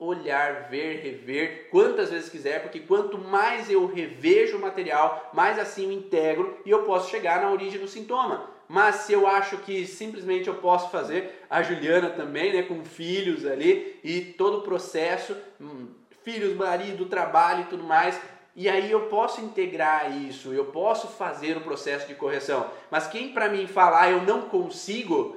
olhar, 0.00 0.68
ver, 0.70 1.02
rever 1.02 1.68
quantas 1.70 2.10
vezes 2.10 2.30
quiser, 2.30 2.62
porque 2.62 2.80
quanto 2.80 3.18
mais 3.18 3.70
eu 3.70 3.86
revejo 3.86 4.56
o 4.56 4.60
material, 4.60 5.30
mais 5.34 5.58
assim 5.58 5.84
eu 5.84 5.92
integro 5.92 6.58
e 6.64 6.70
eu 6.70 6.84
posso 6.84 7.10
chegar 7.10 7.42
na 7.42 7.52
origem 7.52 7.78
do 7.78 7.86
sintoma. 7.86 8.48
Mas 8.66 8.96
se 8.96 9.12
eu 9.12 9.26
acho 9.26 9.58
que 9.58 9.86
simplesmente 9.86 10.48
eu 10.48 10.54
posso 10.54 10.90
fazer, 10.90 11.44
a 11.50 11.62
Juliana 11.62 12.08
também, 12.10 12.52
né, 12.52 12.62
com 12.62 12.84
filhos 12.84 13.44
ali 13.44 13.98
e 14.02 14.20
todo 14.20 14.58
o 14.58 14.62
processo, 14.62 15.36
hum, 15.60 15.88
filhos, 16.22 16.56
marido, 16.56 17.06
trabalho 17.06 17.62
e 17.62 17.66
tudo 17.66 17.84
mais, 17.84 18.18
e 18.56 18.68
aí 18.68 18.90
eu 18.90 19.02
posso 19.02 19.40
integrar 19.40 20.16
isso, 20.16 20.52
eu 20.52 20.66
posso 20.66 21.08
fazer 21.08 21.56
o 21.56 21.62
processo 21.62 22.06
de 22.06 22.14
correção. 22.14 22.70
Mas 22.90 23.06
quem 23.06 23.32
para 23.32 23.48
mim 23.48 23.66
falar 23.66 24.10
eu 24.10 24.22
não 24.22 24.42
consigo, 24.42 25.36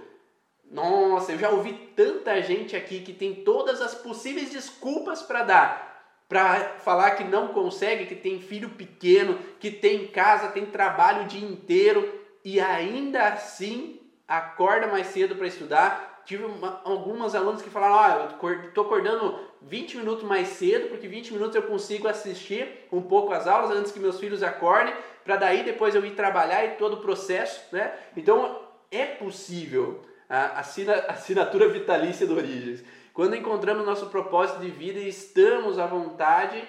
nossa, 0.74 1.32
eu 1.32 1.38
já 1.38 1.52
ouvi 1.52 1.72
tanta 1.96 2.42
gente 2.42 2.76
aqui 2.76 3.02
que 3.02 3.14
tem 3.14 3.36
todas 3.36 3.80
as 3.80 3.94
possíveis 3.94 4.50
desculpas 4.50 5.22
para 5.22 5.44
dar. 5.44 5.94
Para 6.28 6.80
falar 6.80 7.12
que 7.12 7.24
não 7.24 7.50
consegue, 7.50 8.08
que 8.08 8.16
tem 8.16 8.42
filho 8.42 8.70
pequeno, 8.70 9.38
que 9.60 9.70
tem 9.70 10.08
casa, 10.08 10.48
tem 10.48 10.66
trabalho 10.66 11.24
o 11.24 11.28
dia 11.28 11.48
inteiro 11.48 12.12
e 12.44 12.60
ainda 12.60 13.28
assim 13.28 14.00
acorda 14.28 14.88
mais 14.88 15.08
cedo 15.08 15.36
para 15.36 15.46
estudar. 15.46 16.24
Tive 16.26 16.46
uma, 16.46 16.82
algumas 16.84 17.36
alunos 17.36 17.62
que 17.62 17.70
falaram: 17.70 18.00
ah, 18.00 18.36
eu 18.42 18.68
estou 18.68 18.86
acordando 18.86 19.40
20 19.62 19.98
minutos 19.98 20.24
mais 20.24 20.48
cedo, 20.48 20.88
porque 20.88 21.08
20 21.08 21.34
minutos 21.34 21.56
eu 21.56 21.64
consigo 21.64 22.08
assistir 22.08 22.88
um 22.92 23.02
pouco 23.02 23.32
as 23.32 23.46
aulas 23.46 23.78
antes 23.78 23.92
que 23.92 24.00
meus 24.00 24.20
filhos 24.20 24.42
acordem, 24.42 24.96
para 25.24 25.36
daí 25.36 25.62
depois 25.62 25.94
eu 25.94 26.04
ir 26.04 26.16
trabalhar 26.16 26.66
e 26.66 26.78
todo 26.78 26.94
o 26.94 27.02
processo. 27.02 27.62
Né? 27.72 27.94
Então 28.18 28.60
é 28.90 29.06
possível 29.06 30.02
a 30.30 30.60
assinatura 30.60 31.68
vitalícia 31.68 32.26
do 32.26 32.36
Origens. 32.36 32.84
Quando 33.14 33.36
encontramos 33.36 33.86
nosso 33.86 34.08
propósito 34.08 34.60
de 34.60 34.72
vida 34.72 35.00
e 35.00 35.08
estamos 35.08 35.78
à 35.78 35.86
vontade, 35.86 36.68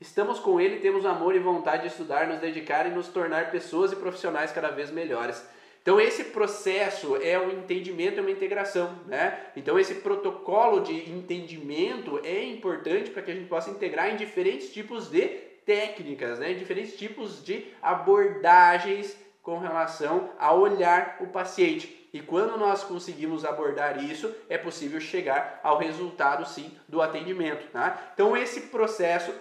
estamos 0.00 0.38
com 0.38 0.60
ele, 0.60 0.80
temos 0.80 1.04
amor 1.04 1.34
e 1.34 1.38
vontade 1.38 1.82
de 1.82 1.88
estudar, 1.88 2.26
nos 2.26 2.40
dedicar 2.40 2.86
e 2.86 2.94
nos 2.94 3.08
tornar 3.08 3.50
pessoas 3.50 3.92
e 3.92 3.96
profissionais 3.96 4.50
cada 4.50 4.70
vez 4.70 4.90
melhores. 4.90 5.46
Então 5.82 6.00
esse 6.00 6.24
processo 6.24 7.16
é 7.16 7.38
um 7.38 7.50
entendimento, 7.50 8.18
é 8.18 8.22
uma 8.22 8.30
integração, 8.30 8.98
né? 9.06 9.38
Então 9.54 9.78
esse 9.78 9.96
protocolo 9.96 10.80
de 10.80 11.10
entendimento 11.10 12.18
é 12.24 12.42
importante 12.42 13.10
para 13.10 13.20
que 13.20 13.30
a 13.30 13.34
gente 13.34 13.50
possa 13.50 13.68
integrar 13.68 14.08
em 14.08 14.16
diferentes 14.16 14.72
tipos 14.72 15.10
de 15.10 15.20
técnicas, 15.66 16.38
né? 16.38 16.52
Em 16.52 16.56
diferentes 16.56 16.96
tipos 16.96 17.44
de 17.44 17.66
abordagens 17.82 19.14
com 19.44 19.58
relação 19.58 20.30
a 20.38 20.52
olhar 20.52 21.18
o 21.20 21.26
paciente. 21.26 22.08
E 22.12 22.20
quando 22.20 22.56
nós 22.56 22.82
conseguimos 22.82 23.44
abordar 23.44 24.02
isso, 24.02 24.34
é 24.48 24.56
possível 24.56 24.98
chegar 25.00 25.60
ao 25.62 25.78
resultado 25.78 26.48
sim 26.48 26.72
do 26.88 27.02
atendimento. 27.02 27.70
Tá? 27.70 28.10
Então 28.14 28.36
esse 28.36 28.62
processo, 28.62 29.32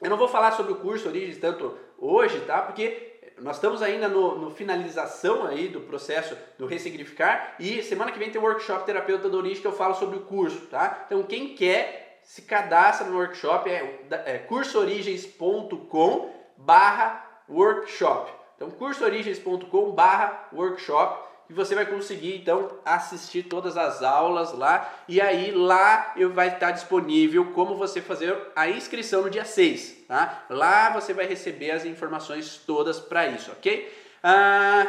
eu 0.00 0.08
não 0.08 0.16
vou 0.16 0.28
falar 0.28 0.52
sobre 0.52 0.72
o 0.72 0.76
curso 0.76 1.08
Origens 1.08 1.38
tanto 1.38 1.76
hoje, 1.98 2.40
tá? 2.40 2.62
Porque 2.62 3.12
nós 3.38 3.56
estamos 3.56 3.82
ainda 3.82 4.08
no, 4.08 4.38
no, 4.38 4.50
finalização 4.50 5.46
aí 5.46 5.68
do 5.68 5.80
processo 5.82 6.36
do 6.56 6.66
ressignificar 6.66 7.56
e 7.58 7.82
semana 7.82 8.12
que 8.12 8.18
vem 8.18 8.30
tem 8.30 8.40
um 8.40 8.44
workshop 8.44 8.86
terapeuta 8.86 9.28
da 9.28 9.36
origem 9.36 9.60
que 9.60 9.66
eu 9.66 9.72
falo 9.72 9.94
sobre 9.94 10.16
o 10.16 10.22
curso, 10.22 10.66
tá? 10.66 11.04
Então 11.06 11.22
quem 11.24 11.54
quer 11.54 12.20
se 12.22 12.42
cadastra 12.42 13.08
no 13.08 13.16
workshop 13.16 13.68
é, 13.68 14.06
é 14.24 14.38
cursoorigens.com 14.38 16.32
barra 16.56 17.42
workshop. 17.48 18.43
Então 18.64 18.70
cursoorigens.com 18.70 19.90
barra 19.90 20.48
workshop 20.50 21.22
e 21.50 21.52
você 21.52 21.74
vai 21.74 21.84
conseguir 21.84 22.36
então 22.36 22.78
assistir 22.82 23.42
todas 23.42 23.76
as 23.76 24.02
aulas 24.02 24.54
lá 24.54 24.90
e 25.06 25.20
aí 25.20 25.50
lá 25.50 26.14
eu 26.16 26.32
vai 26.32 26.48
estar 26.48 26.70
disponível 26.70 27.52
como 27.52 27.76
você 27.76 28.00
fazer 28.00 28.34
a 28.56 28.66
inscrição 28.70 29.20
no 29.20 29.28
dia 29.28 29.44
6, 29.44 30.06
tá? 30.08 30.46
Lá 30.48 30.88
você 30.90 31.12
vai 31.12 31.26
receber 31.26 31.72
as 31.72 31.84
informações 31.84 32.56
todas 32.66 32.98
para 32.98 33.26
isso, 33.26 33.52
ok? 33.52 33.92
Ah, 34.22 34.86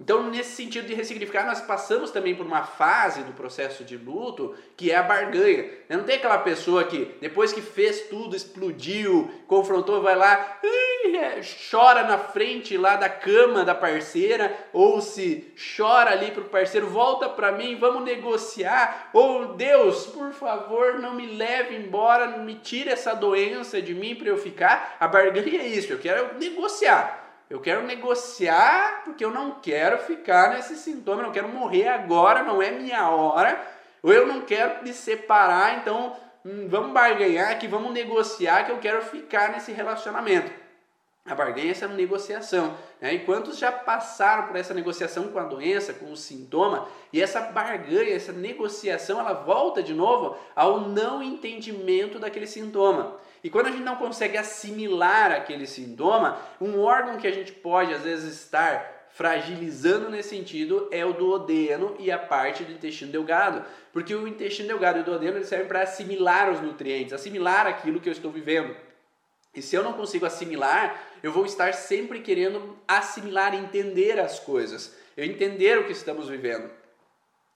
então, 0.00 0.30
nesse 0.30 0.56
sentido 0.56 0.86
de 0.86 0.94
ressignificar, 0.94 1.44
nós 1.44 1.60
passamos 1.60 2.10
também 2.10 2.34
por 2.34 2.46
uma 2.46 2.64
fase 2.64 3.22
do 3.22 3.34
processo 3.34 3.84
de 3.84 3.98
luto 3.98 4.56
que 4.74 4.90
é 4.90 4.96
a 4.96 5.02
barganha. 5.02 5.68
Não 5.90 6.04
tem 6.04 6.16
aquela 6.16 6.38
pessoa 6.38 6.84
que, 6.84 7.16
depois 7.20 7.52
que 7.52 7.60
fez 7.60 8.08
tudo, 8.08 8.34
explodiu, 8.34 9.30
confrontou, 9.46 10.00
vai 10.00 10.16
lá, 10.16 10.58
é, 11.04 11.42
chora 11.70 12.04
na 12.04 12.16
frente 12.16 12.78
lá 12.78 12.96
da 12.96 13.10
cama 13.10 13.62
da 13.62 13.74
parceira, 13.74 14.56
ou 14.72 15.02
se 15.02 15.52
chora 15.76 16.12
ali 16.12 16.30
para 16.30 16.44
o 16.44 16.48
parceiro, 16.48 16.86
volta 16.86 17.28
para 17.28 17.52
mim, 17.52 17.76
vamos 17.76 18.02
negociar, 18.02 19.10
ou 19.12 19.54
Deus, 19.54 20.06
por 20.06 20.32
favor, 20.32 20.98
não 20.98 21.14
me 21.14 21.36
leve 21.36 21.76
embora, 21.76 22.38
me 22.38 22.54
tire 22.54 22.88
essa 22.88 23.14
doença 23.14 23.82
de 23.82 23.94
mim 23.94 24.14
para 24.14 24.28
eu 24.28 24.38
ficar. 24.38 24.96
A 24.98 25.06
barganha 25.06 25.60
é 25.60 25.68
isso, 25.68 25.92
eu 25.92 25.98
quero 25.98 26.38
negociar. 26.38 27.29
Eu 27.50 27.60
quero 27.60 27.82
negociar 27.84 29.02
porque 29.04 29.24
eu 29.24 29.32
não 29.32 29.60
quero 29.60 29.98
ficar 29.98 30.54
nesse 30.54 30.76
sintoma, 30.76 31.20
eu 31.20 31.26
não 31.26 31.32
quero 31.32 31.48
morrer 31.48 31.88
agora, 31.88 32.44
não 32.44 32.62
é 32.62 32.70
minha 32.70 33.10
hora. 33.10 33.60
Ou 34.00 34.12
eu 34.12 34.24
não 34.24 34.42
quero 34.42 34.84
me 34.84 34.92
separar, 34.94 35.78
então 35.78 36.16
hum, 36.44 36.68
vamos 36.68 36.92
barganhar 36.92 37.50
aqui, 37.50 37.66
vamos 37.66 37.92
negociar 37.92 38.64
que 38.64 38.70
eu 38.70 38.78
quero 38.78 39.02
ficar 39.02 39.50
nesse 39.50 39.72
relacionamento. 39.72 40.60
A 41.26 41.34
barganha 41.34 41.68
é 41.68 41.70
essa 41.70 41.88
negociação. 41.88 42.76
Né? 43.00 43.14
E 43.14 43.18
quantos 43.20 43.58
já 43.58 43.70
passaram 43.70 44.46
por 44.46 44.56
essa 44.56 44.72
negociação 44.72 45.28
com 45.28 45.38
a 45.38 45.44
doença, 45.44 45.92
com 45.92 46.10
o 46.12 46.16
sintoma, 46.16 46.88
e 47.12 47.20
essa 47.20 47.40
barganha, 47.40 48.14
essa 48.14 48.32
negociação, 48.32 49.18
ela 49.18 49.32
volta 49.32 49.82
de 49.82 49.92
novo 49.92 50.36
ao 50.54 50.80
não 50.80 51.20
entendimento 51.20 52.18
daquele 52.18 52.46
sintoma. 52.46 53.16
E 53.42 53.48
quando 53.48 53.66
a 53.66 53.70
gente 53.70 53.82
não 53.82 53.96
consegue 53.96 54.36
assimilar 54.36 55.32
aquele 55.32 55.66
sintoma, 55.66 56.38
um 56.60 56.78
órgão 56.80 57.16
que 57.16 57.26
a 57.26 57.32
gente 57.32 57.52
pode 57.52 57.92
às 57.94 58.02
vezes 58.02 58.34
estar 58.40 59.08
fragilizando 59.10 60.08
nesse 60.08 60.30
sentido 60.30 60.88
é 60.90 61.04
o 61.04 61.12
duodeno 61.12 61.96
e 61.98 62.10
a 62.10 62.18
parte 62.18 62.62
do 62.62 62.72
intestino 62.72 63.10
delgado, 63.10 63.64
porque 63.92 64.14
o 64.14 64.28
intestino 64.28 64.68
delgado 64.68 64.98
e 64.98 65.02
o 65.02 65.04
duodeno 65.04 65.42
servem 65.44 65.68
para 65.68 65.82
assimilar 65.82 66.50
os 66.50 66.60
nutrientes, 66.60 67.12
assimilar 67.12 67.66
aquilo 67.66 68.00
que 68.00 68.08
eu 68.08 68.12
estou 68.12 68.30
vivendo. 68.30 68.74
E 69.54 69.60
se 69.60 69.74
eu 69.74 69.82
não 69.82 69.94
consigo 69.94 70.26
assimilar, 70.26 71.02
eu 71.22 71.32
vou 71.32 71.44
estar 71.44 71.74
sempre 71.74 72.20
querendo 72.20 72.78
assimilar, 72.86 73.54
entender 73.54 74.20
as 74.20 74.38
coisas, 74.38 74.96
eu 75.16 75.24
entender 75.24 75.78
o 75.78 75.84
que 75.84 75.92
estamos 75.92 76.28
vivendo. 76.28 76.70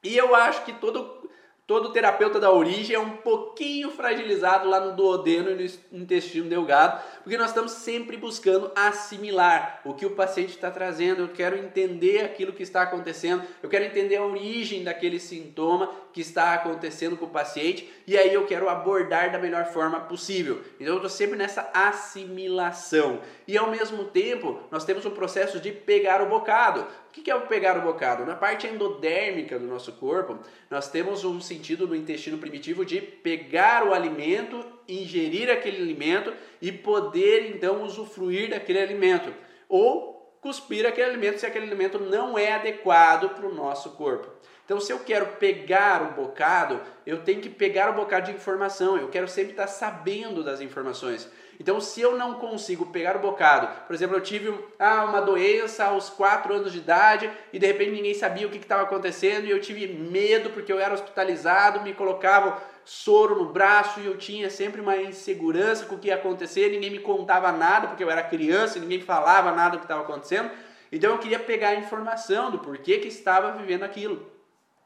E 0.03 0.17
eu 0.17 0.35
acho 0.35 0.65
que 0.65 0.73
todo 0.73 1.24
Todo 1.67 1.93
terapeuta 1.93 2.39
da 2.39 2.53
origem 2.53 2.95
é 2.95 2.99
um 2.99 3.17
pouquinho 3.17 3.91
fragilizado 3.91 4.69
lá 4.69 4.79
no 4.81 4.95
duodeno 4.95 5.51
e 5.51 5.55
no 5.93 6.03
intestino 6.03 6.47
delgado, 6.47 7.03
porque 7.23 7.39
nós 7.39 7.49
estamos 7.49 7.73
sempre 7.73 8.19
buscando 8.19 8.71
assimilar 8.77 9.81
o 9.83 9.95
que 9.95 10.05
o 10.05 10.11
paciente 10.11 10.51
está 10.51 10.71
trazendo. 10.71 11.23
Eu 11.23 11.29
quero 11.29 11.57
entender 11.57 12.23
aquilo 12.23 12.53
que 12.53 12.63
está 12.63 12.83
acontecendo, 12.83 13.43
eu 13.63 13.71
quero 13.71 13.85
entender 13.85 14.17
a 14.17 14.27
origem 14.27 14.85
daquele 14.85 15.19
sintoma 15.19 15.91
que 16.15 16.21
está 16.21 16.55
acontecendo 16.55 17.17
com 17.17 17.25
o 17.25 17.31
paciente 17.31 17.93
e 18.07 18.17
aí 18.17 18.33
eu 18.33 18.47
quero 18.47 18.69
abordar 18.69 19.33
da 19.33 19.39
melhor 19.39 19.67
forma 19.67 19.99
possível. 20.03 20.63
Então 20.79 20.95
eu 20.95 20.97
estou 20.97 21.11
sempre 21.11 21.37
nessa 21.37 21.69
assimilação. 21.75 23.21
E 23.49 23.59
ao 23.59 23.69
mesmo 23.69 24.05
tempo, 24.05 24.61
nós 24.71 24.85
temos 24.85 25.05
o 25.05 25.11
processo 25.11 25.59
de 25.59 25.73
pegar 25.73 26.23
o 26.23 26.29
bocado. 26.29 26.87
O 27.09 27.11
que 27.11 27.29
é 27.29 27.35
o 27.35 27.49
pegar 27.49 27.77
o 27.77 27.83
bocado? 27.83 28.25
Na 28.25 28.37
parte 28.37 28.65
endodérmica 28.69 29.59
do 29.59 29.67
nosso 29.67 29.93
corpo, 29.95 30.39
nós 30.71 30.89
temos 30.89 31.25
um 31.25 31.41
sentido 31.41 31.87
no 31.89 31.97
intestino 31.97 32.39
primitivo 32.39 32.85
de 32.85 33.01
pegar 33.01 33.85
o 33.85 33.93
alimento, 33.93 34.65
ingerir 34.87 35.51
aquele 35.51 35.83
alimento 35.83 36.33
e 36.63 36.71
poder 36.71 37.51
então 37.51 37.83
usufruir 37.83 38.51
daquele 38.51 38.81
alimento. 38.81 39.35
Ou 39.69 40.15
cuspir 40.41 40.87
aquele 40.87 41.09
alimento 41.09 41.41
se 41.41 41.47
aquele 41.47 41.67
alimento 41.67 41.99
não 41.99 42.39
é 42.39 42.53
adequado 42.53 43.31
para 43.31 43.49
o 43.49 43.55
nosso 43.55 43.91
corpo. 43.93 44.31
Então, 44.65 44.81
se 44.81 44.91
eu 44.91 44.99
quero 45.01 45.27
pegar 45.37 46.03
o 46.03 46.13
bocado, 46.13 46.81
eu 47.07 47.23
tenho 47.23 47.41
que 47.41 47.51
pegar 47.51 47.91
o 47.91 47.95
bocado 47.95 48.27
de 48.27 48.33
informação. 48.33 48.97
Eu 48.97 49.09
quero 49.09 49.29
sempre 49.29 49.51
estar 49.51 49.67
sabendo 49.67 50.43
das 50.43 50.61
informações. 50.63 51.29
Então, 51.61 51.81
se 51.81 52.01
eu 52.01 52.17
não 52.17 52.35
consigo 52.35 52.87
pegar 52.87 53.17
o 53.17 53.21
bocado, 53.21 53.69
por 53.87 53.95
exemplo, 53.95 54.17
eu 54.17 54.21
tive 54.21 54.53
ah, 54.79 55.05
uma 55.05 55.21
doença 55.21 55.85
aos 55.85 56.09
4 56.11 56.53
anos 56.53 56.73
de 56.73 56.79
idade 56.79 57.31
e 57.53 57.59
de 57.59 57.67
repente 57.67 57.93
ninguém 57.93 58.15
sabia 58.15 58.47
o 58.47 58.51
que 58.51 58.57
estava 58.57 58.83
acontecendo 58.83 59.47
e 59.47 59.51
eu 59.51 59.61
tive 59.61 59.87
medo 59.87 60.51
porque 60.51 60.73
eu 60.73 60.81
era 60.81 60.95
hospitalizado, 60.95 61.83
me 61.83 61.95
colocavam 61.95 62.57
soro 62.85 63.37
no 63.37 63.53
braço 63.53 64.01
e 64.01 64.07
eu 64.07 64.17
tinha 64.17 64.51
sempre 64.51 64.81
uma 64.81 64.97
insegurança 64.97 65.87
com 65.87 65.95
o 65.95 65.99
que 65.99 66.09
ia 66.09 66.17
acontecer, 66.17 66.71
ninguém 66.71 66.91
me 66.91 66.99
contava 66.99 67.53
nada 67.53 67.89
porque 67.89 68.03
eu 68.03 68.11
era 68.11 68.23
criança, 68.23 68.79
ninguém 68.79 69.01
falava 69.01 69.53
nada 69.53 69.73
do 69.73 69.79
que 69.79 69.85
estava 69.85 70.03
acontecendo. 70.03 70.51
Então 70.91 71.13
eu 71.13 71.19
queria 71.19 71.39
pegar 71.39 71.69
a 71.69 71.77
informação 71.77 72.51
do 72.51 72.59
porquê 72.59 72.99
que 72.99 73.09
estava 73.09 73.53
vivendo 73.53 73.85
aquilo. 73.85 74.34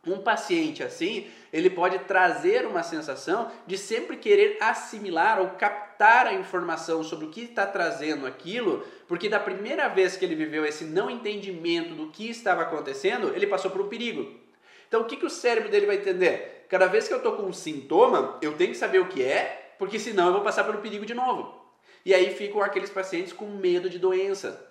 Um 0.07 0.19
paciente 0.19 0.83
assim, 0.83 1.27
ele 1.53 1.69
pode 1.69 1.99
trazer 2.01 2.65
uma 2.67 2.83
sensação 2.83 3.51
de 3.67 3.77
sempre 3.77 4.17
querer 4.17 4.57
assimilar 4.61 5.41
ou 5.41 5.51
captar 5.51 6.27
a 6.27 6.35
informação 6.35 7.03
sobre 7.03 7.27
o 7.27 7.31
que 7.31 7.43
está 7.43 7.67
trazendo 7.67 8.27
aquilo, 8.27 8.87
porque 9.09 9.29
da 9.29 9.41
primeira 9.41 9.89
vez 9.89 10.17
que 10.17 10.25
ele 10.25 10.37
viveu 10.37 10.65
esse 10.65 10.85
não 10.85 11.11
entendimento 11.11 11.95
do 11.95 12.11
que 12.11 12.31
estava 12.31 12.63
acontecendo, 12.63 13.35
ele 13.35 13.47
passou 13.47 13.71
por 13.71 13.81
um 13.81 13.89
perigo. 13.89 14.39
Então 14.87 15.03
o 15.03 15.05
que, 15.05 15.17
que 15.17 15.27
o 15.27 15.31
cérebro 15.31 15.69
dele 15.69 15.87
vai 15.87 15.97
entender? 15.97 16.65
Cada 16.69 16.87
vez 16.87 17.09
que 17.09 17.15
eu 17.15 17.19
estou 17.19 17.33
com 17.33 17.43
um 17.43 17.53
sintoma, 17.53 18.39
eu 18.41 18.53
tenho 18.53 18.71
que 18.71 18.79
saber 18.79 19.01
o 19.01 19.09
que 19.09 19.23
é, 19.23 19.75
porque 19.79 19.99
senão 19.99 20.29
eu 20.29 20.33
vou 20.35 20.43
passar 20.43 20.65
pelo 20.65 20.79
perigo 20.79 21.05
de 21.05 21.15
novo. 21.15 21.55
E 22.05 22.15
aí 22.15 22.33
ficam 22.35 22.63
aqueles 22.63 22.91
pacientes 22.91 23.33
com 23.33 23.47
medo 23.47 23.91
de 23.91 23.99
doença 23.99 24.68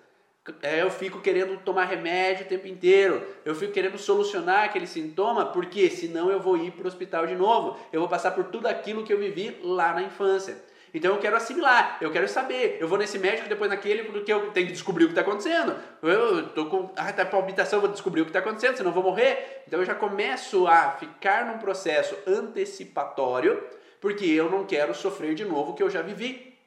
eu 0.62 0.90
fico 0.90 1.20
querendo 1.20 1.58
tomar 1.60 1.86
remédio 1.86 2.46
o 2.46 2.50
tempo 2.50 2.68
inteiro, 2.68 3.26
eu 3.44 3.56
fico 3.56 3.74
querendo 3.74 3.98
solucionar 3.98 4.66
aquele 4.66 4.88
sintoma, 4.88 5.46
porque 5.46 5.90
senão 5.90 6.32
eu 6.32 6.40
vou 6.40 6.58
ir 6.58 6.72
para 6.72 6.86
o 6.86 6.88
hospital 6.88 7.28
de 7.28 7.36
novo, 7.36 7.78
eu 7.92 8.00
vou 8.00 8.10
passar 8.10 8.32
por 8.32 8.46
tudo 8.46 8.68
aquilo 8.68 9.04
que 9.04 9.14
eu 9.14 9.20
vivi 9.20 9.58
lá 9.62 9.94
na 9.94 10.04
infância. 10.04 10.68
Então 10.94 11.14
eu 11.14 11.20
quero 11.20 11.36
assimilar, 11.36 11.98
eu 12.02 12.12
quero 12.12 12.28
saber. 12.28 12.78
Eu 12.80 12.88
vou 12.88 12.98
nesse 12.98 13.20
médico, 13.20 13.50
depois 13.50 13.70
naquele, 13.70 14.06
porque 14.06 14.32
eu 14.32 14.52
tenho 14.52 14.68
que 14.68 14.74
descobrir 14.74 15.04
o 15.04 15.08
que 15.08 15.12
está 15.12 15.22
acontecendo. 15.22 15.76
Eu 16.02 16.50
tô 16.50 16.66
com. 16.68 16.92
Ah, 16.96 17.12
tá 17.12 17.26
palpitação, 17.26 17.82
vou 17.82 17.92
descobrir 17.92 18.22
o 18.22 18.26
que 18.26 18.30
está 18.30 18.40
acontecendo, 18.40 18.78
senão 18.78 18.90
eu 18.90 18.96
vou 18.96 19.04
morrer. 19.04 19.64
Então 19.68 19.80
eu 19.80 19.86
já 19.86 19.94
começo 19.94 20.66
a 20.66 20.92
ficar 20.92 21.46
num 21.46 21.58
processo 21.58 22.18
antecipatório, 22.26 23.62
porque 24.00 24.26
eu 24.26 24.50
não 24.50 24.66
quero 24.66 24.94
sofrer 24.96 25.36
de 25.36 25.44
novo 25.44 25.72
o 25.72 25.76
que 25.76 25.84
eu 25.84 25.90
já 25.90 26.02
vivi. 26.02 26.58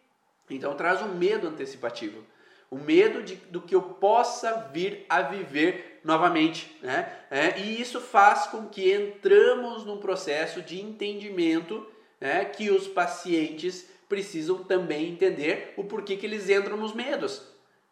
Então 0.49 0.75
traz 0.75 1.01
um 1.01 1.15
medo 1.15 1.49
antecipativo 1.49 2.25
o 2.71 2.77
medo 2.77 3.23
de, 3.23 3.35
do 3.35 3.61
que 3.61 3.75
eu 3.75 3.83
possa 3.83 4.69
vir 4.73 5.05
a 5.09 5.23
viver 5.23 6.01
novamente. 6.05 6.79
Né? 6.81 7.13
É, 7.31 7.59
e 7.59 7.81
isso 7.81 8.01
faz 8.01 8.47
com 8.47 8.67
que 8.67 8.93
entramos 8.93 9.85
num 9.85 9.99
processo 9.99 10.63
de 10.63 10.81
entendimento 10.81 11.85
né, 12.21 12.45
que 12.45 12.71
os 12.71 12.87
pacientes 12.87 13.89
precisam 14.09 14.63
também 14.65 15.11
entender 15.11 15.75
o 15.77 15.85
porquê 15.85 16.17
que 16.17 16.27
eles 16.27 16.49
entram 16.49 16.77
nos 16.77 16.95
medos. 16.95 17.43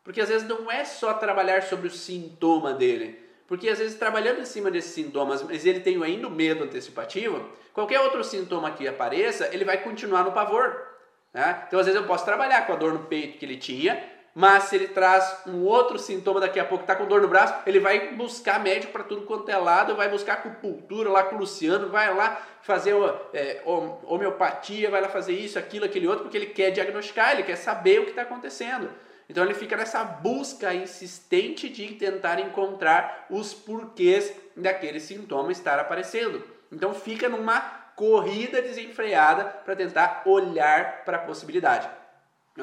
Porque 0.04 0.20
às 0.20 0.28
vezes 0.28 0.46
não 0.46 0.70
é 0.70 0.84
só 0.84 1.12
trabalhar 1.14 1.62
sobre 1.62 1.88
o 1.88 1.90
sintoma 1.90 2.72
dele. 2.72 3.18
Porque 3.46 3.68
às 3.68 3.78
vezes 3.78 3.98
trabalhando 3.98 4.40
em 4.40 4.44
cima 4.44 4.70
desses 4.70 4.92
sintomas, 4.92 5.42
mas 5.42 5.64
ele 5.64 5.80
tem 5.80 6.02
ainda 6.02 6.28
o 6.28 6.30
medo 6.30 6.64
antecipativo, 6.64 7.48
qualquer 7.72 8.00
outro 8.00 8.22
sintoma 8.22 8.70
que 8.70 8.86
apareça, 8.86 9.48
ele 9.52 9.64
vai 9.64 9.82
continuar 9.82 10.22
no 10.22 10.32
pavor. 10.32 10.86
Né? 11.32 11.64
Então 11.66 11.80
às 11.80 11.86
vezes 11.86 12.00
eu 12.00 12.06
posso 12.06 12.24
trabalhar 12.24 12.66
com 12.66 12.74
a 12.74 12.76
dor 12.76 12.92
no 12.92 13.04
peito 13.04 13.38
que 13.38 13.44
ele 13.44 13.56
tinha, 13.56 14.02
mas 14.38 14.64
se 14.64 14.76
ele 14.76 14.86
traz 14.86 15.38
um 15.48 15.64
outro 15.64 15.98
sintoma 15.98 16.38
daqui 16.38 16.60
a 16.60 16.64
pouco, 16.64 16.84
está 16.84 16.94
com 16.94 17.06
dor 17.06 17.20
no 17.20 17.26
braço, 17.26 17.52
ele 17.66 17.80
vai 17.80 18.14
buscar 18.14 18.62
médico 18.62 18.92
para 18.92 19.02
tudo 19.02 19.22
quanto 19.22 19.50
é 19.50 19.56
lado, 19.56 19.96
vai 19.96 20.08
buscar 20.08 20.34
acupuntura 20.34 21.10
lá 21.10 21.24
com 21.24 21.34
o 21.34 21.40
Luciano, 21.40 21.88
vai 21.88 22.14
lá 22.14 22.40
fazer 22.62 22.94
é, 23.34 23.60
homeopatia, 23.64 24.92
vai 24.92 25.00
lá 25.00 25.08
fazer 25.08 25.32
isso, 25.32 25.58
aquilo, 25.58 25.86
aquele 25.86 26.06
outro, 26.06 26.22
porque 26.22 26.36
ele 26.36 26.46
quer 26.46 26.70
diagnosticar, 26.70 27.32
ele 27.32 27.42
quer 27.42 27.56
saber 27.56 27.98
o 27.98 28.04
que 28.04 28.10
está 28.10 28.22
acontecendo. 28.22 28.88
Então 29.28 29.42
ele 29.42 29.54
fica 29.54 29.76
nessa 29.76 30.04
busca 30.04 30.72
insistente 30.72 31.68
de 31.68 31.94
tentar 31.94 32.38
encontrar 32.38 33.26
os 33.28 33.52
porquês 33.52 34.32
daquele 34.56 35.00
sintoma 35.00 35.50
estar 35.50 35.80
aparecendo. 35.80 36.44
Então 36.70 36.94
fica 36.94 37.28
numa 37.28 37.58
corrida 37.96 38.62
desenfreada 38.62 39.44
para 39.64 39.74
tentar 39.74 40.22
olhar 40.26 41.02
para 41.04 41.16
a 41.16 41.22
possibilidade. 41.22 41.97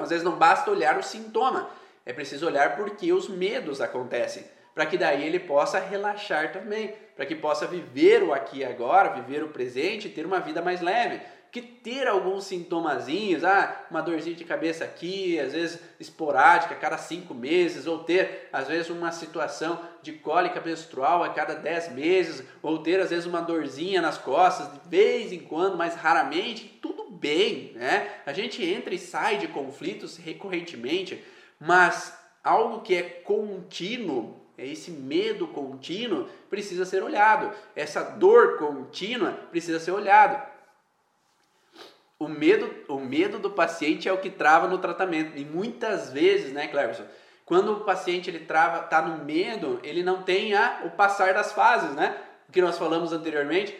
Às 0.01 0.09
vezes 0.09 0.23
não 0.23 0.37
basta 0.37 0.69
olhar 0.71 0.97
o 0.97 1.03
sintoma, 1.03 1.69
é 2.05 2.13
preciso 2.13 2.45
olhar 2.45 2.75
porque 2.75 3.11
os 3.11 3.29
medos 3.29 3.81
acontecem, 3.81 4.43
para 4.73 4.85
que 4.85 4.97
daí 4.97 5.25
ele 5.25 5.39
possa 5.39 5.79
relaxar 5.79 6.51
também, 6.51 6.93
para 7.15 7.25
que 7.25 7.35
possa 7.35 7.65
viver 7.65 8.23
o 8.23 8.33
aqui 8.33 8.59
e 8.59 8.65
agora, 8.65 9.13
viver 9.13 9.43
o 9.43 9.49
presente 9.49 10.07
e 10.07 10.11
ter 10.11 10.25
uma 10.25 10.39
vida 10.39 10.61
mais 10.61 10.81
leve 10.81 11.21
que 11.55 11.61
ter 11.61 12.05
alguns 12.05 12.43
sintomazinhos, 12.43 13.45
ah, 13.45 13.85
uma 13.89 14.01
dorzinha 14.01 14.35
de 14.35 14.43
cabeça 14.43 14.83
aqui, 14.83 15.39
às 15.39 15.53
vezes 15.53 15.79
esporádica, 15.97 16.75
a 16.75 16.77
cada 16.77 16.97
cinco 16.97 17.33
meses, 17.33 17.87
ou 17.87 17.99
ter, 17.99 18.49
às 18.51 18.67
vezes, 18.67 18.89
uma 18.89 19.09
situação 19.13 19.79
de 20.01 20.11
cólica 20.11 20.59
menstrual 20.59 21.23
a 21.23 21.29
cada 21.29 21.55
dez 21.55 21.89
meses, 21.93 22.45
ou 22.61 22.79
ter, 22.79 22.99
às 22.99 23.09
vezes, 23.09 23.25
uma 23.25 23.39
dorzinha 23.39 24.01
nas 24.01 24.17
costas, 24.17 24.69
de 24.73 24.89
vez 24.89 25.31
em 25.31 25.39
quando, 25.39 25.77
mas 25.77 25.95
raramente, 25.95 26.77
tudo 26.81 27.09
bem, 27.09 27.71
né? 27.73 28.15
A 28.25 28.33
gente 28.33 28.61
entra 28.61 28.93
e 28.93 28.99
sai 28.99 29.37
de 29.37 29.47
conflitos 29.47 30.17
recorrentemente, 30.17 31.23
mas 31.57 32.19
algo 32.43 32.81
que 32.81 32.95
é 32.95 33.01
contínuo, 33.01 34.41
esse 34.57 34.91
medo 34.91 35.47
contínuo 35.47 36.27
precisa 36.49 36.83
ser 36.83 37.01
olhado, 37.01 37.55
essa 37.73 38.01
dor 38.03 38.57
contínua 38.57 39.31
precisa 39.51 39.79
ser 39.79 39.91
olhado 39.91 40.54
o 42.25 42.29
medo, 42.29 42.73
o 42.87 42.99
medo 42.99 43.39
do 43.39 43.51
paciente 43.51 44.09
é 44.09 44.13
o 44.13 44.17
que 44.17 44.29
trava 44.29 44.67
no 44.67 44.79
tratamento. 44.79 45.37
E 45.37 45.45
muitas 45.45 46.11
vezes, 46.11 46.51
né, 46.51 46.67
Cleverson, 46.67 47.05
quando 47.45 47.73
o 47.73 47.79
paciente 47.81 48.29
ele 48.29 48.39
trava, 48.39 48.79
tá 48.79 49.01
no 49.01 49.23
medo, 49.23 49.79
ele 49.83 50.01
não 50.01 50.23
tem 50.23 50.55
a, 50.55 50.81
o 50.85 50.89
passar 50.91 51.33
das 51.33 51.51
fases, 51.51 51.91
né? 51.91 52.17
O 52.49 52.51
que 52.51 52.61
nós 52.61 52.77
falamos 52.77 53.13
anteriormente, 53.13 53.77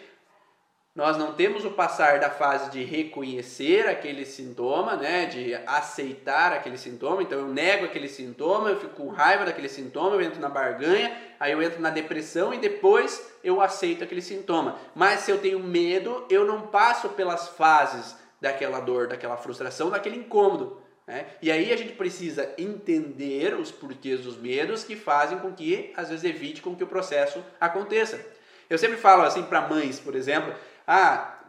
nós 0.95 1.17
não 1.17 1.33
temos 1.33 1.65
o 1.65 1.71
passar 1.71 2.19
da 2.19 2.29
fase 2.29 2.71
de 2.71 2.81
reconhecer 2.83 3.85
aquele 3.85 4.25
sintoma, 4.25 4.95
né, 4.95 5.25
de 5.25 5.53
aceitar 5.67 6.53
aquele 6.53 6.77
sintoma. 6.77 7.21
Então 7.21 7.39
eu 7.39 7.47
nego 7.47 7.83
aquele 7.83 8.07
sintoma, 8.07 8.69
eu 8.69 8.79
fico 8.79 8.95
com 8.95 9.09
raiva 9.09 9.43
daquele 9.43 9.67
sintoma, 9.67 10.15
eu 10.15 10.21
entro 10.21 10.39
na 10.39 10.47
barganha, 10.47 11.13
aí 11.37 11.51
eu 11.51 11.61
entro 11.61 11.81
na 11.81 11.89
depressão 11.89 12.53
e 12.53 12.59
depois 12.59 13.29
eu 13.43 13.61
aceito 13.61 14.05
aquele 14.05 14.21
sintoma. 14.21 14.77
Mas 14.95 15.21
se 15.21 15.31
eu 15.31 15.41
tenho 15.41 15.59
medo, 15.59 16.25
eu 16.29 16.45
não 16.45 16.67
passo 16.67 17.09
pelas 17.09 17.49
fases 17.49 18.15
daquela 18.45 18.79
dor, 18.79 19.07
daquela 19.07 19.35
frustração, 19.37 19.89
daquele 19.89 20.17
incômodo. 20.17 20.79
Né? 21.07 21.25
E 21.41 21.51
aí 21.51 21.73
a 21.73 21.75
gente 21.75 21.93
precisa 21.93 22.53
entender 22.57 23.55
os 23.55 23.71
porquês 23.71 24.21
dos 24.21 24.37
medos 24.37 24.83
que 24.83 24.95
fazem 24.95 25.39
com 25.39 25.51
que, 25.51 25.91
às 25.97 26.09
vezes, 26.09 26.23
evite 26.23 26.61
com 26.61 26.75
que 26.75 26.83
o 26.83 26.87
processo 26.87 27.43
aconteça. 27.59 28.23
Eu 28.69 28.77
sempre 28.77 28.97
falo 28.97 29.23
assim 29.23 29.43
para 29.43 29.67
mães, 29.67 29.99
por 29.99 30.15
exemplo, 30.15 30.53
ah, 30.87 31.39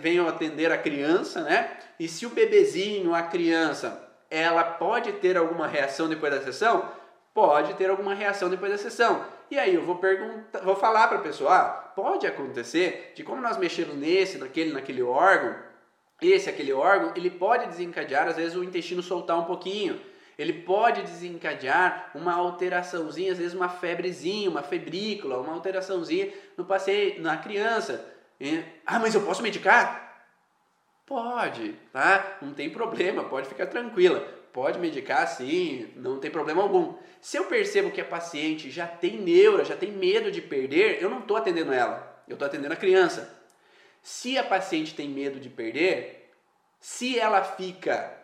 venham 0.00 0.28
atender 0.28 0.72
a 0.72 0.78
criança, 0.78 1.42
né? 1.42 1.70
E 2.00 2.08
se 2.08 2.26
o 2.26 2.30
bebezinho, 2.30 3.14
a 3.14 3.22
criança, 3.22 4.08
ela 4.28 4.64
pode 4.64 5.12
ter 5.14 5.36
alguma 5.36 5.68
reação 5.68 6.08
depois 6.08 6.32
da 6.32 6.40
sessão? 6.40 6.90
Pode 7.34 7.74
ter 7.74 7.90
alguma 7.90 8.14
reação 8.14 8.48
depois 8.48 8.72
da 8.72 8.78
sessão. 8.78 9.24
E 9.50 9.58
aí 9.58 9.74
eu 9.74 9.82
vou 9.82 9.96
perguntar, 9.96 10.60
vou 10.60 10.74
falar 10.76 11.08
para 11.08 11.18
a 11.18 11.22
pessoa, 11.22 11.54
ah, 11.54 11.64
pode 11.94 12.26
acontecer 12.26 13.12
de 13.14 13.22
como 13.22 13.40
nós 13.40 13.56
mexemos 13.56 13.94
nesse, 13.94 14.38
naquele, 14.38 14.72
naquele 14.72 15.02
órgão, 15.02 15.54
esse, 16.30 16.48
aquele 16.48 16.72
órgão, 16.72 17.12
ele 17.16 17.30
pode 17.30 17.66
desencadear, 17.66 18.28
às 18.28 18.36
vezes, 18.36 18.56
o 18.56 18.64
intestino 18.64 19.02
soltar 19.02 19.38
um 19.38 19.44
pouquinho. 19.44 20.00
Ele 20.38 20.52
pode 20.52 21.02
desencadear 21.02 22.10
uma 22.14 22.34
alteraçãozinha, 22.34 23.32
às 23.32 23.38
vezes 23.38 23.54
uma 23.54 23.68
febrezinha, 23.68 24.48
uma 24.48 24.62
febrícula, 24.62 25.38
uma 25.38 25.52
alteraçãozinha 25.52 26.32
no 26.56 26.64
paciente, 26.64 27.20
na 27.20 27.36
criança. 27.36 28.04
Ah, 28.86 28.98
mas 28.98 29.14
eu 29.14 29.22
posso 29.22 29.42
medicar? 29.42 30.26
Pode, 31.06 31.74
tá? 31.92 32.38
Não 32.40 32.54
tem 32.54 32.70
problema, 32.70 33.24
pode 33.24 33.48
ficar 33.48 33.66
tranquila. 33.66 34.20
Pode 34.52 34.78
medicar 34.78 35.26
sim, 35.28 35.88
não 35.96 36.18
tem 36.18 36.30
problema 36.30 36.62
algum. 36.62 36.94
Se 37.20 37.38
eu 37.38 37.44
percebo 37.44 37.90
que 37.90 38.00
a 38.00 38.04
paciente 38.04 38.70
já 38.70 38.86
tem 38.86 39.18
neura, 39.18 39.64
já 39.64 39.76
tem 39.76 39.90
medo 39.90 40.30
de 40.30 40.42
perder, 40.42 41.02
eu 41.02 41.08
não 41.08 41.20
estou 41.20 41.36
atendendo 41.36 41.72
ela, 41.72 42.22
eu 42.28 42.34
estou 42.34 42.46
atendendo 42.46 42.74
a 42.74 42.76
criança. 42.76 43.41
Se 44.02 44.36
a 44.36 44.44
paciente 44.44 44.94
tem 44.94 45.08
medo 45.08 45.38
de 45.38 45.48
perder, 45.48 46.30
se 46.80 47.18
ela 47.18 47.42
fica 47.44 48.18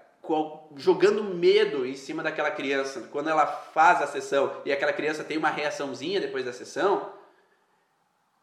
jogando 0.77 1.23
medo 1.23 1.87
em 1.87 1.95
cima 1.95 2.23
daquela 2.23 2.51
criança, 2.51 3.09
quando 3.13 3.31
ela 3.31 3.47
faz 3.47 4.03
a 4.03 4.07
sessão 4.07 4.61
e 4.65 4.73
aquela 4.73 4.93
criança 4.93 5.25
tem 5.25 5.39
uma 5.39 5.49
reaçãozinha 5.49 6.21
depois 6.21 6.45
da 6.45 6.53
sessão, 6.53 7.13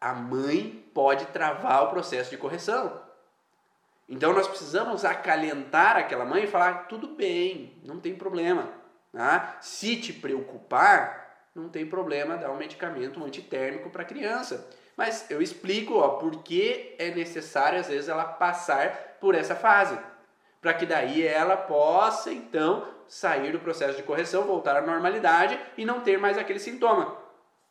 a 0.00 0.12
mãe 0.12 0.84
pode 0.92 1.26
travar 1.26 1.84
o 1.84 1.90
processo 1.90 2.30
de 2.30 2.38
correção. 2.38 3.00
Então 4.08 4.32
nós 4.32 4.48
precisamos 4.48 5.04
acalentar 5.04 5.96
aquela 5.96 6.24
mãe 6.24 6.44
e 6.44 6.48
falar: 6.48 6.86
tudo 6.86 7.08
bem, 7.08 7.80
não 7.84 8.00
tem 8.00 8.14
problema. 8.14 8.68
Tá? 9.12 9.58
Se 9.60 9.96
te 9.96 10.12
preocupar, 10.12 11.48
não 11.54 11.68
tem 11.68 11.86
problema 11.86 12.36
dar 12.36 12.50
um 12.50 12.56
medicamento 12.56 13.22
antitérmico 13.24 13.90
para 13.90 14.02
a 14.02 14.06
criança. 14.06 14.68
Mas 14.96 15.30
eu 15.30 15.42
explico 15.42 15.98
ó, 15.98 16.08
por 16.10 16.42
que 16.42 16.94
é 16.98 17.10
necessário, 17.10 17.78
às 17.78 17.88
vezes, 17.88 18.08
ela 18.08 18.24
passar 18.24 19.18
por 19.20 19.34
essa 19.34 19.54
fase. 19.54 19.98
Para 20.60 20.72
que 20.72 20.86
daí 20.86 21.24
ela 21.24 21.56
possa, 21.56 22.32
então, 22.32 22.88
sair 23.06 23.52
do 23.52 23.60
processo 23.60 23.96
de 23.96 24.02
correção, 24.02 24.44
voltar 24.44 24.76
à 24.76 24.80
normalidade 24.80 25.58
e 25.76 25.84
não 25.84 26.00
ter 26.00 26.18
mais 26.18 26.38
aquele 26.38 26.58
sintoma. 26.58 27.16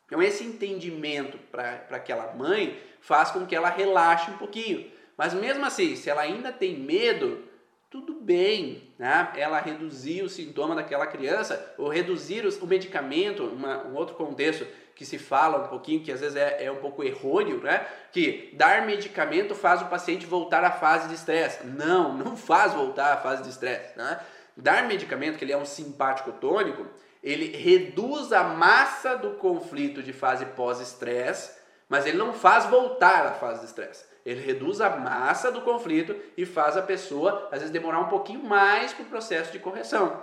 Então, 0.06 0.22
esse 0.22 0.44
entendimento 0.44 1.36
para 1.50 1.84
aquela 1.90 2.32
mãe 2.32 2.80
faz 3.00 3.32
com 3.32 3.44
que 3.44 3.56
ela 3.56 3.68
relaxe 3.68 4.30
um 4.30 4.38
pouquinho. 4.38 4.90
Mas 5.16 5.34
mesmo 5.34 5.64
assim, 5.64 5.96
se 5.96 6.08
ela 6.08 6.22
ainda 6.22 6.52
tem 6.52 6.78
medo, 6.78 7.42
tudo 7.90 8.14
bem, 8.20 8.94
né? 8.98 9.32
Ela 9.36 9.60
reduzir 9.60 10.22
o 10.22 10.28
sintoma 10.28 10.74
daquela 10.74 11.06
criança 11.06 11.74
ou 11.78 11.88
reduzir 11.88 12.44
o 12.44 12.66
medicamento, 12.66 13.44
uma, 13.44 13.86
um 13.86 13.94
outro 13.94 14.16
contexto 14.16 14.66
que 14.94 15.04
se 15.04 15.18
fala 15.18 15.64
um 15.64 15.68
pouquinho, 15.68 16.02
que 16.02 16.10
às 16.10 16.20
vezes 16.20 16.36
é, 16.36 16.64
é 16.64 16.72
um 16.72 16.76
pouco 16.76 17.04
errôneo, 17.04 17.60
né? 17.62 17.86
Que 18.10 18.50
dar 18.54 18.86
medicamento 18.86 19.54
faz 19.54 19.82
o 19.82 19.86
paciente 19.86 20.26
voltar 20.26 20.64
à 20.64 20.70
fase 20.70 21.06
de 21.08 21.14
estresse. 21.14 21.66
Não, 21.66 22.16
não 22.16 22.36
faz 22.36 22.72
voltar 22.72 23.12
à 23.12 23.16
fase 23.18 23.42
de 23.42 23.50
estresse, 23.50 23.96
né? 23.96 24.20
Dar 24.56 24.84
medicamento, 24.88 25.36
que 25.36 25.44
ele 25.44 25.52
é 25.52 25.56
um 25.56 25.66
simpático 25.66 26.32
tônico, 26.32 26.86
ele 27.22 27.56
reduz 27.56 28.32
a 28.32 28.42
massa 28.44 29.16
do 29.16 29.32
conflito 29.32 30.02
de 30.02 30.12
fase 30.12 30.46
pós-estresse, 30.46 31.58
mas 31.88 32.06
ele 32.06 32.16
não 32.16 32.32
faz 32.32 32.64
voltar 32.64 33.26
à 33.26 33.32
fase 33.32 33.60
de 33.60 33.66
estresse. 33.66 34.04
Ele 34.26 34.44
reduz 34.44 34.80
a 34.80 34.90
massa 34.90 35.52
do 35.52 35.62
conflito 35.62 36.20
e 36.36 36.44
faz 36.44 36.76
a 36.76 36.82
pessoa, 36.82 37.48
às 37.52 37.60
vezes, 37.60 37.70
demorar 37.70 38.00
um 38.00 38.08
pouquinho 38.08 38.42
mais 38.42 38.92
para 38.92 39.04
o 39.04 39.08
processo 39.08 39.52
de 39.52 39.60
correção. 39.60 40.20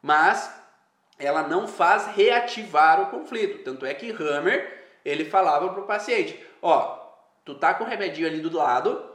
Mas 0.00 0.50
ela 1.18 1.46
não 1.46 1.68
faz 1.68 2.06
reativar 2.16 3.02
o 3.02 3.10
conflito. 3.10 3.62
Tanto 3.62 3.84
é 3.84 3.92
que 3.92 4.10
Hammer, 4.10 4.88
ele 5.04 5.26
falava 5.26 5.68
para 5.68 5.82
o 5.82 5.86
paciente, 5.86 6.42
ó, 6.62 6.98
tu 7.44 7.54
tá 7.54 7.74
com 7.74 7.84
o 7.84 7.86
remedinho 7.86 8.26
ali 8.26 8.40
do 8.40 8.56
lado, 8.56 9.12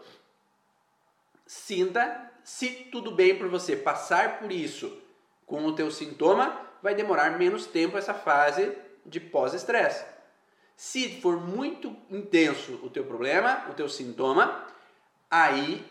sinta 1.47 2.27
se 2.43 2.69
tudo 2.91 3.11
bem 3.11 3.35
para 3.35 3.47
você 3.47 3.75
passar 3.75 4.39
por 4.39 4.51
isso 4.51 5.01
com 5.47 5.65
o 5.65 5.73
teu 5.73 5.89
sintoma, 5.89 6.61
vai 6.81 6.93
demorar 6.93 7.37
menos 7.37 7.65
tempo 7.65 7.97
essa 7.97 8.13
fase 8.13 8.71
de 9.03 9.19
pós-estresse. 9.19 10.05
Se 10.77 11.19
for 11.21 11.41
muito 11.41 11.95
intenso 12.07 12.79
o 12.83 12.89
teu 12.89 13.03
problema, 13.03 13.65
o 13.67 13.73
teu 13.73 13.89
sintoma, 13.89 14.63
aí 15.29 15.83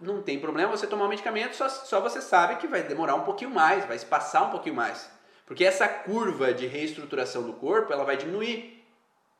não 0.00 0.20
tem 0.20 0.40
problema 0.40 0.72
você 0.76 0.84
tomar 0.84 1.04
o 1.04 1.08
medicamento, 1.08 1.54
só, 1.54 1.68
só 1.68 2.00
você 2.00 2.20
sabe 2.20 2.56
que 2.56 2.66
vai 2.66 2.82
demorar 2.82 3.14
um 3.14 3.22
pouquinho 3.22 3.52
mais, 3.52 3.84
vai 3.86 3.96
se 3.96 4.04
passar 4.04 4.42
um 4.42 4.50
pouquinho 4.50 4.74
mais. 4.74 5.08
Porque 5.46 5.64
essa 5.64 5.86
curva 5.86 6.52
de 6.52 6.66
reestruturação 6.66 7.44
do 7.44 7.52
corpo, 7.52 7.92
ela 7.92 8.04
vai 8.04 8.16
diminuir. 8.16 8.84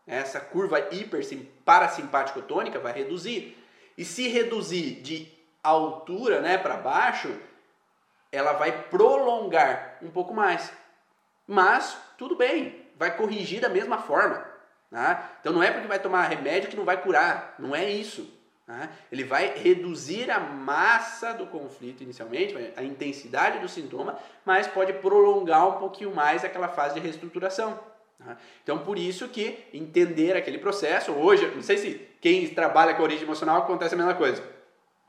Essa 0.06 0.38
curva 0.38 0.78
hiper 0.92 1.24
parasimpático 1.64 2.40
tônica 2.42 2.78
vai 2.78 2.92
reduzir. 2.92 3.58
E 3.98 4.04
se 4.04 4.28
reduzir 4.28 5.00
de 5.00 5.28
altura, 5.64 6.40
né, 6.40 6.58
para 6.58 6.76
baixo, 6.76 7.36
ela 8.30 8.52
vai 8.52 8.84
prolongar 8.84 9.98
um 10.00 10.10
pouco 10.12 10.32
mais. 10.32 10.72
Mas 11.44 11.96
tudo 12.16 12.36
bem, 12.36 12.86
vai 12.96 13.16
corrigir 13.16 13.60
da 13.60 13.68
mesma 13.68 13.98
forma. 13.98 14.51
Tá? 14.92 15.38
Então 15.40 15.54
não 15.54 15.62
é 15.62 15.70
porque 15.70 15.88
vai 15.88 15.98
tomar 15.98 16.28
remédio 16.28 16.68
que 16.68 16.76
não 16.76 16.84
vai 16.84 17.00
curar, 17.00 17.54
não 17.58 17.74
é 17.74 17.90
isso. 17.90 18.30
Tá? 18.66 18.90
Ele 19.10 19.24
vai 19.24 19.56
reduzir 19.56 20.30
a 20.30 20.38
massa 20.38 21.32
do 21.32 21.46
conflito 21.46 22.02
inicialmente, 22.02 22.54
a 22.76 22.82
intensidade 22.82 23.58
do 23.58 23.70
sintoma, 23.70 24.18
mas 24.44 24.66
pode 24.66 24.92
prolongar 24.92 25.66
um 25.66 25.78
pouquinho 25.78 26.14
mais 26.14 26.44
aquela 26.44 26.68
fase 26.68 26.94
de 26.94 27.00
reestruturação. 27.00 27.80
Tá? 28.18 28.36
Então 28.62 28.80
por 28.80 28.98
isso 28.98 29.28
que 29.28 29.64
entender 29.72 30.36
aquele 30.36 30.58
processo, 30.58 31.10
hoje, 31.12 31.50
não 31.54 31.62
sei 31.62 31.78
se 31.78 32.08
quem 32.20 32.46
trabalha 32.48 32.92
com 32.92 33.02
origem 33.02 33.24
emocional 33.24 33.62
acontece 33.62 33.94
a 33.94 33.98
mesma 33.98 34.14
coisa. 34.14 34.44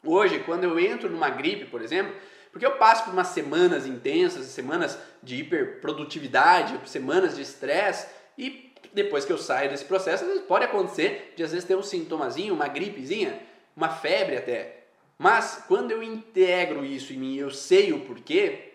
Hoje, 0.01 0.39
quando 0.39 0.63
eu 0.63 0.79
entro 0.79 1.09
numa 1.09 1.29
gripe, 1.29 1.65
por 1.65 1.81
exemplo, 1.81 2.15
porque 2.53 2.65
eu 2.65 2.77
passo 2.77 3.03
por 3.03 3.11
umas 3.11 3.27
semanas 3.27 3.85
intensas, 3.85 4.45
semanas 4.45 4.97
de 5.21 5.41
hiperprodutividade, 5.41 6.79
semanas 6.89 7.35
de 7.35 7.41
estresse, 7.41 8.07
e 8.37 8.72
depois 8.93 9.25
que 9.25 9.33
eu 9.33 9.37
saio 9.37 9.69
desse 9.69 9.85
processo, 9.85 10.25
pode 10.41 10.65
acontecer 10.65 11.33
de 11.35 11.43
às 11.43 11.51
vezes 11.51 11.67
ter 11.67 11.75
um 11.75 11.83
sintomazinho, 11.83 12.53
uma 12.53 12.67
gripezinha, 12.67 13.41
uma 13.75 13.89
febre 13.89 14.37
até. 14.37 14.83
Mas 15.17 15.63
quando 15.67 15.91
eu 15.91 16.03
integro 16.03 16.85
isso 16.85 17.13
em 17.13 17.17
mim, 17.17 17.35
eu 17.35 17.49
sei 17.49 17.91
o 17.93 18.01
porquê, 18.01 18.73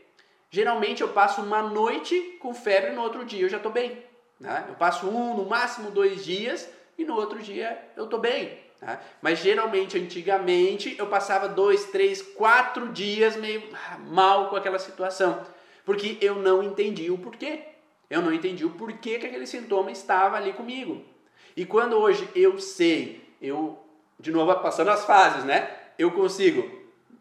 geralmente 0.50 1.02
eu 1.02 1.08
passo 1.08 1.42
uma 1.42 1.62
noite 1.62 2.36
com 2.40 2.54
febre 2.54 2.92
no 2.92 3.02
outro 3.02 3.24
dia 3.24 3.42
eu 3.42 3.48
já 3.48 3.58
estou 3.58 3.72
bem. 3.72 4.02
Né? 4.40 4.64
Eu 4.68 4.74
passo 4.74 5.08
um, 5.08 5.36
no 5.36 5.44
máximo 5.44 5.90
dois 5.90 6.24
dias 6.24 6.68
e 6.96 7.04
no 7.04 7.14
outro 7.14 7.38
dia 7.40 7.78
eu 7.96 8.04
estou 8.04 8.18
bem. 8.18 8.58
Tá? 8.80 9.00
Mas 9.20 9.40
geralmente, 9.40 9.98
antigamente, 9.98 10.94
eu 10.98 11.06
passava 11.08 11.48
dois, 11.48 11.86
três, 11.86 12.22
quatro 12.22 12.88
dias 12.88 13.36
meio 13.36 13.62
mal 14.06 14.48
com 14.48 14.56
aquela 14.56 14.78
situação, 14.78 15.44
porque 15.84 16.16
eu 16.20 16.36
não 16.36 16.62
entendi 16.62 17.10
o 17.10 17.18
porquê. 17.18 17.64
Eu 18.10 18.22
não 18.22 18.32
entendi 18.32 18.64
o 18.64 18.70
porquê 18.70 19.18
que 19.18 19.26
aquele 19.26 19.46
sintoma 19.46 19.90
estava 19.90 20.36
ali 20.36 20.52
comigo. 20.52 21.04
E 21.56 21.66
quando 21.66 21.96
hoje 21.96 22.28
eu 22.34 22.58
sei, 22.58 23.34
eu, 23.40 23.78
de 24.18 24.30
novo 24.30 24.54
passando 24.60 24.90
as 24.90 25.04
fases, 25.04 25.44
né? 25.44 25.70
Eu 25.98 26.12
consigo 26.12 26.70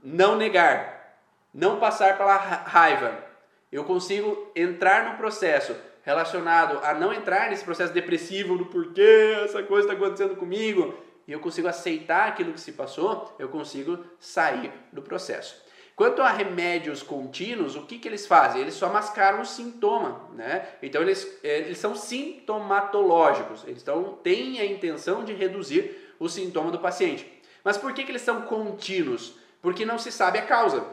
não 0.03 0.37
negar, 0.37 1.19
não 1.53 1.79
passar 1.79 2.17
pela 2.17 2.37
raiva, 2.37 3.25
eu 3.71 3.83
consigo 3.83 4.51
entrar 4.55 5.11
no 5.11 5.17
processo 5.17 5.75
relacionado 6.03 6.79
a 6.85 6.93
não 6.93 7.11
entrar 7.11 7.49
nesse 7.49 7.65
processo 7.65 7.91
depressivo 7.91 8.57
do 8.57 8.67
porquê 8.67 9.41
essa 9.43 9.61
coisa 9.63 9.89
está 9.89 9.93
acontecendo 9.93 10.37
comigo, 10.37 10.95
e 11.27 11.33
eu 11.33 11.39
consigo 11.41 11.67
aceitar 11.67 12.29
aquilo 12.29 12.53
que 12.53 12.61
se 12.61 12.71
passou, 12.71 13.35
eu 13.37 13.49
consigo 13.49 13.99
sair 14.17 14.71
do 14.93 15.01
processo. 15.01 15.61
Quanto 15.97 16.21
a 16.21 16.29
remédios 16.29 17.01
contínuos, 17.01 17.75
o 17.75 17.81
que, 17.81 17.97
que 17.97 18.07
eles 18.07 18.27
fazem? 18.27 18.61
Eles 18.61 18.75
só 18.75 18.87
mascaram 18.87 19.41
o 19.41 19.45
sintoma, 19.45 20.29
né? 20.35 20.67
Então 20.79 21.01
eles, 21.01 21.39
é, 21.43 21.57
eles 21.61 21.79
são 21.79 21.95
sintomatológicos, 21.95 23.63
eles 23.65 23.81
tão, 23.81 24.13
têm 24.13 24.59
a 24.59 24.65
intenção 24.65 25.23
de 25.23 25.33
reduzir 25.33 26.13
o 26.19 26.29
sintoma 26.29 26.69
do 26.69 26.77
paciente. 26.77 27.41
Mas 27.63 27.79
por 27.79 27.93
que, 27.93 28.03
que 28.03 28.11
eles 28.11 28.21
são 28.21 28.43
contínuos? 28.43 29.39
Porque 29.59 29.87
não 29.87 29.97
se 29.97 30.11
sabe 30.11 30.37
a 30.37 30.43
causa. 30.43 30.85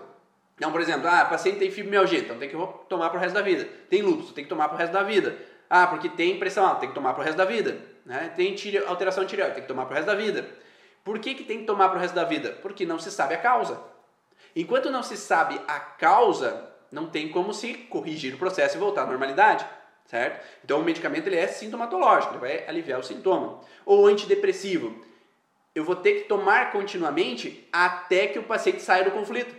Então, 0.56 0.72
por 0.72 0.80
exemplo, 0.80 1.06
ah, 1.06 1.26
paciente 1.26 1.58
tem 1.58 1.70
fibromialgia, 1.70 2.20
então 2.20 2.38
tem 2.38 2.48
que 2.48 2.56
tomar 2.88 3.10
para 3.10 3.18
o 3.18 3.20
resto 3.20 3.34
da 3.34 3.42
vida. 3.42 3.68
Tem 3.90 4.00
lúpus, 4.00 4.32
tem 4.32 4.44
que 4.44 4.48
tomar 4.48 4.68
para 4.68 4.76
o 4.76 4.78
resto 4.78 4.92
da 4.94 5.02
vida. 5.02 5.36
Ah, 5.68 5.86
porque 5.86 6.08
tem 6.08 6.38
pressão 6.38 6.64
alta, 6.64 6.80
tem 6.80 6.88
que 6.88 6.94
tomar 6.94 7.12
para 7.12 7.20
o 7.20 7.24
resto 7.24 7.36
da 7.36 7.44
vida. 7.44 7.76
Né? 8.06 8.32
Tem 8.34 8.56
alteração 8.86 9.24
de 9.24 9.28
tireoide, 9.28 9.56
tem 9.56 9.62
que 9.64 9.68
tomar 9.68 9.84
para 9.84 9.92
o 9.92 9.96
resto 9.96 10.06
da 10.06 10.14
vida. 10.14 10.48
Por 11.04 11.18
que, 11.18 11.34
que 11.34 11.44
tem 11.44 11.58
que 11.58 11.66
tomar 11.66 11.90
para 11.90 11.98
o 11.98 12.00
resto 12.00 12.14
da 12.14 12.24
vida? 12.24 12.58
Porque 12.62 12.86
não 12.86 12.98
se 12.98 13.10
sabe 13.10 13.34
a 13.34 13.38
causa. 13.38 13.92
Enquanto 14.56 14.90
não 14.90 15.02
se 15.02 15.16
sabe 15.16 15.60
a 15.66 15.80
causa, 15.80 16.70
não 16.90 17.08
tem 17.08 17.28
como 17.28 17.52
se 17.52 17.74
corrigir 17.74 18.34
o 18.34 18.38
processo 18.38 18.76
e 18.76 18.80
voltar 18.80 19.02
à 19.02 19.06
normalidade, 19.06 19.66
certo? 20.06 20.44
Então 20.64 20.80
o 20.80 20.84
medicamento 20.84 21.26
ele 21.26 21.36
é 21.36 21.48
sintomatológico, 21.48 22.34
ele 22.34 22.40
vai 22.40 22.68
aliviar 22.68 23.00
o 23.00 23.02
sintoma. 23.02 23.60
Ou 23.84 24.06
antidepressivo, 24.06 25.04
eu 25.74 25.84
vou 25.84 25.96
ter 25.96 26.20
que 26.20 26.28
tomar 26.28 26.70
continuamente 26.70 27.68
até 27.72 28.28
que 28.28 28.38
o 28.38 28.44
paciente 28.44 28.80
saia 28.80 29.02
do 29.02 29.10
conflito. 29.10 29.54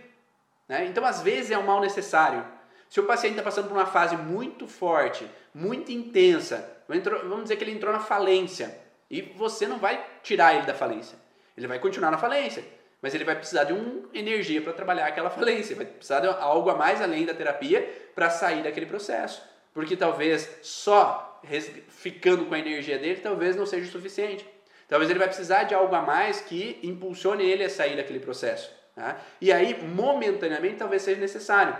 Né? 0.66 0.86
Então 0.86 1.04
às 1.04 1.20
vezes 1.20 1.50
é 1.50 1.58
um 1.58 1.66
mal 1.66 1.80
necessário. 1.80 2.42
Se 2.88 2.98
o 2.98 3.04
paciente 3.04 3.32
está 3.32 3.42
passando 3.42 3.68
por 3.68 3.76
uma 3.76 3.86
fase 3.86 4.16
muito 4.16 4.66
forte, 4.66 5.28
muito 5.52 5.92
intensa, 5.92 6.82
vamos 6.88 7.42
dizer 7.42 7.56
que 7.56 7.64
ele 7.64 7.72
entrou 7.72 7.92
na 7.92 8.00
falência, 8.00 8.80
e 9.10 9.20
você 9.20 9.66
não 9.66 9.78
vai 9.78 10.04
tirar 10.22 10.54
ele 10.54 10.66
da 10.66 10.74
falência. 10.74 11.18
Ele 11.56 11.66
vai 11.66 11.78
continuar 11.78 12.10
na 12.10 12.18
falência 12.18 12.64
mas 13.00 13.14
ele 13.14 13.24
vai 13.24 13.36
precisar 13.36 13.64
de 13.64 13.72
uma 13.72 14.08
energia 14.14 14.60
para 14.60 14.72
trabalhar 14.72 15.06
aquela 15.06 15.30
falência, 15.30 15.76
vai 15.76 15.86
precisar 15.86 16.20
de 16.20 16.26
algo 16.26 16.70
a 16.70 16.74
mais 16.74 17.00
além 17.00 17.24
da 17.24 17.34
terapia 17.34 17.88
para 18.14 18.30
sair 18.30 18.62
daquele 18.62 18.86
processo. 18.86 19.42
Porque 19.72 19.96
talvez 19.96 20.48
só 20.62 21.40
ficando 21.88 22.46
com 22.46 22.54
a 22.54 22.58
energia 22.58 22.98
dele, 22.98 23.20
talvez 23.20 23.54
não 23.54 23.66
seja 23.66 23.86
o 23.86 23.92
suficiente. 23.92 24.46
Talvez 24.88 25.10
ele 25.10 25.18
vai 25.18 25.28
precisar 25.28 25.64
de 25.64 25.74
algo 25.74 25.94
a 25.94 26.00
mais 26.00 26.40
que 26.40 26.78
impulsione 26.82 27.44
ele 27.44 27.64
a 27.64 27.70
sair 27.70 27.96
daquele 27.96 28.20
processo. 28.20 28.72
Tá? 28.94 29.20
E 29.40 29.52
aí, 29.52 29.82
momentaneamente, 29.82 30.76
talvez 30.76 31.02
seja 31.02 31.20
necessário. 31.20 31.76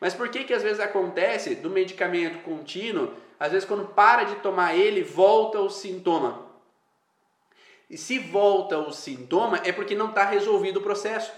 Mas 0.00 0.14
por 0.14 0.28
que 0.28 0.44
que 0.44 0.52
às 0.52 0.62
vezes 0.62 0.80
acontece 0.80 1.54
do 1.54 1.70
medicamento 1.70 2.40
contínuo, 2.40 3.14
às 3.38 3.52
vezes 3.52 3.66
quando 3.66 3.86
para 3.86 4.24
de 4.24 4.36
tomar 4.36 4.76
ele, 4.76 5.02
volta 5.02 5.58
o 5.60 5.70
sintoma? 5.70 6.44
E 7.88 7.96
se 7.96 8.18
volta 8.18 8.78
o 8.78 8.92
sintoma, 8.92 9.60
é 9.64 9.72
porque 9.72 9.94
não 9.94 10.10
está 10.10 10.24
resolvido 10.24 10.78
o 10.78 10.82
processo. 10.82 11.32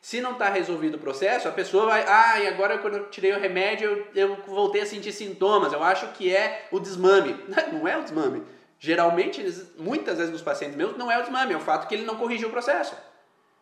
Se 0.00 0.20
não 0.20 0.32
está 0.32 0.48
resolvido 0.48 0.94
o 0.94 1.00
processo, 1.00 1.46
a 1.46 1.52
pessoa 1.52 1.86
vai, 1.86 2.04
ah, 2.06 2.40
e 2.40 2.46
agora 2.48 2.78
quando 2.78 2.96
eu 2.96 3.10
tirei 3.10 3.32
o 3.32 3.38
remédio, 3.38 4.06
eu, 4.14 4.28
eu 4.30 4.36
voltei 4.46 4.80
a 4.80 4.86
sentir 4.86 5.12
sintomas. 5.12 5.72
Eu 5.72 5.82
acho 5.82 6.08
que 6.12 6.34
é 6.34 6.68
o 6.72 6.80
desmame. 6.80 7.36
Não 7.72 7.86
é 7.86 7.98
o 7.98 8.02
desmame. 8.02 8.42
Geralmente, 8.78 9.44
muitas 9.76 10.16
vezes 10.16 10.32
nos 10.32 10.40
pacientes 10.40 10.74
meus, 10.74 10.96
não 10.96 11.12
é 11.12 11.18
o 11.18 11.20
desmame, 11.20 11.52
é 11.52 11.56
o 11.56 11.60
fato 11.60 11.86
que 11.86 11.94
ele 11.94 12.06
não 12.06 12.16
corrigiu 12.16 12.48
o 12.48 12.50
processo. 12.50 12.96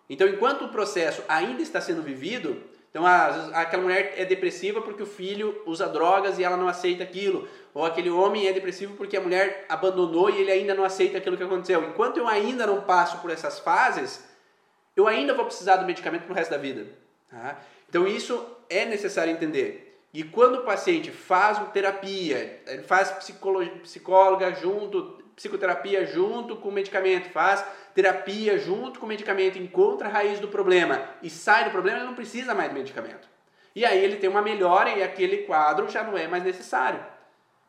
Então, 0.09 0.29
enquanto 0.29 0.65
o 0.65 0.69
processo 0.69 1.25
ainda 1.29 1.61
está 1.61 1.81
sendo 1.81 2.03
vivido, 2.03 2.63
então, 2.91 3.07
ah, 3.07 3.51
aquela 3.55 3.83
mulher 3.83 4.15
é 4.17 4.25
depressiva 4.25 4.81
porque 4.81 5.03
o 5.03 5.07
filho 5.07 5.63
usa 5.67 5.89
drogas 5.89 6.39
e 6.39 6.45
ela 6.45 6.57
não 6.57 6.69
aceita 6.69 7.03
aquilo. 7.03 7.47
Ou 7.75 7.85
aquele 7.85 8.09
homem 8.09 8.47
é 8.47 8.53
depressivo 8.53 8.95
porque 8.97 9.17
a 9.17 9.21
mulher 9.21 9.67
abandonou 9.69 10.31
e 10.31 10.41
ele 10.41 10.51
ainda 10.51 10.75
não 10.75 10.85
aceita 10.85 11.19
aquilo 11.19 11.37
que 11.37 11.43
aconteceu. 11.43 11.85
Enquanto 11.85 12.17
eu 12.17 12.27
ainda 12.27 12.67
não 12.67 12.81
passo 12.81 13.19
por 13.19 13.31
essas 13.31 13.59
fases, 13.59 14.27
eu 14.97 15.07
ainda 15.07 15.35
vou 15.35 15.45
precisar 15.45 15.77
do 15.77 15.87
medicamento 15.87 16.25
pro 16.25 16.35
resto 16.35 16.51
da 16.51 16.57
vida. 16.57 16.87
Tá? 17.31 17.61
Então, 17.89 18.07
isso 18.07 18.45
é 18.71 18.87
necessário 18.87 19.33
entender. 19.33 19.85
E 20.13 20.25
quando 20.25 20.57
o 20.57 20.65
paciente 20.65 21.11
faz 21.11 21.59
terapia, 21.73 22.63
ele 22.67 22.83
faz 22.83 23.11
psicóloga 23.83 24.55
junto, 24.55 25.23
psicoterapia 25.39 26.05
junto 26.05 26.57
com 26.57 26.69
o 26.69 26.73
medicamento, 26.73 27.31
faz 27.31 27.65
terapia 27.95 28.59
junto 28.59 28.99
com 28.99 29.07
o 29.07 29.09
medicamento, 29.09 29.57
encontra 29.57 30.09
a 30.09 30.11
raiz 30.11 30.41
do 30.41 30.49
problema 30.49 31.01
e 31.23 31.31
sai 31.31 31.65
do 31.65 31.71
problema, 31.71 31.99
ele 31.99 32.07
não 32.07 32.15
precisa 32.17 32.57
mais 32.57 32.71
do 32.71 32.75
medicamento. 32.75 33.29
E 33.73 33.85
aí 33.85 34.03
ele 34.03 34.17
tem 34.17 34.29
uma 34.29 34.43
melhora 34.43 34.91
e 34.91 35.01
aquele 35.01 35.39
quadro 35.45 35.89
já 35.89 36.03
não 36.03 36.19
é 36.19 36.27
mais 36.27 36.43
necessário. 36.43 36.99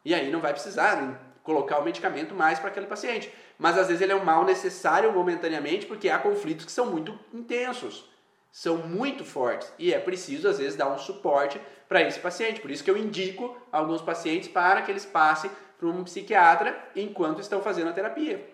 E 0.04 0.16
aí 0.16 0.32
não 0.32 0.40
vai 0.40 0.52
precisar 0.52 1.22
colocar 1.44 1.78
o 1.78 1.86
medicamento 1.86 2.34
mais 2.34 2.58
para 2.58 2.70
aquele 2.70 2.88
paciente. 2.88 3.32
Mas 3.60 3.78
às 3.78 3.88
vezes 3.88 4.02
ele 4.02 4.14
é 4.14 4.16
um 4.16 4.26
mal 4.26 4.44
necessário 4.44 5.14
momentaneamente 5.14 5.86
porque 5.86 6.10
há 6.10 6.18
conflitos 6.18 6.66
que 6.66 6.72
são 6.72 6.88
muito 6.88 7.20
intensos, 7.32 8.10
são 8.52 8.78
muito 8.78 9.24
fortes 9.24 9.72
e 9.78 9.94
é 9.94 10.00
preciso 10.00 10.50
às 10.50 10.58
vezes 10.58 10.76
dar 10.76 10.90
um 10.90 10.98
suporte 10.98 11.62
para 11.88 12.02
esse 12.02 12.20
paciente. 12.20 12.62
Por 12.62 12.72
isso 12.72 12.84
que 12.84 12.90
eu 12.90 12.98
indico 12.98 13.56
alguns 13.72 14.02
pacientes 14.02 14.50
para 14.50 14.82
que 14.82 14.90
eles 14.90 15.06
passem 15.06 15.52
para 15.80 15.88
um 15.88 16.04
psiquiatra 16.04 16.78
enquanto 16.96 17.40
estão 17.40 17.62
fazendo 17.62 17.90
a 17.90 17.94
terapia. 17.94 18.46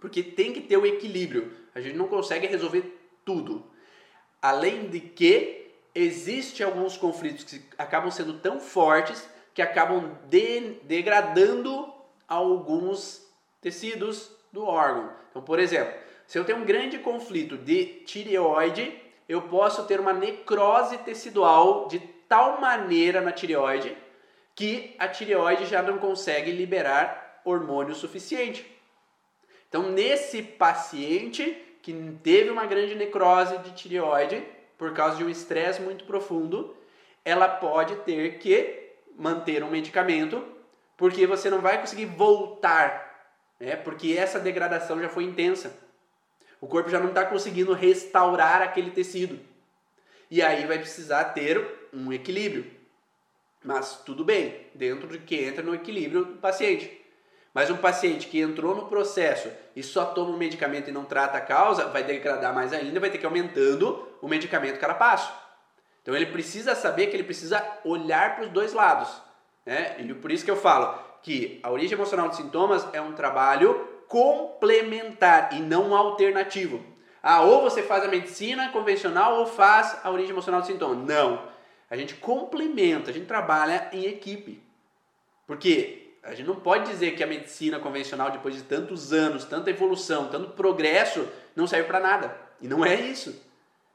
Porque 0.00 0.22
tem 0.22 0.52
que 0.52 0.62
ter 0.62 0.78
o 0.78 0.86
equilíbrio. 0.86 1.52
A 1.74 1.80
gente 1.80 1.96
não 1.96 2.08
consegue 2.08 2.46
resolver 2.46 2.98
tudo. 3.24 3.64
Além 4.40 4.88
de 4.88 4.98
que 4.98 5.70
existe 5.94 6.64
alguns 6.64 6.96
conflitos 6.96 7.44
que 7.44 7.62
acabam 7.78 8.10
sendo 8.10 8.38
tão 8.38 8.58
fortes 8.58 9.28
que 9.52 9.62
acabam 9.62 10.18
de, 10.28 10.78
degradando 10.82 11.92
alguns 12.26 13.24
tecidos 13.60 14.32
do 14.52 14.64
órgão. 14.64 15.12
Então, 15.30 15.42
por 15.42 15.60
exemplo, 15.60 15.94
se 16.26 16.38
eu 16.38 16.44
tenho 16.44 16.58
um 16.58 16.64
grande 16.64 16.98
conflito 16.98 17.56
de 17.56 18.02
tireoide, 18.04 19.00
eu 19.28 19.42
posso 19.42 19.84
ter 19.84 20.00
uma 20.00 20.12
necrose 20.12 20.98
tecidual 20.98 21.86
de 21.86 22.00
tal 22.28 22.60
maneira 22.60 23.20
na 23.20 23.30
tireoide 23.30 23.96
que 24.54 24.94
a 24.98 25.08
tireoide 25.08 25.66
já 25.66 25.82
não 25.82 25.98
consegue 25.98 26.50
liberar 26.50 27.40
hormônio 27.44 27.94
suficiente. 27.94 28.64
Então, 29.68 29.90
nesse 29.90 30.42
paciente 30.42 31.76
que 31.82 31.92
teve 32.22 32.50
uma 32.50 32.64
grande 32.64 32.94
necrose 32.94 33.58
de 33.58 33.72
tireoide 33.72 34.42
por 34.78 34.92
causa 34.94 35.16
de 35.16 35.24
um 35.24 35.28
estresse 35.28 35.82
muito 35.82 36.04
profundo, 36.04 36.76
ela 37.24 37.48
pode 37.48 37.96
ter 37.96 38.38
que 38.38 38.92
manter 39.16 39.62
um 39.62 39.70
medicamento 39.70 40.44
porque 40.96 41.26
você 41.26 41.50
não 41.50 41.60
vai 41.60 41.80
conseguir 41.80 42.06
voltar, 42.06 43.28
né? 43.58 43.76
porque 43.76 44.14
essa 44.16 44.38
degradação 44.38 45.00
já 45.00 45.08
foi 45.08 45.24
intensa. 45.24 45.76
O 46.60 46.66
corpo 46.66 46.88
já 46.88 47.00
não 47.00 47.08
está 47.08 47.24
conseguindo 47.24 47.72
restaurar 47.72 48.62
aquele 48.62 48.90
tecido. 48.90 49.38
E 50.30 50.40
aí 50.40 50.66
vai 50.66 50.78
precisar 50.78 51.24
ter 51.24 51.88
um 51.92 52.12
equilíbrio. 52.12 52.70
Mas 53.64 54.02
tudo 54.04 54.22
bem, 54.22 54.66
dentro 54.74 55.08
de 55.08 55.18
que 55.18 55.42
entra 55.42 55.62
no 55.62 55.74
equilíbrio 55.74 56.26
do 56.26 56.36
paciente. 56.36 57.00
Mas 57.54 57.70
um 57.70 57.76
paciente 57.76 58.26
que 58.26 58.40
entrou 58.40 58.74
no 58.74 58.86
processo 58.86 59.48
e 59.74 59.82
só 59.82 60.04
toma 60.04 60.32
um 60.32 60.36
medicamento 60.36 60.90
e 60.90 60.92
não 60.92 61.04
trata 61.04 61.38
a 61.38 61.40
causa, 61.40 61.86
vai 61.86 62.02
degradar 62.02 62.54
mais 62.54 62.72
ainda, 62.72 63.00
vai 63.00 63.10
ter 63.10 63.16
que 63.16 63.24
ir 63.24 63.26
aumentando 63.26 64.06
o 64.20 64.28
medicamento 64.28 64.78
cada 64.78 64.92
passo. 64.92 65.32
Então 66.02 66.14
ele 66.14 66.26
precisa 66.26 66.74
saber 66.74 67.06
que 67.06 67.16
ele 67.16 67.24
precisa 67.24 67.64
olhar 67.84 68.34
para 68.34 68.44
os 68.44 68.50
dois 68.50 68.74
lados. 68.74 69.08
Né? 69.64 69.96
E 69.98 70.14
por 70.14 70.30
isso 70.30 70.44
que 70.44 70.50
eu 70.50 70.56
falo 70.56 70.98
que 71.22 71.58
a 71.62 71.70
origem 71.70 71.94
emocional 71.94 72.28
de 72.28 72.36
sintomas 72.36 72.86
é 72.92 73.00
um 73.00 73.12
trabalho 73.12 73.88
complementar 74.08 75.54
e 75.54 75.60
não 75.60 75.96
alternativo. 75.96 76.84
Ah, 77.22 77.40
ou 77.40 77.62
você 77.62 77.82
faz 77.82 78.04
a 78.04 78.08
medicina 78.08 78.68
convencional 78.68 79.38
ou 79.38 79.46
faz 79.46 79.96
a 80.04 80.10
origem 80.10 80.32
emocional 80.32 80.60
de 80.60 80.66
sintomas. 80.66 80.98
Não. 80.98 81.53
A 81.94 81.96
gente 81.96 82.16
complementa, 82.16 83.12
a 83.12 83.14
gente 83.14 83.26
trabalha 83.26 83.88
em 83.92 84.04
equipe. 84.06 84.60
Porque 85.46 86.16
a 86.24 86.34
gente 86.34 86.48
não 86.48 86.56
pode 86.56 86.90
dizer 86.90 87.14
que 87.14 87.22
a 87.22 87.26
medicina 87.26 87.78
convencional, 87.78 88.32
depois 88.32 88.56
de 88.56 88.64
tantos 88.64 89.12
anos, 89.12 89.44
tanta 89.44 89.70
evolução, 89.70 90.26
tanto 90.28 90.50
progresso, 90.54 91.28
não 91.54 91.68
serve 91.68 91.86
para 91.86 92.00
nada. 92.00 92.36
E 92.60 92.66
não 92.66 92.84
é 92.84 92.96
isso. 92.96 93.40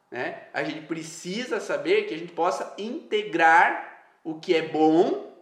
Né? 0.10 0.44
A 0.54 0.64
gente 0.64 0.88
precisa 0.88 1.60
saber 1.60 2.04
que 2.04 2.14
a 2.14 2.18
gente 2.18 2.32
possa 2.32 2.74
integrar 2.78 4.02
o 4.24 4.40
que 4.40 4.56
é 4.56 4.62
bom 4.62 5.36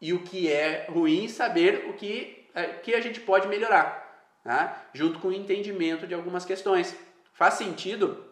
e 0.00 0.14
o 0.14 0.22
que 0.22 0.50
é 0.50 0.86
ruim, 0.88 1.28
saber 1.28 1.84
o 1.90 1.92
que, 1.92 2.48
é, 2.54 2.64
que 2.64 2.94
a 2.94 3.00
gente 3.02 3.20
pode 3.20 3.46
melhorar, 3.46 4.40
tá? 4.42 4.86
junto 4.94 5.18
com 5.18 5.28
o 5.28 5.34
entendimento 5.34 6.06
de 6.06 6.14
algumas 6.14 6.46
questões. 6.46 6.96
Faz 7.34 7.54
sentido? 7.54 8.24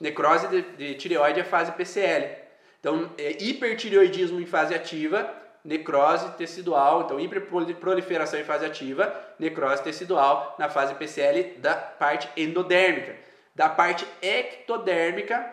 Necrose 0.00 0.48
de, 0.48 0.62
de 0.62 0.94
tireoide 0.96 1.38
é 1.38 1.44
fase 1.44 1.70
PCL. 1.70 2.45
Então, 2.86 3.10
é 3.18 3.32
hipertireoidismo 3.42 4.40
em 4.40 4.46
fase 4.46 4.72
ativa, 4.72 5.28
necrose 5.64 6.30
tecidual, 6.36 7.02
então 7.02 7.18
hiperproliferação 7.18 8.38
em 8.38 8.44
fase 8.44 8.64
ativa, 8.64 9.12
necrose 9.40 9.82
tecidual 9.82 10.54
na 10.56 10.68
fase 10.68 10.94
PCL 10.94 11.58
da 11.58 11.74
parte 11.74 12.30
endodérmica. 12.36 13.16
Da 13.56 13.68
parte 13.68 14.06
ectodérmica, 14.22 15.52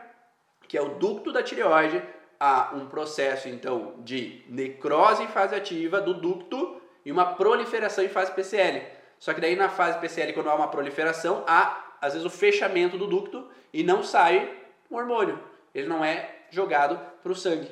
que 0.67 0.77
é 0.77 0.81
o 0.83 0.89
ducto 0.89 1.31
da 1.31 1.41
tireoide, 1.41 2.03
há 2.39 2.69
um 2.75 2.85
processo 2.85 3.49
então 3.49 3.95
de 4.03 4.43
necrose 4.47 5.23
em 5.23 5.27
fase 5.27 5.55
ativa 5.55 5.99
do 5.99 6.13
ducto 6.13 6.79
e 7.03 7.11
uma 7.11 7.33
proliferação 7.33 8.03
em 8.03 8.09
fase 8.09 8.31
PCL. 8.31 8.83
Só 9.17 9.33
que 9.33 9.41
daí 9.41 9.55
na 9.55 9.69
fase 9.69 9.97
PCL, 9.97 10.33
quando 10.33 10.51
há 10.51 10.55
uma 10.55 10.67
proliferação, 10.67 11.43
há 11.47 11.95
às 11.99 12.13
vezes 12.13 12.27
o 12.27 12.29
fechamento 12.29 12.95
do 12.95 13.07
ducto 13.07 13.49
e 13.73 13.81
não 13.81 14.03
sai 14.03 14.55
o 14.87 14.97
hormônio. 14.97 15.39
Ele 15.73 15.87
não 15.87 16.05
é 16.05 16.42
jogado 16.53 16.99
para 17.21 17.31
o 17.31 17.35
sangue. 17.35 17.69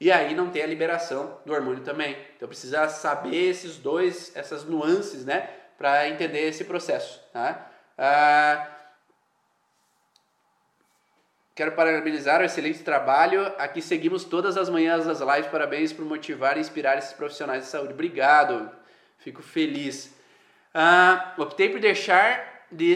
E 0.00 0.10
aí 0.10 0.34
não 0.34 0.50
tem 0.50 0.62
a 0.62 0.66
liberação 0.66 1.38
do 1.46 1.52
hormônio 1.52 1.84
também. 1.84 2.16
Então 2.36 2.48
precisa 2.48 2.88
saber 2.88 3.36
esses 3.36 3.76
dois, 3.76 4.34
essas 4.34 4.64
nuances, 4.64 5.24
né, 5.24 5.48
para 5.78 6.08
entender 6.08 6.48
esse 6.48 6.64
processo. 6.64 7.20
Tá? 7.32 7.70
Ah, 7.96 8.72
Quero 11.54 11.72
parabenizar 11.72 12.40
o 12.40 12.44
excelente 12.44 12.82
trabalho. 12.82 13.46
Aqui 13.58 13.82
seguimos 13.82 14.24
todas 14.24 14.56
as 14.56 14.70
manhãs 14.70 15.04
das 15.04 15.20
lives. 15.20 15.50
Parabéns 15.50 15.92
por 15.92 16.02
motivar 16.02 16.56
e 16.56 16.60
inspirar 16.60 16.96
esses 16.96 17.12
profissionais 17.12 17.64
de 17.64 17.68
saúde. 17.68 17.92
Obrigado. 17.92 18.70
Fico 19.18 19.42
feliz. 19.42 20.14
Ah, 20.72 21.34
optei 21.36 21.68
por 21.68 21.78
deixar 21.78 22.64
de 22.72 22.90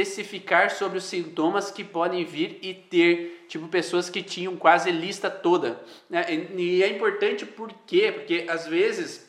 especificar 0.00 0.70
sobre 0.70 0.98
os 0.98 1.04
sintomas 1.04 1.70
que 1.70 1.82
podem 1.82 2.24
vir 2.24 2.58
e 2.62 2.72
ter, 2.72 3.46
tipo 3.48 3.66
pessoas 3.68 4.08
que 4.08 4.22
tinham 4.22 4.56
quase 4.56 4.90
lista 4.90 5.28
toda. 5.28 5.80
Né? 6.08 6.24
E 6.56 6.82
é 6.82 6.88
importante 6.88 7.44
por 7.44 7.72
quê? 7.86 8.12
Porque 8.12 8.46
às 8.48 8.66
vezes, 8.66 9.28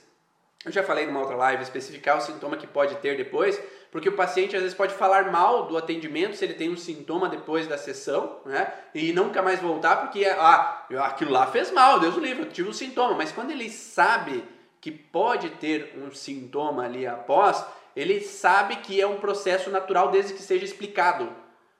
eu 0.65 0.71
já 0.71 0.83
falei 0.83 1.05
numa 1.05 1.21
outra 1.21 1.35
live, 1.35 1.63
especificar 1.63 2.17
o 2.17 2.21
sintoma 2.21 2.57
que 2.57 2.67
pode 2.67 2.95
ter 2.95 3.17
depois, 3.17 3.59
porque 3.91 4.09
o 4.09 4.15
paciente 4.15 4.55
às 4.55 4.61
vezes 4.61 4.77
pode 4.77 4.93
falar 4.93 5.31
mal 5.31 5.65
do 5.65 5.75
atendimento 5.75 6.35
se 6.35 6.45
ele 6.45 6.53
tem 6.53 6.69
um 6.69 6.77
sintoma 6.77 7.27
depois 7.27 7.67
da 7.67 7.77
sessão, 7.77 8.39
né? 8.45 8.71
E 8.93 9.11
nunca 9.11 9.41
mais 9.41 9.59
voltar 9.59 9.97
porque 9.97 10.25
ah, 10.25 10.85
aquilo 10.99 11.31
lá 11.31 11.47
fez 11.47 11.71
mal, 11.71 11.99
Deus 11.99 12.15
o 12.15 12.19
livre, 12.19 12.43
eu 12.43 12.51
tive 12.51 12.69
um 12.69 12.73
sintoma. 12.73 13.15
Mas 13.15 13.31
quando 13.31 13.49
ele 13.49 13.67
sabe 13.69 14.43
que 14.79 14.91
pode 14.91 15.49
ter 15.51 15.95
um 15.97 16.13
sintoma 16.13 16.85
ali 16.85 17.07
após, 17.07 17.65
ele 17.99 18.21
sabe 18.21 18.77
que 18.77 18.99
é 18.99 19.07
um 19.07 19.19
processo 19.19 19.69
natural 19.69 20.11
desde 20.11 20.33
que 20.33 20.41
seja 20.41 20.65
explicado. 20.65 21.29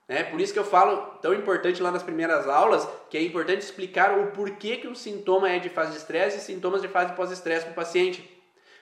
Né? 0.07 0.23
Por 0.23 0.41
isso 0.41 0.53
que 0.53 0.59
eu 0.59 0.65
falo 0.65 0.97
tão 1.21 1.33
importante 1.33 1.81
lá 1.81 1.91
nas 1.91 2.03
primeiras 2.03 2.47
aulas, 2.47 2.87
que 3.09 3.17
é 3.17 3.21
importante 3.21 3.61
explicar 3.61 4.17
o 4.17 4.31
porquê 4.31 4.77
que 4.77 4.87
um 4.87 4.95
sintoma 4.95 5.49
é 5.49 5.59
de 5.59 5.69
fase 5.69 5.91
de 5.91 5.97
estresse 5.97 6.37
e 6.37 6.41
sintomas 6.41 6.81
de 6.81 6.87
fase 6.87 7.13
pós-estresse 7.13 7.65
para 7.65 7.71
o 7.71 7.75
paciente 7.75 8.39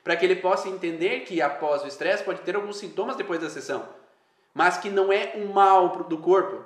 para 0.08 0.16
que 0.16 0.24
ele 0.24 0.38
possa 0.38 0.70
entender 0.70 1.26
que 1.26 1.42
após 1.42 1.84
o 1.84 1.88
estresse 1.88 2.24
pode 2.24 2.40
ter 2.40 2.56
alguns 2.56 2.78
sintomas 2.78 3.18
depois 3.18 3.42
da 3.42 3.50
sessão, 3.50 3.90
mas 4.54 4.78
que 4.78 4.90
não 4.90 5.12
é 5.12 5.34
um 5.36 5.48
mal 5.48 6.06
do 6.06 6.18
corpo. 6.20 6.64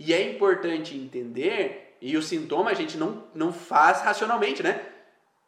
E 0.00 0.14
é 0.14 0.22
importante 0.22 0.96
entender, 0.96 1.98
e 2.00 2.16
o 2.16 2.22
sintoma 2.22 2.70
a 2.70 2.74
gente 2.74 2.96
não, 2.96 3.24
não 3.34 3.52
faz 3.52 4.00
racionalmente, 4.00 4.62
né? 4.62 4.80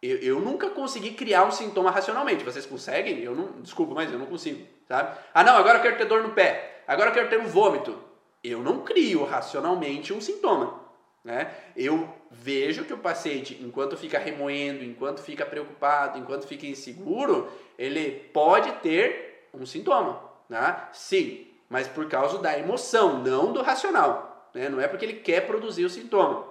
Eu, 0.03 0.17
eu 0.19 0.41
nunca 0.41 0.71
consegui 0.71 1.13
criar 1.13 1.45
um 1.45 1.51
sintoma 1.51 1.91
racionalmente. 1.91 2.45
Vocês 2.45 2.65
conseguem? 2.65 3.19
Eu 3.21 3.35
não, 3.35 3.61
desculpa, 3.61 3.95
mas 3.95 4.11
eu 4.11 4.19
não 4.19 4.27
consigo, 4.27 4.67
sabe? 4.89 5.19
Ah, 5.35 5.45
não, 5.45 5.57
agora 5.57 5.79
eu 5.79 5.83
quero 5.83 5.99
ter 5.99 6.07
dor 6.07 6.23
no 6.23 6.31
pé. 6.31 6.83
Agora 6.87 7.11
eu 7.11 7.15
quero 7.15 7.29
ter 7.29 7.39
um 7.39 7.47
vômito. 7.47 7.99
Eu 8.43 8.61
não 8.61 8.83
crio 8.83 9.25
racionalmente 9.25 10.13
um 10.13 10.21
sintoma. 10.21 10.81
Né? 11.23 11.55
Eu 11.77 12.09
vejo 12.31 12.85
que 12.85 12.95
o 12.95 12.99
paciente, 12.99 13.59
enquanto 13.63 13.97
fica 13.97 14.19
remoendo, 14.19 14.83
enquanto 14.83 15.21
fica 15.21 15.45
preocupado, 15.45 16.19
enquanto 16.19 16.47
fica 16.47 16.67
inseguro, 16.67 17.49
ele 17.79 18.11
pode 18.33 18.73
ter 18.81 19.49
um 19.53 19.67
sintoma. 19.67 20.23
Né? 20.49 20.83
Sim, 20.93 21.47
mas 21.69 21.87
por 21.87 22.09
causa 22.09 22.39
da 22.39 22.59
emoção, 22.59 23.23
não 23.23 23.53
do 23.53 23.61
racional. 23.61 24.51
Né? 24.55 24.71
Não 24.71 24.81
é 24.81 24.89
porque 24.89 25.05
ele 25.05 25.21
quer 25.21 25.47
produzir 25.47 25.85
o 25.85 25.91
sintoma. 25.91 26.49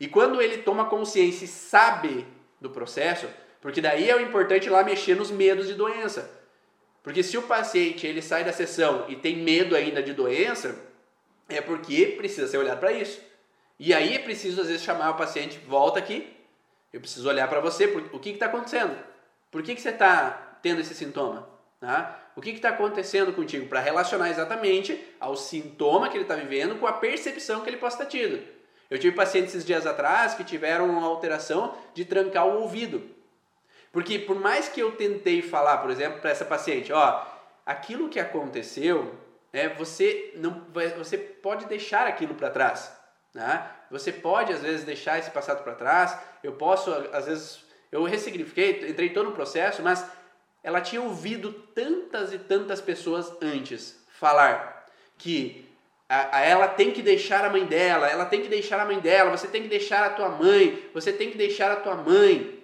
E 0.00 0.08
quando 0.08 0.40
ele 0.40 0.58
toma 0.58 0.86
consciência 0.86 1.44
e 1.44 1.48
sabe 1.48 2.26
do 2.60 2.70
processo, 2.70 3.28
porque 3.60 3.80
daí 3.80 4.08
é 4.08 4.16
o 4.16 4.20
importante 4.20 4.70
lá 4.70 4.82
mexer 4.82 5.16
nos 5.16 5.30
medos 5.30 5.66
de 5.66 5.74
doença. 5.74 6.30
Porque 7.02 7.22
se 7.22 7.38
o 7.38 7.42
paciente 7.42 8.06
ele 8.06 8.20
sai 8.20 8.44
da 8.44 8.52
sessão 8.52 9.04
e 9.08 9.16
tem 9.16 9.36
medo 9.36 9.76
ainda 9.76 10.02
de 10.02 10.12
doença, 10.12 10.76
é 11.48 11.60
porque 11.60 12.14
precisa 12.16 12.48
ser 12.48 12.58
olhado 12.58 12.80
para 12.80 12.92
isso. 12.92 13.20
E 13.78 13.92
aí 13.94 14.14
é 14.14 14.18
preciso 14.18 14.60
às 14.60 14.68
vezes 14.68 14.82
chamar 14.82 15.10
o 15.10 15.16
paciente, 15.16 15.58
volta 15.66 15.98
aqui, 15.98 16.34
eu 16.92 17.00
preciso 17.00 17.28
olhar 17.28 17.48
para 17.48 17.60
você, 17.60 17.84
o 18.12 18.18
que 18.18 18.30
está 18.30 18.46
acontecendo? 18.46 18.96
Por 19.50 19.62
que, 19.62 19.74
que 19.74 19.80
você 19.80 19.90
está 19.90 20.58
tendo 20.62 20.80
esse 20.80 20.94
sintoma? 20.94 21.48
Tá? 21.78 22.30
O 22.34 22.40
que 22.40 22.50
está 22.50 22.70
acontecendo 22.70 23.32
contigo? 23.32 23.66
Para 23.68 23.80
relacionar 23.80 24.30
exatamente 24.30 24.98
ao 25.20 25.36
sintoma 25.36 26.08
que 26.08 26.16
ele 26.16 26.24
está 26.24 26.34
vivendo 26.34 26.78
com 26.78 26.86
a 26.86 26.92
percepção 26.92 27.60
que 27.60 27.70
ele 27.70 27.76
possa 27.76 28.02
estar 28.02 28.06
tido. 28.06 28.42
Eu 28.90 28.98
tive 28.98 29.16
pacientes 29.16 29.54
esses 29.54 29.64
dias 29.64 29.86
atrás 29.86 30.34
que 30.34 30.44
tiveram 30.44 30.88
uma 30.88 31.06
alteração 31.06 31.76
de 31.94 32.04
trancar 32.04 32.46
o 32.46 32.62
ouvido. 32.62 33.02
Porque 33.92 34.18
por 34.18 34.36
mais 34.36 34.68
que 34.68 34.80
eu 34.80 34.92
tentei 34.92 35.42
falar, 35.42 35.78
por 35.78 35.90
exemplo, 35.90 36.20
para 36.20 36.30
essa 36.30 36.44
paciente, 36.44 36.92
ó, 36.92 37.24
aquilo 37.64 38.08
que 38.08 38.20
aconteceu, 38.20 39.14
é, 39.52 39.68
você 39.68 40.32
não, 40.36 40.66
você 40.96 41.16
pode 41.16 41.66
deixar 41.66 42.06
aquilo 42.06 42.34
para 42.34 42.50
trás, 42.50 42.92
né? 43.34 43.70
Você 43.90 44.12
pode 44.12 44.52
às 44.52 44.60
vezes 44.60 44.84
deixar 44.84 45.18
esse 45.18 45.30
passado 45.30 45.62
para 45.64 45.74
trás. 45.74 46.18
Eu 46.42 46.52
posso 46.52 46.92
às 47.12 47.26
vezes 47.26 47.64
eu 47.90 48.04
ressignifiquei, 48.04 48.88
entrei 48.90 49.10
todo 49.10 49.30
no 49.30 49.34
processo, 49.34 49.82
mas 49.82 50.06
ela 50.62 50.80
tinha 50.80 51.00
ouvido 51.00 51.52
tantas 51.52 52.32
e 52.32 52.38
tantas 52.38 52.80
pessoas 52.80 53.32
antes 53.40 54.04
falar 54.10 54.84
que 55.16 55.65
a, 56.08 56.38
a, 56.38 56.40
ela 56.40 56.68
tem 56.68 56.92
que 56.92 57.02
deixar 57.02 57.44
a 57.44 57.50
mãe 57.50 57.64
dela, 57.64 58.08
ela 58.08 58.24
tem 58.24 58.42
que 58.42 58.48
deixar 58.48 58.80
a 58.80 58.84
mãe 58.84 59.00
dela, 59.00 59.30
você 59.30 59.48
tem 59.48 59.62
que 59.62 59.68
deixar 59.68 60.04
a 60.04 60.10
tua 60.10 60.28
mãe, 60.28 60.88
você 60.94 61.12
tem 61.12 61.30
que 61.30 61.38
deixar 61.38 61.72
a 61.72 61.76
tua 61.76 61.96
mãe. 61.96 62.62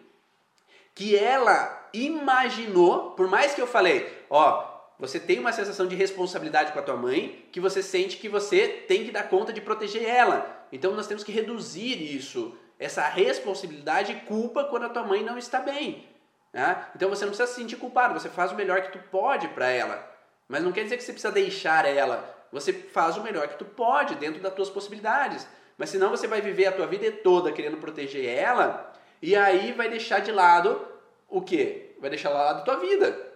Que 0.95 1.17
ela 1.17 1.89
imaginou, 1.93 3.13
por 3.13 3.27
mais 3.27 3.55
que 3.55 3.61
eu 3.61 3.67
falei, 3.67 4.25
ó, 4.31 4.71
você 4.99 5.19
tem 5.19 5.41
uma 5.41 5.53
sensação 5.53 5.89
de 5.89 5.97
responsabilidade 5.97 6.73
com 6.73 6.79
a 6.79 6.83
tua 6.83 6.97
mãe, 6.97 7.45
que 7.51 7.59
você 7.59 7.83
sente 7.83 8.19
que 8.19 8.29
você 8.29 8.69
tem 8.69 9.05
que 9.05 9.11
dar 9.11 9.29
conta 9.29 9.53
de 9.53 9.61
proteger 9.61 10.05
ela. 10.05 10.67
Então 10.71 10.93
nós 10.93 11.09
temos 11.09 11.25
que 11.25 11.33
reduzir 11.33 12.01
isso, 12.15 12.57
essa 12.79 13.03
responsabilidade 13.09 14.13
e 14.13 14.21
culpa 14.21 14.65
quando 14.65 14.85
a 14.85 14.89
tua 14.89 15.03
mãe 15.03 15.25
não 15.25 15.37
está 15.37 15.59
bem. 15.59 16.07
Né? 16.53 16.87
Então 16.95 17.09
você 17.09 17.25
não 17.25 17.33
precisa 17.33 17.49
se 17.49 17.61
sentir 17.61 17.77
culpado, 17.77 18.15
você 18.15 18.29
faz 18.29 18.53
o 18.53 18.55
melhor 18.55 18.83
que 18.83 18.93
tu 18.93 18.99
pode 19.11 19.49
para 19.49 19.69
ela. 19.69 20.09
Mas 20.47 20.63
não 20.63 20.71
quer 20.71 20.85
dizer 20.85 20.97
que 20.97 21.03
você 21.03 21.13
precisa 21.13 21.33
deixar 21.33 21.85
ela. 21.85 22.42
Você 22.53 22.73
faz 22.73 23.17
o 23.17 23.23
melhor 23.23 23.49
que 23.49 23.59
tu 23.59 23.65
pode 23.65 24.15
dentro 24.17 24.41
das 24.41 24.53
tuas 24.53 24.69
possibilidades. 24.69 25.47
Mas 25.79 25.91
senão 25.91 26.11
você 26.11 26.27
vai 26.27 26.41
viver 26.41 26.67
a 26.67 26.73
tua 26.73 26.87
vida 26.87 27.11
toda 27.11 27.51
querendo 27.51 27.79
proteger 27.79 28.27
ela 28.27 28.93
e 29.21 29.35
aí 29.35 29.73
vai 29.73 29.89
deixar 29.89 30.19
de 30.19 30.31
lado 30.31 30.87
o 31.29 31.41
quê? 31.41 31.95
Vai 31.99 32.11
deixar 32.11 32.29
de 32.29 32.35
lado 32.35 32.59
a 32.59 32.63
tua 32.63 32.77
vida. 32.77 33.33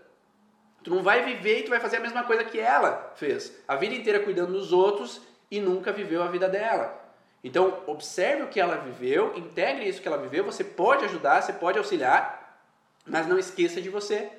Tu 0.84 0.90
não 0.90 1.02
vai 1.02 1.24
viver 1.24 1.60
e 1.60 1.62
tu 1.62 1.70
vai 1.70 1.80
fazer 1.80 1.96
a 1.96 2.00
mesma 2.00 2.24
coisa 2.24 2.44
que 2.44 2.60
ela 2.60 3.12
fez. 3.16 3.52
A 3.66 3.74
vida 3.74 3.94
inteira 3.94 4.20
cuidando 4.20 4.52
dos 4.52 4.72
outros 4.72 5.20
e 5.50 5.60
nunca 5.60 5.92
viveu 5.92 6.22
a 6.22 6.28
vida 6.28 6.48
dela. 6.48 7.02
Então, 7.42 7.82
observe 7.86 8.42
o 8.42 8.48
que 8.48 8.60
ela 8.60 8.76
viveu, 8.76 9.36
integre 9.36 9.88
isso 9.88 10.02
que 10.02 10.08
ela 10.08 10.18
viveu, 10.18 10.44
você 10.44 10.64
pode 10.64 11.04
ajudar, 11.04 11.40
você 11.40 11.52
pode 11.52 11.78
auxiliar, 11.78 12.60
mas 13.06 13.26
não 13.26 13.38
esqueça 13.38 13.80
de 13.80 13.88
você. 13.88 14.30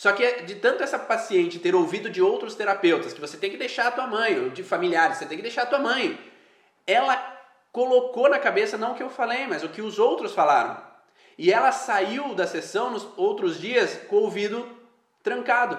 Só 0.00 0.12
que 0.12 0.44
de 0.44 0.54
tanto 0.54 0.82
essa 0.82 0.98
paciente 0.98 1.58
ter 1.58 1.74
ouvido 1.74 2.08
de 2.08 2.22
outros 2.22 2.54
terapeutas 2.54 3.12
que 3.12 3.20
você 3.20 3.36
tem 3.36 3.50
que 3.50 3.58
deixar 3.58 3.88
a 3.88 3.90
tua 3.90 4.06
mãe, 4.06 4.40
ou 4.40 4.48
de 4.48 4.62
familiares, 4.62 5.18
você 5.18 5.26
tem 5.26 5.36
que 5.36 5.42
deixar 5.42 5.64
a 5.64 5.66
tua 5.66 5.78
mãe, 5.78 6.18
ela 6.86 7.16
colocou 7.70 8.26
na 8.26 8.38
cabeça 8.38 8.78
não 8.78 8.92
o 8.92 8.94
que 8.94 9.02
eu 9.02 9.10
falei, 9.10 9.46
mas 9.46 9.62
o 9.62 9.68
que 9.68 9.82
os 9.82 9.98
outros 9.98 10.32
falaram. 10.32 10.82
E 11.36 11.52
ela 11.52 11.70
saiu 11.70 12.34
da 12.34 12.46
sessão 12.46 12.90
nos 12.90 13.06
outros 13.14 13.60
dias 13.60 14.00
com 14.08 14.16
o 14.16 14.22
ouvido 14.22 14.66
trancado. 15.22 15.76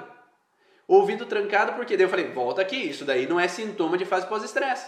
Ouvido 0.88 1.26
trancado 1.26 1.74
porque 1.74 1.98
daí 1.98 2.06
eu 2.06 2.10
falei, 2.10 2.28
volta 2.28 2.62
aqui, 2.62 2.76
isso 2.76 3.04
daí 3.04 3.26
não 3.26 3.40
é 3.40 3.48
sintoma 3.48 3.98
de 3.98 4.06
fase 4.06 4.28
pós-estresse. 4.28 4.88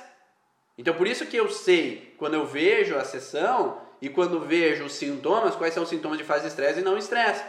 Então 0.77 0.93
por 0.93 1.07
isso 1.07 1.25
que 1.25 1.37
eu 1.37 1.49
sei, 1.49 2.13
quando 2.19 2.35
eu 2.35 2.45
vejo 2.45 2.95
a 2.95 3.03
sessão, 3.03 3.81
e 3.99 4.09
quando 4.09 4.41
vejo 4.41 4.83
os 4.83 4.93
sintomas, 4.93 5.55
quais 5.55 5.73
são 5.73 5.81
os 5.81 5.89
sintomas 5.89 6.19
de 6.19 6.23
fase 6.23 6.41
de 6.41 6.49
estresse 6.49 6.81
e 6.81 6.83
não 6.83 6.99
estresse. 6.99 7.43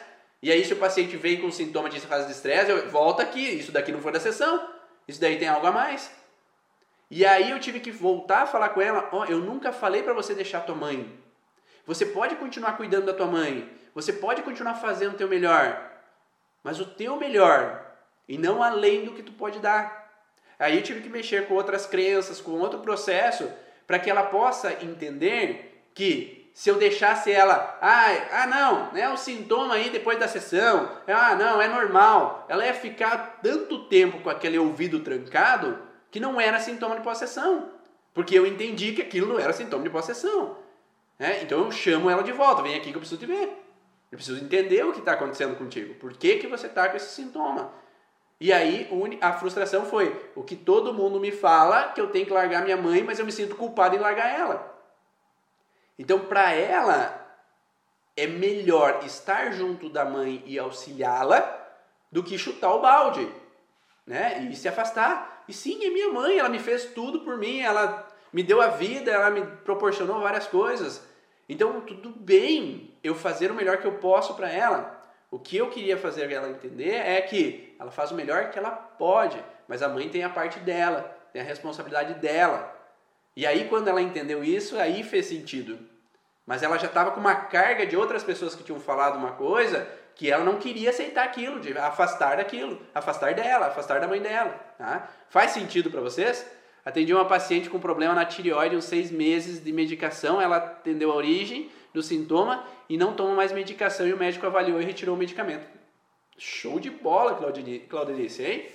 E 0.44 0.52
aí, 0.52 0.62
se 0.62 0.74
o 0.74 0.76
paciente 0.76 1.16
vem 1.16 1.40
com 1.40 1.50
sintomas 1.50 1.94
de 1.94 1.98
fase 2.00 2.26
de 2.26 2.32
estresse, 2.32 2.70
eu 2.70 2.90
volto 2.90 3.22
aqui, 3.22 3.40
isso 3.40 3.72
daqui 3.72 3.90
não 3.90 4.02
foi 4.02 4.12
da 4.12 4.20
sessão, 4.20 4.68
isso 5.08 5.18
daí 5.18 5.38
tem 5.38 5.48
algo 5.48 5.66
a 5.66 5.72
mais. 5.72 6.10
E 7.10 7.24
aí 7.24 7.50
eu 7.50 7.58
tive 7.58 7.80
que 7.80 7.90
voltar 7.90 8.42
a 8.42 8.46
falar 8.46 8.68
com 8.68 8.82
ela, 8.82 9.08
ó, 9.10 9.20
oh, 9.20 9.24
eu 9.24 9.38
nunca 9.38 9.72
falei 9.72 10.02
para 10.02 10.12
você 10.12 10.34
deixar 10.34 10.60
tua 10.60 10.74
mãe. 10.74 11.18
Você 11.86 12.04
pode 12.04 12.36
continuar 12.36 12.76
cuidando 12.76 13.06
da 13.06 13.14
tua 13.14 13.26
mãe, 13.26 13.70
você 13.94 14.12
pode 14.12 14.42
continuar 14.42 14.74
fazendo 14.74 15.14
o 15.14 15.16
teu 15.16 15.28
melhor, 15.28 15.82
mas 16.62 16.78
o 16.78 16.84
teu 16.84 17.16
melhor 17.16 17.82
e 18.28 18.36
não 18.36 18.62
além 18.62 19.06
do 19.06 19.12
que 19.12 19.22
tu 19.22 19.32
pode 19.32 19.60
dar. 19.60 20.12
Aí 20.58 20.76
eu 20.76 20.82
tive 20.82 21.00
que 21.00 21.08
mexer 21.08 21.48
com 21.48 21.54
outras 21.54 21.86
crenças, 21.86 22.38
com 22.38 22.50
outro 22.60 22.80
processo, 22.80 23.50
para 23.86 23.98
que 23.98 24.10
ela 24.10 24.24
possa 24.24 24.74
entender 24.84 25.88
que 25.94 26.43
se 26.54 26.70
eu 26.70 26.76
deixasse 26.76 27.32
ela, 27.32 27.76
ah, 27.82 28.06
ah 28.30 28.46
não, 28.46 28.92
né, 28.92 29.08
o 29.10 29.16
sintoma 29.16 29.74
aí 29.74 29.90
depois 29.90 30.20
da 30.20 30.28
sessão, 30.28 30.88
ah 31.08 31.34
não, 31.34 31.60
é 31.60 31.66
normal, 31.66 32.46
ela 32.48 32.64
ia 32.64 32.72
ficar 32.72 33.40
tanto 33.42 33.86
tempo 33.86 34.20
com 34.20 34.30
aquele 34.30 34.56
ouvido 34.56 35.00
trancado 35.00 35.76
que 36.12 36.20
não 36.20 36.40
era 36.40 36.60
sintoma 36.60 36.94
de 36.94 37.02
possessão, 37.02 37.70
porque 38.14 38.38
eu 38.38 38.46
entendi 38.46 38.92
que 38.92 39.02
aquilo 39.02 39.26
não 39.26 39.38
era 39.40 39.52
sintoma 39.52 39.82
de 39.82 39.90
possessão. 39.90 40.56
Né? 41.18 41.42
Então 41.42 41.64
eu 41.64 41.72
chamo 41.72 42.08
ela 42.08 42.22
de 42.22 42.30
volta, 42.30 42.62
vem 42.62 42.76
aqui 42.76 42.90
que 42.90 42.96
eu 42.96 43.00
preciso 43.00 43.20
te 43.20 43.26
ver. 43.26 43.48
Eu 44.12 44.16
preciso 44.16 44.40
entender 44.40 44.84
o 44.84 44.92
que 44.92 45.00
está 45.00 45.14
acontecendo 45.14 45.56
contigo, 45.56 45.94
por 45.94 46.12
que, 46.12 46.36
que 46.36 46.46
você 46.46 46.68
está 46.68 46.88
com 46.88 46.96
esse 46.96 47.16
sintoma. 47.16 47.72
E 48.40 48.52
aí 48.52 48.88
a 49.20 49.32
frustração 49.32 49.86
foi 49.86 50.14
o 50.36 50.44
que 50.44 50.54
todo 50.54 50.94
mundo 50.94 51.18
me 51.18 51.32
fala 51.32 51.88
que 51.88 52.00
eu 52.00 52.06
tenho 52.06 52.26
que 52.26 52.32
largar 52.32 52.62
minha 52.62 52.76
mãe, 52.76 53.02
mas 53.02 53.18
eu 53.18 53.26
me 53.26 53.32
sinto 53.32 53.56
culpado 53.56 53.96
em 53.96 53.98
largar 53.98 54.32
ela. 54.38 54.73
Então, 55.98 56.20
para 56.20 56.52
ela, 56.52 57.24
é 58.16 58.26
melhor 58.26 59.00
estar 59.04 59.52
junto 59.52 59.88
da 59.88 60.04
mãe 60.04 60.42
e 60.46 60.58
auxiliá-la 60.58 61.62
do 62.10 62.22
que 62.22 62.38
chutar 62.38 62.72
o 62.74 62.80
balde, 62.80 63.28
né? 64.06 64.48
E 64.50 64.56
se 64.56 64.68
afastar. 64.68 65.44
E 65.48 65.52
sim, 65.52 65.84
é 65.84 65.90
minha 65.90 66.12
mãe, 66.12 66.38
ela 66.38 66.48
me 66.48 66.58
fez 66.58 66.86
tudo 66.86 67.20
por 67.20 67.36
mim, 67.36 67.60
ela 67.60 68.06
me 68.32 68.42
deu 68.42 68.60
a 68.60 68.68
vida, 68.68 69.10
ela 69.10 69.30
me 69.30 69.44
proporcionou 69.44 70.20
várias 70.20 70.46
coisas. 70.46 71.06
Então, 71.48 71.80
tudo 71.80 72.10
bem 72.10 72.96
eu 73.02 73.14
fazer 73.14 73.50
o 73.50 73.54
melhor 73.54 73.78
que 73.78 73.86
eu 73.86 73.98
posso 73.98 74.34
para 74.34 74.50
ela. 74.50 75.02
O 75.30 75.38
que 75.38 75.56
eu 75.56 75.68
queria 75.68 75.96
fazer 75.96 76.30
ela 76.30 76.48
entender 76.48 76.94
é 76.94 77.20
que 77.20 77.74
ela 77.78 77.90
faz 77.90 78.10
o 78.12 78.14
melhor 78.14 78.50
que 78.50 78.58
ela 78.58 78.70
pode, 78.70 79.42
mas 79.66 79.82
a 79.82 79.88
mãe 79.88 80.08
tem 80.08 80.22
a 80.22 80.30
parte 80.30 80.60
dela, 80.60 81.02
tem 81.32 81.42
a 81.42 81.44
responsabilidade 81.44 82.14
dela. 82.14 82.72
E 83.36 83.46
aí, 83.46 83.68
quando 83.68 83.88
ela 83.88 84.00
entendeu 84.00 84.44
isso, 84.44 84.78
aí 84.78 85.02
fez 85.02 85.26
sentido. 85.26 85.78
Mas 86.46 86.62
ela 86.62 86.78
já 86.78 86.86
estava 86.86 87.10
com 87.10 87.20
uma 87.20 87.34
carga 87.34 87.86
de 87.86 87.96
outras 87.96 88.22
pessoas 88.22 88.54
que 88.54 88.62
tinham 88.62 88.78
falado 88.78 89.16
uma 89.16 89.32
coisa 89.32 89.88
que 90.14 90.30
ela 90.30 90.44
não 90.44 90.58
queria 90.58 90.90
aceitar 90.90 91.24
aquilo, 91.24 91.58
de 91.58 91.76
afastar 91.76 92.36
daquilo, 92.36 92.80
afastar 92.94 93.34
dela, 93.34 93.66
afastar 93.66 94.00
da 94.00 94.06
mãe 94.06 94.20
dela. 94.20 94.52
Tá? 94.78 95.08
Faz 95.28 95.50
sentido 95.50 95.90
para 95.90 96.00
vocês? 96.00 96.48
Atendi 96.84 97.12
uma 97.14 97.24
paciente 97.24 97.70
com 97.70 97.80
problema 97.80 98.14
na 98.14 98.24
tireoide, 98.24 98.76
uns 98.76 98.84
seis 98.84 99.10
meses 99.10 99.62
de 99.64 99.72
medicação. 99.72 100.40
Ela 100.40 100.58
atendeu 100.58 101.10
a 101.10 101.14
origem 101.14 101.70
do 101.92 102.02
sintoma 102.02 102.64
e 102.88 102.96
não 102.96 103.14
toma 103.14 103.34
mais 103.34 103.52
medicação. 103.52 104.06
E 104.06 104.12
o 104.12 104.18
médico 104.18 104.46
avaliou 104.46 104.80
e 104.80 104.84
retirou 104.84 105.16
o 105.16 105.18
medicamento. 105.18 105.66
Show 106.36 106.78
de 106.78 106.90
bola, 106.90 107.34
Claudenice, 107.88 108.42
hein? 108.42 108.66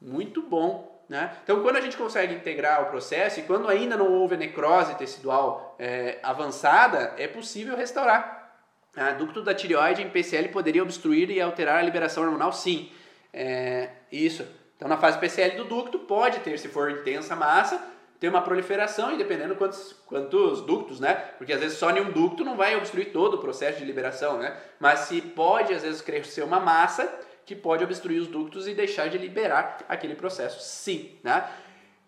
Muito 0.00 0.42
bom. 0.42 0.89
Né? 1.10 1.28
Então, 1.42 1.60
quando 1.60 1.74
a 1.74 1.80
gente 1.80 1.96
consegue 1.96 2.32
integrar 2.32 2.82
o 2.82 2.86
processo 2.86 3.40
e 3.40 3.42
quando 3.42 3.68
ainda 3.68 3.96
não 3.96 4.12
houve 4.12 4.36
a 4.36 4.38
necrose 4.38 4.94
tecidual 4.94 5.74
é, 5.76 6.20
avançada, 6.22 7.14
é 7.18 7.26
possível 7.26 7.76
restaurar. 7.76 8.54
A 8.96 9.10
ducto 9.10 9.42
da 9.42 9.52
tireoide 9.52 10.02
em 10.02 10.08
PCL 10.08 10.50
poderia 10.50 10.84
obstruir 10.84 11.28
e 11.28 11.40
alterar 11.40 11.78
a 11.78 11.82
liberação 11.82 12.22
hormonal? 12.22 12.52
Sim. 12.52 12.92
É, 13.32 13.88
isso. 14.12 14.46
Então, 14.76 14.88
na 14.88 14.96
fase 14.96 15.18
PCL 15.18 15.56
do 15.56 15.64
ducto, 15.64 15.98
pode 15.98 16.38
ter, 16.40 16.56
se 16.60 16.68
for 16.68 16.88
intensa 16.92 17.34
massa, 17.34 17.84
ter 18.20 18.28
uma 18.28 18.42
proliferação 18.42 19.12
e 19.12 19.18
dependendo 19.18 19.56
quantos, 19.56 19.96
quantos 20.06 20.60
ductos, 20.60 21.00
né? 21.00 21.14
Porque 21.38 21.52
às 21.52 21.58
vezes 21.58 21.76
só 21.76 21.90
nenhum 21.90 22.12
ducto 22.12 22.44
não 22.44 22.56
vai 22.56 22.76
obstruir 22.76 23.10
todo 23.10 23.34
o 23.34 23.38
processo 23.38 23.80
de 23.80 23.84
liberação, 23.84 24.38
né? 24.38 24.56
Mas 24.78 25.00
se 25.00 25.20
pode, 25.20 25.74
às 25.74 25.82
vezes, 25.82 26.00
crescer 26.02 26.42
uma 26.42 26.60
massa, 26.60 27.12
que 27.44 27.56
pode 27.56 27.84
obstruir 27.84 28.20
os 28.20 28.28
ductos 28.28 28.68
e 28.68 28.74
deixar 28.74 29.08
de 29.08 29.18
liberar 29.18 29.78
aquele 29.88 30.14
processo, 30.14 30.60
sim. 30.60 31.18
Né? 31.22 31.44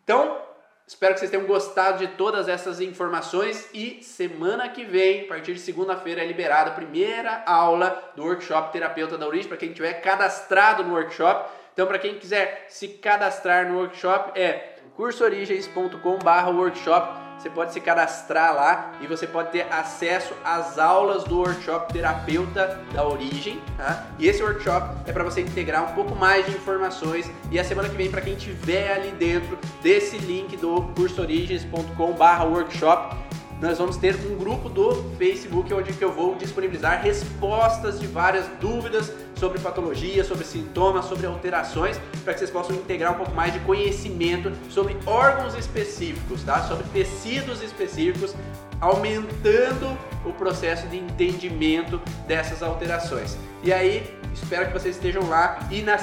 Então, 0.04 0.40
espero 0.86 1.14
que 1.14 1.20
vocês 1.20 1.30
tenham 1.30 1.46
gostado 1.46 1.98
de 1.98 2.08
todas 2.14 2.48
essas 2.48 2.80
informações 2.80 3.68
e 3.72 4.02
semana 4.02 4.68
que 4.68 4.84
vem, 4.84 5.24
a 5.24 5.28
partir 5.28 5.54
de 5.54 5.60
segunda-feira, 5.60 6.22
é 6.22 6.26
liberada 6.26 6.70
a 6.70 6.74
primeira 6.74 7.42
aula 7.46 8.12
do 8.14 8.24
workshop 8.24 8.72
Terapeuta 8.72 9.18
da 9.18 9.26
Origem 9.26 9.48
para 9.48 9.56
quem 9.56 9.72
tiver 9.72 9.94
cadastrado 9.94 10.84
no 10.84 10.94
workshop. 10.94 11.50
Então, 11.72 11.86
para 11.86 11.98
quem 11.98 12.18
quiser 12.18 12.66
se 12.68 12.86
cadastrar 12.88 13.66
no 13.68 13.78
workshop, 13.78 14.38
é 14.38 14.76
cursoorigens.com/workshop 14.94 17.31
você 17.42 17.50
pode 17.50 17.72
se 17.72 17.80
cadastrar 17.80 18.54
lá 18.54 18.92
e 19.00 19.06
você 19.08 19.26
pode 19.26 19.50
ter 19.50 19.66
acesso 19.68 20.32
às 20.44 20.78
aulas 20.78 21.24
do 21.24 21.38
workshop 21.38 21.92
Terapeuta 21.92 22.80
da 22.92 23.04
Origem. 23.04 23.60
Tá? 23.76 24.06
E 24.16 24.28
esse 24.28 24.40
workshop 24.40 24.94
é 25.08 25.12
para 25.12 25.24
você 25.24 25.40
integrar 25.40 25.90
um 25.90 25.92
pouco 25.92 26.14
mais 26.14 26.46
de 26.46 26.52
informações. 26.52 27.28
E 27.50 27.58
a 27.58 27.64
semana 27.64 27.88
que 27.88 27.96
vem, 27.96 28.08
para 28.08 28.20
quem 28.20 28.36
tiver 28.36 28.92
ali 28.92 29.10
dentro 29.10 29.58
desse 29.82 30.18
link 30.18 30.56
do 30.56 30.82
cursoorigens.com/workshop, 30.94 33.16
nós 33.62 33.78
vamos 33.78 33.96
ter 33.96 34.16
um 34.26 34.36
grupo 34.36 34.68
do 34.68 34.92
Facebook 35.16 35.72
onde 35.72 35.94
eu 36.00 36.12
vou 36.12 36.34
disponibilizar 36.34 37.00
respostas 37.00 38.00
de 38.00 38.08
várias 38.08 38.44
dúvidas 38.60 39.12
sobre 39.36 39.60
patologia, 39.60 40.24
sobre 40.24 40.44
sintomas, 40.44 41.04
sobre 41.04 41.26
alterações, 41.26 41.96
para 42.24 42.32
que 42.32 42.40
vocês 42.40 42.50
possam 42.50 42.74
integrar 42.74 43.12
um 43.12 43.18
pouco 43.18 43.32
mais 43.32 43.52
de 43.52 43.60
conhecimento 43.60 44.52
sobre 44.68 44.96
órgãos 45.06 45.54
específicos, 45.54 46.42
tá? 46.42 46.64
Sobre 46.64 46.84
tecidos 46.92 47.62
específicos, 47.62 48.34
aumentando 48.80 49.96
o 50.24 50.32
processo 50.32 50.88
de 50.88 50.98
entendimento 50.98 52.00
dessas 52.26 52.64
alterações. 52.64 53.38
E 53.62 53.72
aí, 53.72 54.12
espero 54.34 54.66
que 54.66 54.72
vocês 54.72 54.96
estejam 54.96 55.28
lá 55.28 55.68
e 55.70 55.82
na 55.82 55.98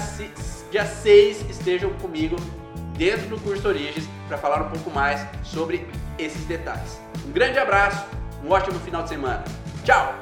dia 0.72 0.86
6 0.86 1.49
estejam 1.49 1.91
comigo 1.95 2.38
dentro 2.97 3.28
do 3.28 3.38
curso 3.41 3.68
Origens 3.68 4.07
para 4.30 4.38
falar 4.38 4.62
um 4.62 4.70
pouco 4.70 4.89
mais 4.91 5.26
sobre 5.43 5.86
esses 6.20 6.46
detalhes. 6.46 7.00
Um 7.26 7.32
grande 7.32 7.58
abraço, 7.58 8.06
um 8.44 8.52
ótimo 8.52 8.80
final 8.80 9.04
de 9.04 9.10
semana. 9.10 9.44
Tchau! 9.84 10.16